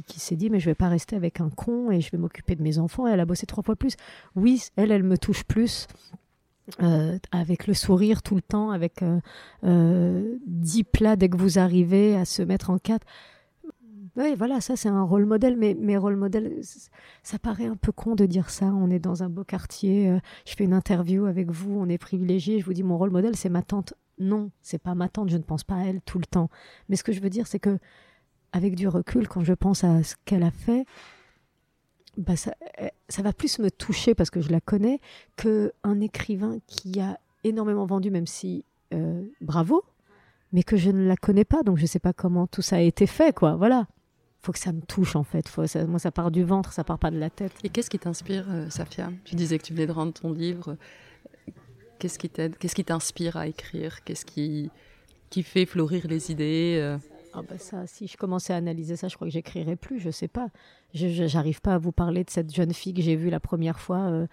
qui, 0.06 0.20
s'est 0.20 0.36
dit 0.36 0.50
mais 0.50 0.60
je 0.60 0.66
vais 0.66 0.76
pas 0.76 0.90
rester 0.90 1.16
avec 1.16 1.42
un 1.42 1.50
con 1.50 1.92
et 1.92 2.02
je 2.02 2.12
vais 2.12 2.18
m'occuper 2.18 2.56
de 2.56 2.64
mes 2.64 2.80
enfants. 2.80 3.08
Et 3.08 3.12
elle 3.12 3.20
a 3.20 3.26
bossé 3.26 3.46
trois 3.46 3.64
fois 3.64 3.76
plus. 3.76 3.96
Oui, 4.36 4.64
elle, 4.76 4.92
elle 4.92 5.04
me 5.04 5.18
touche 5.18 5.44
plus. 5.44 5.88
Euh, 6.84 7.18
avec 7.32 7.66
le 7.66 7.74
sourire 7.74 8.22
tout 8.22 8.36
le 8.36 8.44
temps, 8.44 8.70
avec 8.70 9.02
euh, 9.02 9.20
euh, 9.64 10.38
dix 10.46 10.84
plats 10.84 11.16
dès 11.16 11.28
que 11.28 11.38
vous 11.38 11.58
arrivez 11.58 12.16
à 12.16 12.26
se 12.26 12.44
mettre 12.44 12.70
en 12.70 12.78
quatre. 12.78 13.08
Oui, 14.16 14.36
voilà, 14.38 14.62
ça 14.62 14.76
c'est 14.76 14.90
un 14.90 15.02
rôle 15.02 15.26
modèle, 15.26 15.58
mais 15.58 15.74
mes 15.74 15.98
rôles 15.98 16.16
modèles, 16.16 16.60
ça 17.24 17.40
paraît 17.40 17.66
un 17.66 17.76
peu 17.76 17.92
con 17.92 18.16
de 18.16 18.26
dire 18.26 18.50
ça. 18.50 18.66
On 18.66 18.92
est 18.92 19.00
dans 19.00 19.24
un 19.24 19.30
beau 19.30 19.44
quartier, 19.44 20.20
je 20.46 20.56
fais 20.56 20.66
une 20.66 20.74
interview 20.74 21.26
avec 21.26 21.50
vous, 21.50 21.74
on 21.80 21.88
est 21.90 21.98
privilégié. 21.98 22.60
Je 22.60 22.66
vous 22.66 22.74
dis 22.74 22.84
mon 22.84 22.98
rôle 22.98 23.12
modèle, 23.12 23.36
c'est 23.36 23.50
ma 23.50 23.64
tante 23.64 23.94
non, 24.20 24.52
c'est 24.62 24.78
pas 24.82 24.96
ma 24.96 25.10
tante, 25.10 25.30
je 25.30 25.38
ne 25.38 25.44
pense 25.44 25.64
pas 25.64 25.76
à 25.76 25.84
elle 25.86 26.02
tout 26.02 26.20
le 26.20 26.26
temps. 26.26 26.50
Mais 26.88 26.96
ce 26.96 27.04
que 27.04 27.12
je 27.12 27.22
veux 27.22 27.30
dire, 27.30 27.48
c'est 27.48 27.60
que 27.60 27.80
avec 28.52 28.76
du 28.76 28.88
recul, 28.88 29.28
quand 29.28 29.44
je 29.44 29.54
pense 29.54 29.84
à 29.84 30.04
ce 30.04 30.16
qu'elle 30.26 30.44
a 30.44 30.52
fait, 30.52 30.86
bah 32.18 32.36
ça, 32.36 32.54
ça, 33.08 33.22
va 33.22 33.34
plus 33.34 33.60
me 33.60 33.70
toucher 33.70 34.16
parce 34.16 34.30
que 34.30 34.42
je 34.42 34.50
la 34.50 34.60
connais 34.60 35.00
que 35.36 35.72
un 35.84 36.02
écrivain 36.02 36.58
qui 36.68 37.00
a 37.00 37.20
énormément 37.44 37.86
vendu, 37.86 38.12
même 38.12 38.28
si 38.28 38.66
euh, 38.94 39.24
bravo, 39.42 39.84
mais 40.52 40.64
que 40.64 40.76
je 40.78 40.90
ne 40.90 41.08
la 41.08 41.16
connais 41.16 41.46
pas, 41.46 41.64
donc 41.64 41.78
je 41.78 41.84
ne 41.84 41.88
sais 41.88 42.00
pas 42.00 42.14
comment 42.14 42.48
tout 42.48 42.62
ça 42.62 42.78
a 42.78 42.82
été 42.82 43.08
fait, 43.08 43.34
quoi. 43.34 43.56
Voilà. 43.56 43.88
Faut 44.42 44.52
que 44.54 44.60
ça 44.60 44.72
me 44.72 44.82
touche 44.82 45.16
en 45.16 45.24
fait. 45.24 45.48
Faut, 45.50 45.64
moi, 45.88 46.00
ça 46.00 46.12
part 46.12 46.32
du 46.32 46.44
ventre, 46.44 46.72
ça 46.72 46.84
part 46.84 46.98
pas 46.98 47.12
de 47.12 47.20
la 47.20 47.30
tête. 47.30 47.52
Et 47.64 47.70
qu'est-ce 47.70 47.90
qui 47.90 48.00
t'inspire, 48.00 48.46
euh, 48.50 48.70
Safia? 48.70 49.12
Tu 49.26 49.36
disais 49.36 49.58
que 49.58 49.64
tu 49.64 49.74
venais 49.74 49.88
de 49.88 49.92
rendre 49.92 50.14
ton 50.14 50.32
livre. 50.32 50.78
Qu'est-ce 52.00 52.18
qui 52.18 52.30
t'aide? 52.30 52.58
Qu'est-ce 52.58 52.76
qui 52.76 52.86
t'inspire 52.86 53.38
à 53.38 53.48
écrire? 53.48 54.04
Qu'est-ce 54.04 54.26
qui 54.26 54.72
Qui 55.30 55.44
fait 55.44 55.66
fleurir 55.66 56.08
les 56.08 56.32
idées 56.32 56.78
euh? 56.80 56.98
ah 57.34 57.44
bah 57.48 57.60
ça, 57.60 57.86
si 57.86 58.08
je 58.08 58.18
commençais 58.18 58.54
à 58.54 58.56
analyser 58.56 58.96
ça, 58.96 59.08
je 59.08 59.16
crois 59.16 59.28
que 59.28 59.34
j'écrirais 59.34 59.76
plus, 59.76 60.00
je 60.00 60.10
sais 60.10 60.28
pas. 60.28 60.50
Je 60.96 61.32
n'arrive 61.36 61.62
pas 61.62 61.76
à 61.76 61.78
vous 61.78 61.92
parler 61.92 62.24
de 62.24 62.32
cette 62.32 62.52
jeune 62.52 62.74
fille 62.74 62.96
que 62.96 63.04
j'ai 63.04 63.16
vue 63.16 63.30
la 63.30 63.40
première 63.40 63.80
fois 63.80 64.26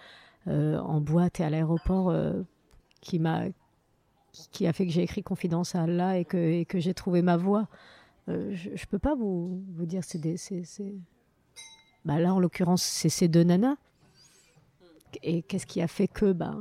en 0.47 1.01
boîte 1.03 1.41
et 1.41 1.45
à 1.45 1.51
l'aéroport 1.51 2.15
qui 3.03 3.19
m'a 3.19 3.45
qui 4.53 4.67
a 4.67 4.73
fait 4.73 4.87
que 4.87 4.93
j'ai 4.93 5.03
écrit 5.03 5.23
Confidence 5.23 5.75
à 5.75 5.83
Allah 5.83 6.19
et 6.19 6.25
que, 6.25 6.65
que 6.65 6.79
j'ai 6.79 6.95
trouvé 6.95 7.23
ma 7.23 7.37
voix. 7.37 7.69
Euh, 8.29 8.51
je 8.53 8.71
ne 8.71 8.87
peux 8.91 8.99
pas 8.99 9.15
vous, 9.15 9.63
vous 9.75 9.87
dire, 9.87 10.03
c'est 10.05 10.19
des. 10.19 10.37
Bah 12.05 12.19
là, 12.19 12.35
en 12.35 12.41
l'occurrence, 12.41 12.83
c'est 12.83 13.09
ces 13.09 13.29
deux 13.29 13.45
nanas. 13.45 13.77
Et 15.23 15.43
qu'est-ce 15.43 15.67
qui 15.67 15.81
a 15.81 15.89
fait 15.89 16.09
que. 16.09 16.33
Bah, 16.33 16.57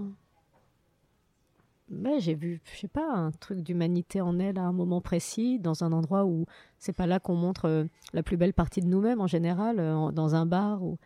bah, 1.90 2.18
j'ai 2.20 2.34
vu, 2.34 2.62
je 2.74 2.80
sais 2.80 2.88
pas, 2.88 3.08
un 3.14 3.32
truc 3.32 3.60
d'humanité 3.60 4.22
en 4.22 4.40
elle 4.40 4.58
à 4.58 4.64
un 4.64 4.74
moment 4.74 5.02
précis, 5.02 5.60
dans 5.60 5.84
un 5.84 5.92
endroit 5.92 6.26
où 6.26 6.46
c'est 6.80 6.94
pas 6.94 7.06
là 7.06 7.20
qu'on 7.20 7.36
montre 7.36 7.66
euh, 7.66 7.86
la 8.14 8.24
plus 8.24 8.38
belle 8.38 8.54
partie 8.54 8.82
de 8.82 8.88
nous-mêmes 8.88 9.22
en 9.22 9.28
général, 9.28 9.80
euh, 9.80 10.12
dans 10.12 10.36
un 10.36 10.46
bar. 10.46 10.84
Ou... 10.84 10.98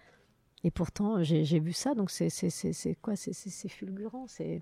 Et 0.63 0.71
pourtant, 0.71 1.21
j'ai 1.23 1.59
vu 1.59 1.73
ça, 1.73 1.95
donc 1.95 2.09
c'est 2.11 2.29
quoi 3.01 3.15
C'est 3.15 3.69
fulgurant. 3.69 4.25
C'est 4.27 4.61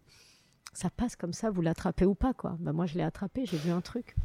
ça 0.73 0.89
passe 0.89 1.15
comme 1.15 1.33
ça, 1.33 1.49
vous 1.49 1.61
l'attrapez 1.61 2.05
ou 2.05 2.13
pas, 2.13 2.33
quoi. 2.33 2.55
Bah, 2.59 2.73
moi, 2.73 2.85
je 2.85 2.95
l'ai 2.95 3.03
attrapé, 3.03 3.45
j'ai 3.45 3.57
vu 3.57 3.71
un 3.71 3.81
truc. 3.81 4.15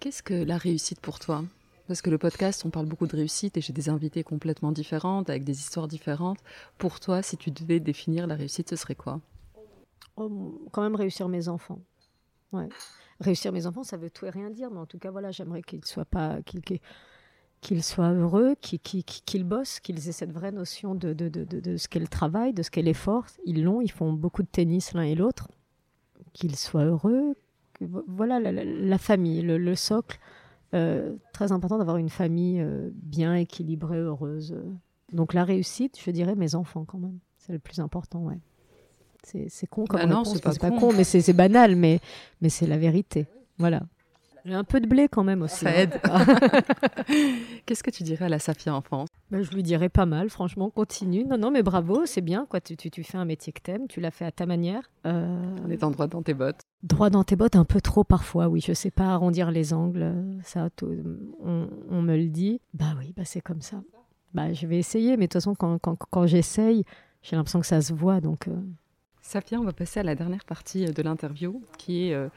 Qu'est-ce 0.00 0.22
que 0.22 0.34
la 0.34 0.56
réussite 0.56 1.00
pour 1.00 1.20
toi? 1.20 1.44
Parce 1.86 2.02
que 2.02 2.10
le 2.10 2.18
podcast, 2.18 2.64
on 2.64 2.70
parle 2.70 2.86
beaucoup 2.86 3.06
de 3.06 3.16
réussite 3.16 3.56
et 3.56 3.60
j'ai 3.60 3.72
des 3.72 3.88
invités 3.88 4.24
complètement 4.24 4.72
différentes, 4.72 5.30
avec 5.30 5.44
des 5.44 5.58
histoires 5.60 5.88
différentes. 5.88 6.38
Pour 6.78 6.98
toi, 6.98 7.22
si 7.22 7.36
tu 7.36 7.50
devais 7.50 7.80
définir 7.80 8.26
la 8.26 8.34
réussite, 8.34 8.70
ce 8.70 8.76
serait 8.76 8.94
quoi? 8.94 9.20
Oh, 10.16 10.68
Quand 10.72 10.82
même 10.82 10.94
réussir 10.94 11.28
mes 11.28 11.48
enfants. 11.48 11.80
Ouais. 12.52 12.68
Réussir 13.20 13.52
mes 13.52 13.66
enfants, 13.66 13.82
ça 13.82 13.96
veut 13.96 14.10
tout 14.10 14.26
et 14.26 14.30
rien 14.30 14.50
dire, 14.50 14.70
mais 14.70 14.78
en 14.78 14.86
tout 14.86 14.98
cas, 14.98 15.10
voilà, 15.10 15.30
j'aimerais 15.30 15.62
qu'ils 15.62 15.84
soient 15.84 16.04
pas, 16.04 16.38
qu'ils 16.42 17.82
soient 17.82 18.12
heureux, 18.12 18.54
qu'ils 18.60 19.44
bossent, 19.44 19.80
qu'ils 19.80 20.08
aient 20.08 20.12
cette 20.12 20.32
vraie 20.32 20.52
notion 20.52 20.94
de, 20.94 21.12
de, 21.12 21.28
de, 21.28 21.44
de 21.44 21.76
ce 21.76 21.88
qu'est 21.88 22.00
le 22.00 22.08
travail, 22.08 22.52
de 22.52 22.62
ce 22.62 22.70
qu'est 22.70 22.82
l'effort. 22.82 23.26
Ils 23.44 23.62
l'ont, 23.62 23.80
ils 23.80 23.90
font 23.90 24.12
beaucoup 24.12 24.42
de 24.42 24.48
tennis 24.48 24.92
l'un 24.92 25.02
et 25.02 25.14
l'autre 25.14 25.48
qu'ils 26.32 26.56
soient 26.56 26.84
heureux. 26.84 27.34
Voilà 27.80 28.38
la, 28.40 28.98
famille, 28.98 29.42
le, 29.42 29.74
socle. 29.74 30.18
Euh, 30.74 31.16
très 31.32 31.52
important 31.52 31.78
d'avoir 31.78 31.98
une 31.98 32.08
famille 32.08 32.60
euh, 32.60 32.90
bien 32.94 33.34
équilibrée, 33.34 33.98
heureuse. 33.98 34.56
Donc 35.12 35.34
la 35.34 35.44
réussite, 35.44 35.98
je 36.02 36.10
dirais 36.10 36.34
mes 36.34 36.54
enfants 36.54 36.84
quand 36.84 36.98
même. 36.98 37.18
C'est 37.38 37.52
le 37.52 37.58
plus 37.58 37.80
important, 37.80 38.20
ouais. 38.20 38.38
C'est 39.24 39.66
con 39.68 39.84
comme 39.84 40.00
bah 40.00 40.06
non, 40.06 40.24
c'est 40.24 40.42
pas, 40.42 40.70
con, 40.70 40.92
mais 40.92 41.04
c'est 41.04 41.32
banal, 41.32 41.76
mais, 41.76 42.00
mais 42.40 42.48
c'est 42.48 42.66
la 42.66 42.76
vérité. 42.76 43.26
Voilà. 43.58 43.82
J'ai 44.44 44.54
un 44.54 44.64
peu 44.64 44.80
de 44.80 44.86
blé 44.86 45.08
quand 45.08 45.22
même 45.22 45.42
aussi. 45.42 45.64
Ça 45.64 45.70
hein. 45.70 45.74
aide. 45.74 46.00
Qu'est-ce 47.66 47.82
que 47.82 47.90
tu 47.90 48.02
dirais 48.02 48.24
à 48.24 48.28
la 48.28 48.40
Safia 48.40 48.74
enfance? 48.74 49.08
Ben, 49.30 49.42
Je 49.42 49.50
lui 49.52 49.62
dirais 49.62 49.88
pas 49.88 50.06
mal, 50.06 50.30
franchement, 50.30 50.68
continue. 50.70 51.24
Non, 51.24 51.38
non, 51.38 51.50
mais 51.52 51.62
bravo, 51.62 52.06
c'est 52.06 52.20
bien. 52.20 52.46
quoi. 52.46 52.60
Tu, 52.60 52.76
tu, 52.76 52.90
tu, 52.90 53.04
fais 53.04 53.18
un 53.18 53.24
métier 53.24 53.52
que 53.52 53.60
t'aimes, 53.60 53.86
tu 53.86 54.00
l'as 54.00 54.10
fait 54.10 54.24
à 54.24 54.32
ta 54.32 54.46
manière. 54.46 54.90
Euh... 55.06 55.56
En 55.64 55.70
étant 55.70 55.90
droit 55.90 56.08
dans 56.08 56.22
tes 56.22 56.34
bottes. 56.34 56.60
Droit 56.82 57.10
dans 57.10 57.22
tes 57.22 57.36
bottes, 57.36 57.54
un 57.54 57.64
peu 57.64 57.80
trop 57.80 58.02
parfois, 58.02 58.48
oui. 58.48 58.60
Je 58.60 58.72
sais 58.72 58.90
pas 58.90 59.04
arrondir 59.04 59.52
les 59.52 59.72
angles, 59.72 60.12
ça, 60.42 60.68
on, 60.82 61.68
on, 61.88 62.02
me 62.02 62.16
le 62.16 62.26
dit. 62.26 62.60
Bah 62.74 62.94
oui, 62.98 63.14
bah 63.16 63.24
c'est 63.24 63.40
comme 63.40 63.62
ça. 63.62 63.80
Bah 64.34 64.52
je 64.52 64.66
vais 64.66 64.78
essayer, 64.78 65.16
mais 65.16 65.26
de 65.26 65.32
toute 65.32 65.34
façon, 65.34 65.54
quand, 65.54 65.78
quand, 65.78 65.96
quand 66.10 66.26
j'essaye, 66.26 66.84
j'ai 67.22 67.36
l'impression 67.36 67.60
que 67.60 67.66
ça 67.66 67.80
se 67.80 67.92
voit, 67.92 68.20
donc... 68.20 68.48
Euh, 68.48 68.60
Safia, 69.32 69.58
on 69.58 69.64
va 69.64 69.72
passer 69.72 69.98
à 69.98 70.02
la 70.02 70.14
dernière 70.14 70.44
partie 70.44 70.84
euh, 70.84 70.92
de 70.92 71.00
l'interview, 71.00 71.62
qui 71.78 72.08
est 72.08 72.12
euh, 72.12 72.28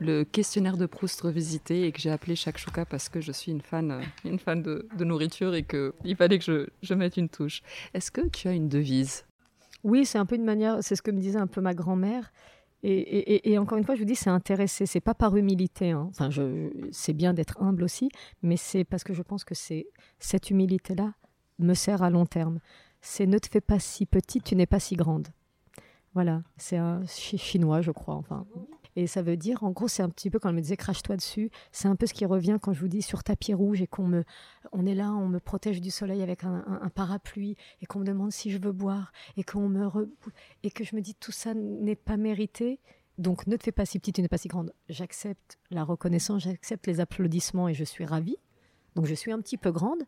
le 0.00 0.22
questionnaire 0.22 0.76
de 0.76 0.84
Proust 0.84 1.18
revisité 1.22 1.86
et 1.86 1.92
que 1.92 1.98
j'ai 1.98 2.10
appelé 2.10 2.36
chaque 2.36 2.58
chouka 2.58 2.84
parce 2.84 3.08
que 3.08 3.22
je 3.22 3.32
suis 3.32 3.50
une 3.50 3.62
fan, 3.62 3.90
euh, 3.90 4.02
une 4.26 4.38
fan 4.38 4.62
de, 4.62 4.86
nourriture 5.02 5.54
et 5.54 5.62
qu'il 5.62 6.14
fallait 6.14 6.38
que 6.38 6.68
je, 6.82 6.92
mette 6.94 7.16
une 7.16 7.30
touche. 7.30 7.62
Est-ce 7.94 8.10
que 8.10 8.28
tu 8.28 8.48
as 8.48 8.52
une 8.52 8.68
devise? 8.68 9.24
Oui, 9.82 10.04
c'est 10.04 10.18
un 10.18 10.26
peu 10.26 10.34
une 10.34 10.44
manière, 10.44 10.76
c'est 10.82 10.94
ce 10.94 11.00
que 11.00 11.10
me 11.10 11.20
disait 11.22 11.38
un 11.38 11.46
peu 11.46 11.62
ma 11.62 11.72
grand-mère. 11.72 12.30
Et, 12.82 13.56
encore 13.58 13.78
une 13.78 13.84
fois, 13.84 13.94
je 13.94 14.00
vous 14.00 14.06
dis, 14.06 14.16
c'est 14.16 14.28
intéressé, 14.28 14.84
c'est 14.84 15.00
pas 15.00 15.14
par 15.14 15.34
humilité. 15.36 15.92
Hein. 15.92 16.10
Enfin, 16.10 16.28
c'est 16.90 17.14
bien 17.14 17.32
d'être 17.32 17.62
humble 17.62 17.84
aussi, 17.84 18.10
mais 18.42 18.58
c'est 18.58 18.84
parce 18.84 19.04
que 19.04 19.14
je 19.14 19.22
pense 19.22 19.44
que 19.44 19.54
cette 20.18 20.50
humilité-là 20.50 21.14
me 21.60 21.72
sert 21.72 22.02
à 22.02 22.10
long 22.10 22.26
terme. 22.26 22.58
C'est 23.00 23.26
ne 23.26 23.38
te 23.38 23.48
fais 23.48 23.62
pas 23.62 23.78
si 23.78 24.04
petite, 24.04 24.44
tu 24.44 24.54
n'es 24.54 24.66
pas 24.66 24.80
si 24.80 24.96
grande. 24.96 25.28
Voilà, 26.14 26.42
c'est 26.56 26.76
un 26.76 27.04
chinois, 27.06 27.80
je 27.80 27.90
crois. 27.90 28.14
Enfin. 28.14 28.46
Et 28.94 29.06
ça 29.06 29.22
veut 29.22 29.36
dire, 29.36 29.62
en 29.64 29.70
gros, 29.70 29.88
c'est 29.88 30.02
un 30.02 30.10
petit 30.10 30.28
peu 30.28 30.38
quand 30.38 30.50
elle 30.50 30.54
me 30.54 30.60
disait 30.60 30.76
crache-toi 30.76 31.16
dessus. 31.16 31.50
C'est 31.70 31.88
un 31.88 31.96
peu 31.96 32.06
ce 32.06 32.12
qui 32.12 32.26
revient 32.26 32.58
quand 32.60 32.72
je 32.72 32.80
vous 32.80 32.88
dis 32.88 33.00
sur 33.00 33.24
tapis 33.24 33.54
rouge 33.54 33.80
et 33.80 33.86
qu'on 33.86 34.06
me, 34.06 34.24
on 34.72 34.84
est 34.84 34.94
là, 34.94 35.12
on 35.12 35.28
me 35.28 35.40
protège 35.40 35.80
du 35.80 35.90
soleil 35.90 36.22
avec 36.22 36.44
un, 36.44 36.90
parapluie 36.94 37.56
et 37.80 37.86
qu'on 37.86 38.00
me 38.00 38.04
demande 38.04 38.32
si 38.32 38.50
je 38.50 38.58
veux 38.58 38.72
boire 38.72 39.12
et 39.36 39.44
qu'on 39.44 39.68
me 39.68 39.88
et 40.62 40.70
que 40.70 40.84
je 40.84 40.94
me 40.94 41.00
dis 41.00 41.14
tout 41.14 41.32
ça 41.32 41.54
n'est 41.54 41.96
pas 41.96 42.18
mérité. 42.18 42.80
Donc 43.18 43.46
ne 43.46 43.56
te 43.56 43.64
fais 43.64 43.72
pas 43.72 43.86
si 43.86 43.98
petite, 43.98 44.16
tu 44.16 44.22
n'es 44.22 44.28
pas 44.28 44.38
si 44.38 44.48
grande. 44.48 44.74
J'accepte 44.88 45.58
la 45.70 45.84
reconnaissance, 45.84 46.42
j'accepte 46.42 46.86
les 46.86 47.00
applaudissements 47.00 47.68
et 47.68 47.74
je 47.74 47.84
suis 47.84 48.04
ravie. 48.04 48.36
Donc 48.94 49.06
je 49.06 49.14
suis 49.14 49.32
un 49.32 49.40
petit 49.40 49.56
peu 49.56 49.72
grande, 49.72 50.02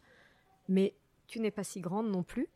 mais 0.69 0.95
tu 1.27 1.41
n'es 1.41 1.51
pas 1.51 1.65
si 1.65 1.81
grande 1.81 2.11
non 2.11 2.23
plus. 2.23 2.49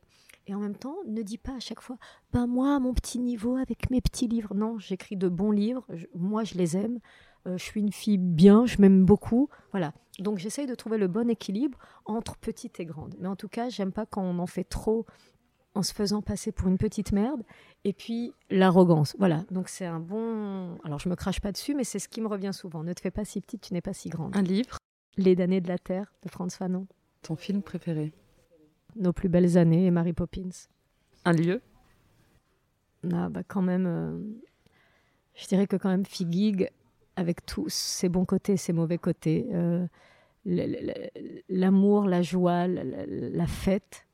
Et 0.49 0.55
en 0.55 0.61
même 0.61 0.75
temps, 0.75 0.97
ne 1.07 1.23
dis 1.23 1.37
pas 1.37 1.57
à 1.57 1.61
chaque 1.61 1.83
fois, 1.83 1.99
ben 2.33 2.47
moi, 2.47 2.75
à 2.75 2.79
mon 2.79 2.95
petit 2.95 3.19
niveau, 3.19 3.57
avec 3.57 3.91
mes 3.91 4.01
petits 4.01 4.27
livres. 4.27 4.55
Non, 4.55 4.79
j'écris 4.79 5.17
de 5.17 5.29
bons 5.29 5.51
livres, 5.51 5.87
moi 6.15 6.43
je 6.43 6.55
les 6.55 6.77
aime, 6.77 7.01
euh, 7.47 7.59
je 7.59 7.63
suis 7.63 7.81
une 7.81 7.93
fille 7.93 8.19
bien, 8.19 8.65
je 8.65 8.81
m'aime 8.81 9.05
beaucoup. 9.05 9.51
Voilà. 9.73 9.93
Donc 10.19 10.39
j'essaye 10.39 10.67
de 10.67 10.75
trouver 10.75 10.99
le 10.99 11.07
bon 11.07 11.29
équilibre 11.29 11.79
entre 12.07 12.37
petite 12.37 12.81
et 12.81 12.87
grande. 12.87 13.15
Mais 13.21 13.29
en 13.29 13.37
tout 13.37 13.49
cas, 13.49 13.69
j'aime 13.69 13.93
pas 13.93 14.07
quand 14.07 14.23
on 14.23 14.39
en 14.39 14.47
fait 14.47 14.65
trop 14.65 15.05
en 15.75 15.83
se 15.83 15.93
faisant 15.93 16.23
passer 16.23 16.51
pour 16.51 16.69
une 16.69 16.79
petite 16.79 17.13
merde. 17.13 17.43
Et 17.85 17.93
puis 17.93 18.33
l'arrogance. 18.51 19.15
Voilà. 19.19 19.45
Donc 19.51 19.69
c'est 19.69 19.87
un 19.87 20.01
bon. 20.01 20.77
Alors 20.83 20.99
je 20.99 21.09
me 21.09 21.15
crache 21.15 21.41
pas 21.41 21.53
dessus, 21.53 21.75
mais 21.75 21.85
c'est 21.85 21.99
ce 21.99 22.09
qui 22.09 22.21
me 22.21 22.27
revient 22.27 22.53
souvent. 22.53 22.83
Ne 22.83 22.95
te 22.95 23.01
fais 23.01 23.11
pas 23.11 23.25
si 23.25 23.41
petite, 23.41 23.61
tu 23.61 23.75
n'es 23.75 23.83
pas 23.83 23.93
si 23.93 24.09
grande. 24.09 24.35
Un 24.35 24.43
livre 24.43 24.79
Les 25.19 25.37
damnés 25.37 25.61
de 25.61 25.69
la 25.69 25.79
Terre 25.79 26.13
de 26.25 26.31
Franz 26.31 26.57
Fanon. 26.57 26.87
Ton 27.23 27.37
film 27.37 27.63
préféré? 27.63 28.13
Nos 28.97 29.13
plus 29.13 29.29
belles 29.29 29.57
années 29.59 29.87
et 29.87 29.91
Mary 29.91 30.13
Poppins. 30.13 30.51
Un 31.25 31.33
lieu? 31.33 31.61
Ah, 33.13 33.29
bah 33.29 33.43
quand 33.47 33.63
même, 33.63 33.87
euh, 33.87 34.19
je 35.35 35.47
dirais 35.47 35.67
que 35.67 35.77
quand 35.77 35.89
même 35.89 36.05
Figig, 36.05 36.71
avec 37.17 37.47
tous 37.47 37.69
ses 37.69 38.09
bons 38.09 38.25
côtés, 38.25 38.57
ses 38.57 38.73
mauvais 38.73 38.99
côtés, 38.99 39.47
euh, 39.53 39.87
l'amour, 40.45 42.07
la 42.07 42.23
joie, 42.23 42.67
la, 42.67 43.47
fête, 43.47 44.07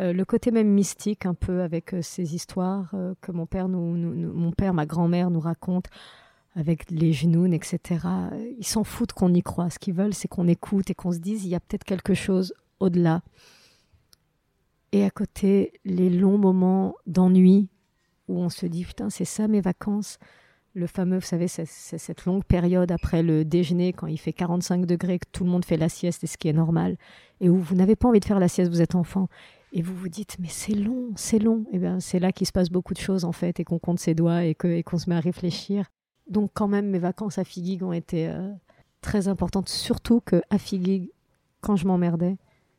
euh, 0.00 0.12
le 0.12 0.24
côté 0.24 0.50
même 0.50 0.68
mystique 0.68 1.26
un 1.26 1.34
peu 1.34 1.62
avec 1.62 1.94
ces 2.02 2.34
histoires 2.34 2.94
que 3.20 3.32
mon 3.32 3.46
père, 3.46 3.68
nous, 3.68 3.94
mon 4.32 4.52
père, 4.52 4.74
ma 4.74 4.86
grand-mère 4.86 5.30
nous 5.30 5.40
raconte 5.40 5.86
avec 6.54 6.90
les 6.90 7.12
genoux, 7.12 7.46
etc. 7.46 8.00
Ils 8.58 8.66
s'en 8.66 8.82
foutent 8.82 9.12
qu'on 9.12 9.32
y 9.32 9.42
croit. 9.42 9.70
Ce 9.70 9.78
qu'ils 9.78 9.94
veulent, 9.94 10.14
c'est 10.14 10.28
qu'on 10.28 10.48
écoute 10.48 10.90
et 10.90 10.94
qu'on 10.94 11.12
se 11.12 11.18
dise 11.18 11.44
il 11.44 11.50
y 11.50 11.54
a 11.54 11.60
peut-être 11.60 11.84
quelque 11.84 12.14
chose 12.14 12.54
au-delà. 12.80 13.22
Et 14.92 15.04
à 15.04 15.10
côté, 15.10 15.72
les 15.84 16.08
longs 16.08 16.38
moments 16.38 16.94
d'ennui 17.06 17.68
où 18.28 18.38
on 18.38 18.48
se 18.48 18.66
dit 18.66 18.84
putain, 18.84 19.10
c'est 19.10 19.24
ça 19.24 19.48
mes 19.48 19.60
vacances. 19.60 20.18
Le 20.74 20.86
fameux, 20.86 21.16
vous 21.16 21.26
savez, 21.26 21.48
c'est 21.48 21.66
cette 21.66 22.24
longue 22.24 22.44
période 22.44 22.92
après 22.92 23.22
le 23.22 23.44
déjeuner 23.44 23.92
quand 23.92 24.06
il 24.06 24.18
fait 24.18 24.32
45 24.32 24.86
degrés, 24.86 25.18
que 25.18 25.26
tout 25.32 25.44
le 25.44 25.50
monde 25.50 25.64
fait 25.64 25.76
la 25.76 25.88
sieste 25.88 26.24
et 26.24 26.26
ce 26.26 26.36
qui 26.36 26.48
est 26.48 26.52
normal, 26.52 26.96
et 27.40 27.48
où 27.48 27.58
vous 27.58 27.74
n'avez 27.74 27.96
pas 27.96 28.08
envie 28.08 28.20
de 28.20 28.24
faire 28.24 28.38
la 28.38 28.48
sieste, 28.48 28.70
vous 28.70 28.82
êtes 28.82 28.94
enfant, 28.94 29.28
et 29.72 29.82
vous 29.82 29.94
vous 29.94 30.08
dites 30.08 30.36
mais 30.38 30.48
c'est 30.48 30.74
long, 30.74 31.10
c'est 31.16 31.38
long. 31.38 31.64
Et 31.72 31.78
bien 31.78 32.00
c'est 32.00 32.20
là 32.20 32.32
qu'il 32.32 32.46
se 32.46 32.52
passe 32.52 32.70
beaucoup 32.70 32.94
de 32.94 32.98
choses 32.98 33.24
en 33.24 33.32
fait, 33.32 33.58
et 33.60 33.64
qu'on 33.64 33.78
compte 33.78 33.98
ses 33.98 34.14
doigts 34.14 34.44
et 34.44 34.54
qu'on 34.54 34.98
se 34.98 35.10
met 35.10 35.16
à 35.16 35.20
réfléchir. 35.20 35.86
Donc 36.28 36.50
quand 36.54 36.68
même, 36.68 36.88
mes 36.90 36.98
vacances 36.98 37.38
à 37.38 37.44
Figuig 37.44 37.82
ont 37.82 37.92
été 37.92 38.28
euh, 38.28 38.52
très 39.00 39.26
importantes, 39.26 39.68
surtout 39.68 40.20
que 40.20 40.42
à 40.50 40.58
Figuig, 40.58 41.10
quand 41.60 41.76
je 41.76 41.86
m'emmerdais, 41.86 42.36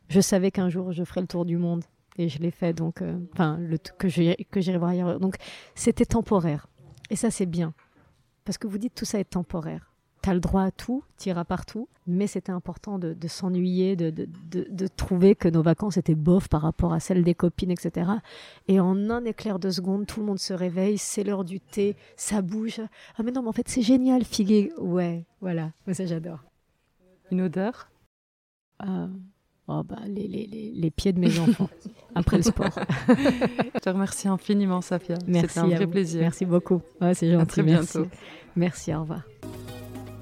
je 0.08 0.22
savais 0.22 0.52
qu'un 0.52 0.70
jour 0.70 0.92
je 0.92 1.04
ferais 1.04 1.22
le 1.22 1.28
tour 1.28 1.44
du 1.44 1.58
monde 1.58 1.84
et 2.20 2.28
je 2.28 2.40
l'ai 2.40 2.52
fait 2.52 2.74
donc 2.74 3.02
euh, 3.02 3.18
enfin 3.34 3.58
le 3.58 3.78
que 3.78 4.10
j'irai 4.10 4.78
voir 4.78 4.92
ailleurs. 4.92 5.20
Donc 5.20 5.38
c'était 5.74 6.06
temporaire. 6.06 6.68
Et 7.10 7.16
ça 7.16 7.32
c'est 7.32 7.46
bien. 7.46 7.74
Parce 8.44 8.58
que 8.58 8.68
vous 8.68 8.78
dites 8.78 8.94
tout 8.94 9.06
ça 9.06 9.20
est 9.20 9.30
temporaire. 9.30 9.94
Tu 10.22 10.30
as 10.30 10.34
le 10.34 10.42
droit 10.42 10.64
à 10.64 10.72
tout 10.72 11.04
tu 11.18 11.30
iras 11.30 11.46
partout 11.46 11.88
mais 12.06 12.28
c'était 12.28 12.52
important 12.52 13.00
de, 13.00 13.16
s'ennuyer 13.28 13.96
de, 13.96 14.10
de, 14.10 14.28
de, 14.70 14.88
trouver 14.88 15.34
que 15.34 15.48
nos 15.48 15.62
vacances 15.62 15.96
étaient 15.96 16.16
bof 16.16 16.50
par 16.50 16.64
rapport 16.64 16.92
à 16.92 17.00
celles 17.00 17.24
des 17.24 17.36
copines 17.36 17.72
etc 17.72 18.12
et 18.68 18.82
en 18.82 19.10
un 19.10 19.24
éclair 19.24 19.60
de 19.60 19.70
seconde 19.70 20.08
tout 20.08 20.20
le 20.20 20.26
monde 20.26 20.40
se 20.40 20.52
réveille 20.54 20.98
c'est 20.98 21.24
l'heure 21.24 21.46
du 21.46 21.62
thé 21.62 21.96
ça 22.18 22.42
bouge. 22.42 22.82
Ah 23.18 23.24
mais 23.24 23.32
non 23.32 23.44
mais 23.44 23.48
en 23.48 23.54
fait 23.54 23.70
c'est 23.70 23.82
génial 23.82 24.26
figuer 24.26 24.74
ouais 24.78 25.26
voilà. 25.40 25.72
Moi 25.88 25.94
ça 25.94 26.06
j'adore. 26.06 26.44
Une 27.32 27.44
odeur? 27.44 27.90
Euh, 28.86 29.08
Oh 29.72 29.84
bah, 29.84 29.98
les, 30.08 30.28
les, 30.28 30.72
les, 30.74 30.90
pieds 30.90 31.14
de 31.14 31.20
mes 31.20 31.38
enfants 31.48 31.70
après 32.16 32.38
le 32.38 32.44
sport. 32.44 32.72
Je 33.08 33.80
te 33.80 33.90
remercie 33.90 34.28
infiniment, 34.28 34.82
Safia. 34.82 35.16
C'était 35.32 35.60
un 35.60 35.68
vrai 35.68 35.86
plaisir. 35.86 36.22
Merci 36.22 36.46
beaucoup. 36.46 36.82
c'est 37.14 37.30
gentil. 37.30 37.36
À 37.36 37.46
très 37.46 37.62
bientôt. 37.62 38.00
Merci. 38.00 38.10
merci, 38.56 38.96
au 38.96 39.02
revoir. 39.02 39.22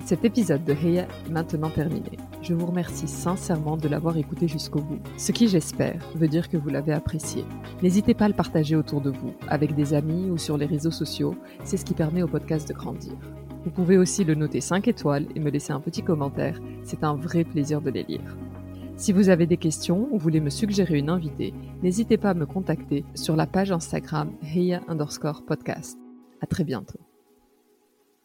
Cet 0.06 0.26
épisode 0.26 0.66
de 0.66 0.74
Heya 0.74 1.08
est 1.26 1.30
maintenant 1.30 1.70
terminé. 1.70 2.12
Je 2.42 2.54
vous 2.54 2.66
remercie 2.66 3.08
sincèrement 3.08 3.78
de 3.78 3.88
l'avoir 3.88 4.18
écouté 4.18 4.50
jusqu'au 4.50 4.82
bout, 4.82 5.00
ce 5.18 5.32
qui 5.32 5.48
j'espère 5.48 6.02
veut 6.16 6.28
dire 6.28 6.50
que 6.50 6.58
vous 6.58 6.70
l'avez 6.70 6.94
apprécié. 6.94 7.46
N'hésitez 7.82 8.14
pas 8.14 8.26
à 8.26 8.30
le 8.30 8.34
partager 8.34 8.76
autour 8.76 9.00
de 9.00 9.12
vous, 9.12 9.34
avec 9.48 9.76
des 9.76 9.94
amis 9.94 10.30
ou 10.30 10.38
sur 10.38 10.58
les 10.58 10.66
réseaux 10.66 10.92
sociaux, 10.92 11.36
c'est 11.64 11.78
ce 11.78 11.86
qui 11.86 11.94
permet 11.94 12.22
au 12.22 12.28
podcast 12.28 12.68
de 12.68 12.74
grandir. 12.74 13.14
Vous 13.66 13.72
pouvez 13.72 13.98
aussi 13.98 14.24
le 14.24 14.36
noter 14.36 14.62
5 14.62 14.88
étoiles 14.88 15.26
et 15.36 15.42
me 15.42 15.50
laisser 15.50 15.74
un 15.74 15.82
petit 15.82 16.04
commentaire, 16.04 16.58
c'est 16.84 17.04
un 17.04 17.16
vrai 17.16 17.44
plaisir 17.44 17.82
de 17.82 17.90
les 17.90 18.04
lire. 18.04 18.38
Si 18.98 19.14
vous 19.14 19.30
avez 19.30 19.46
des 19.46 19.58
questions 19.58 20.08
ou 20.12 20.18
voulez 20.18 20.40
me 20.40 20.50
suggérer 20.50 20.98
une 20.98 21.12
invitée, 21.12 21.54
n'hésitez 21.84 22.18
pas 22.18 22.32
à 22.32 22.34
me 22.34 22.48
contacter 22.48 23.06
sur 23.14 23.36
la 23.36 23.46
page 23.46 23.72
Instagram 23.72 24.32
Heya 24.42 24.82
underscore 24.88 25.46
podcast. 25.46 26.00
À 26.42 26.48
très 26.48 26.64
bientôt. 26.64 27.07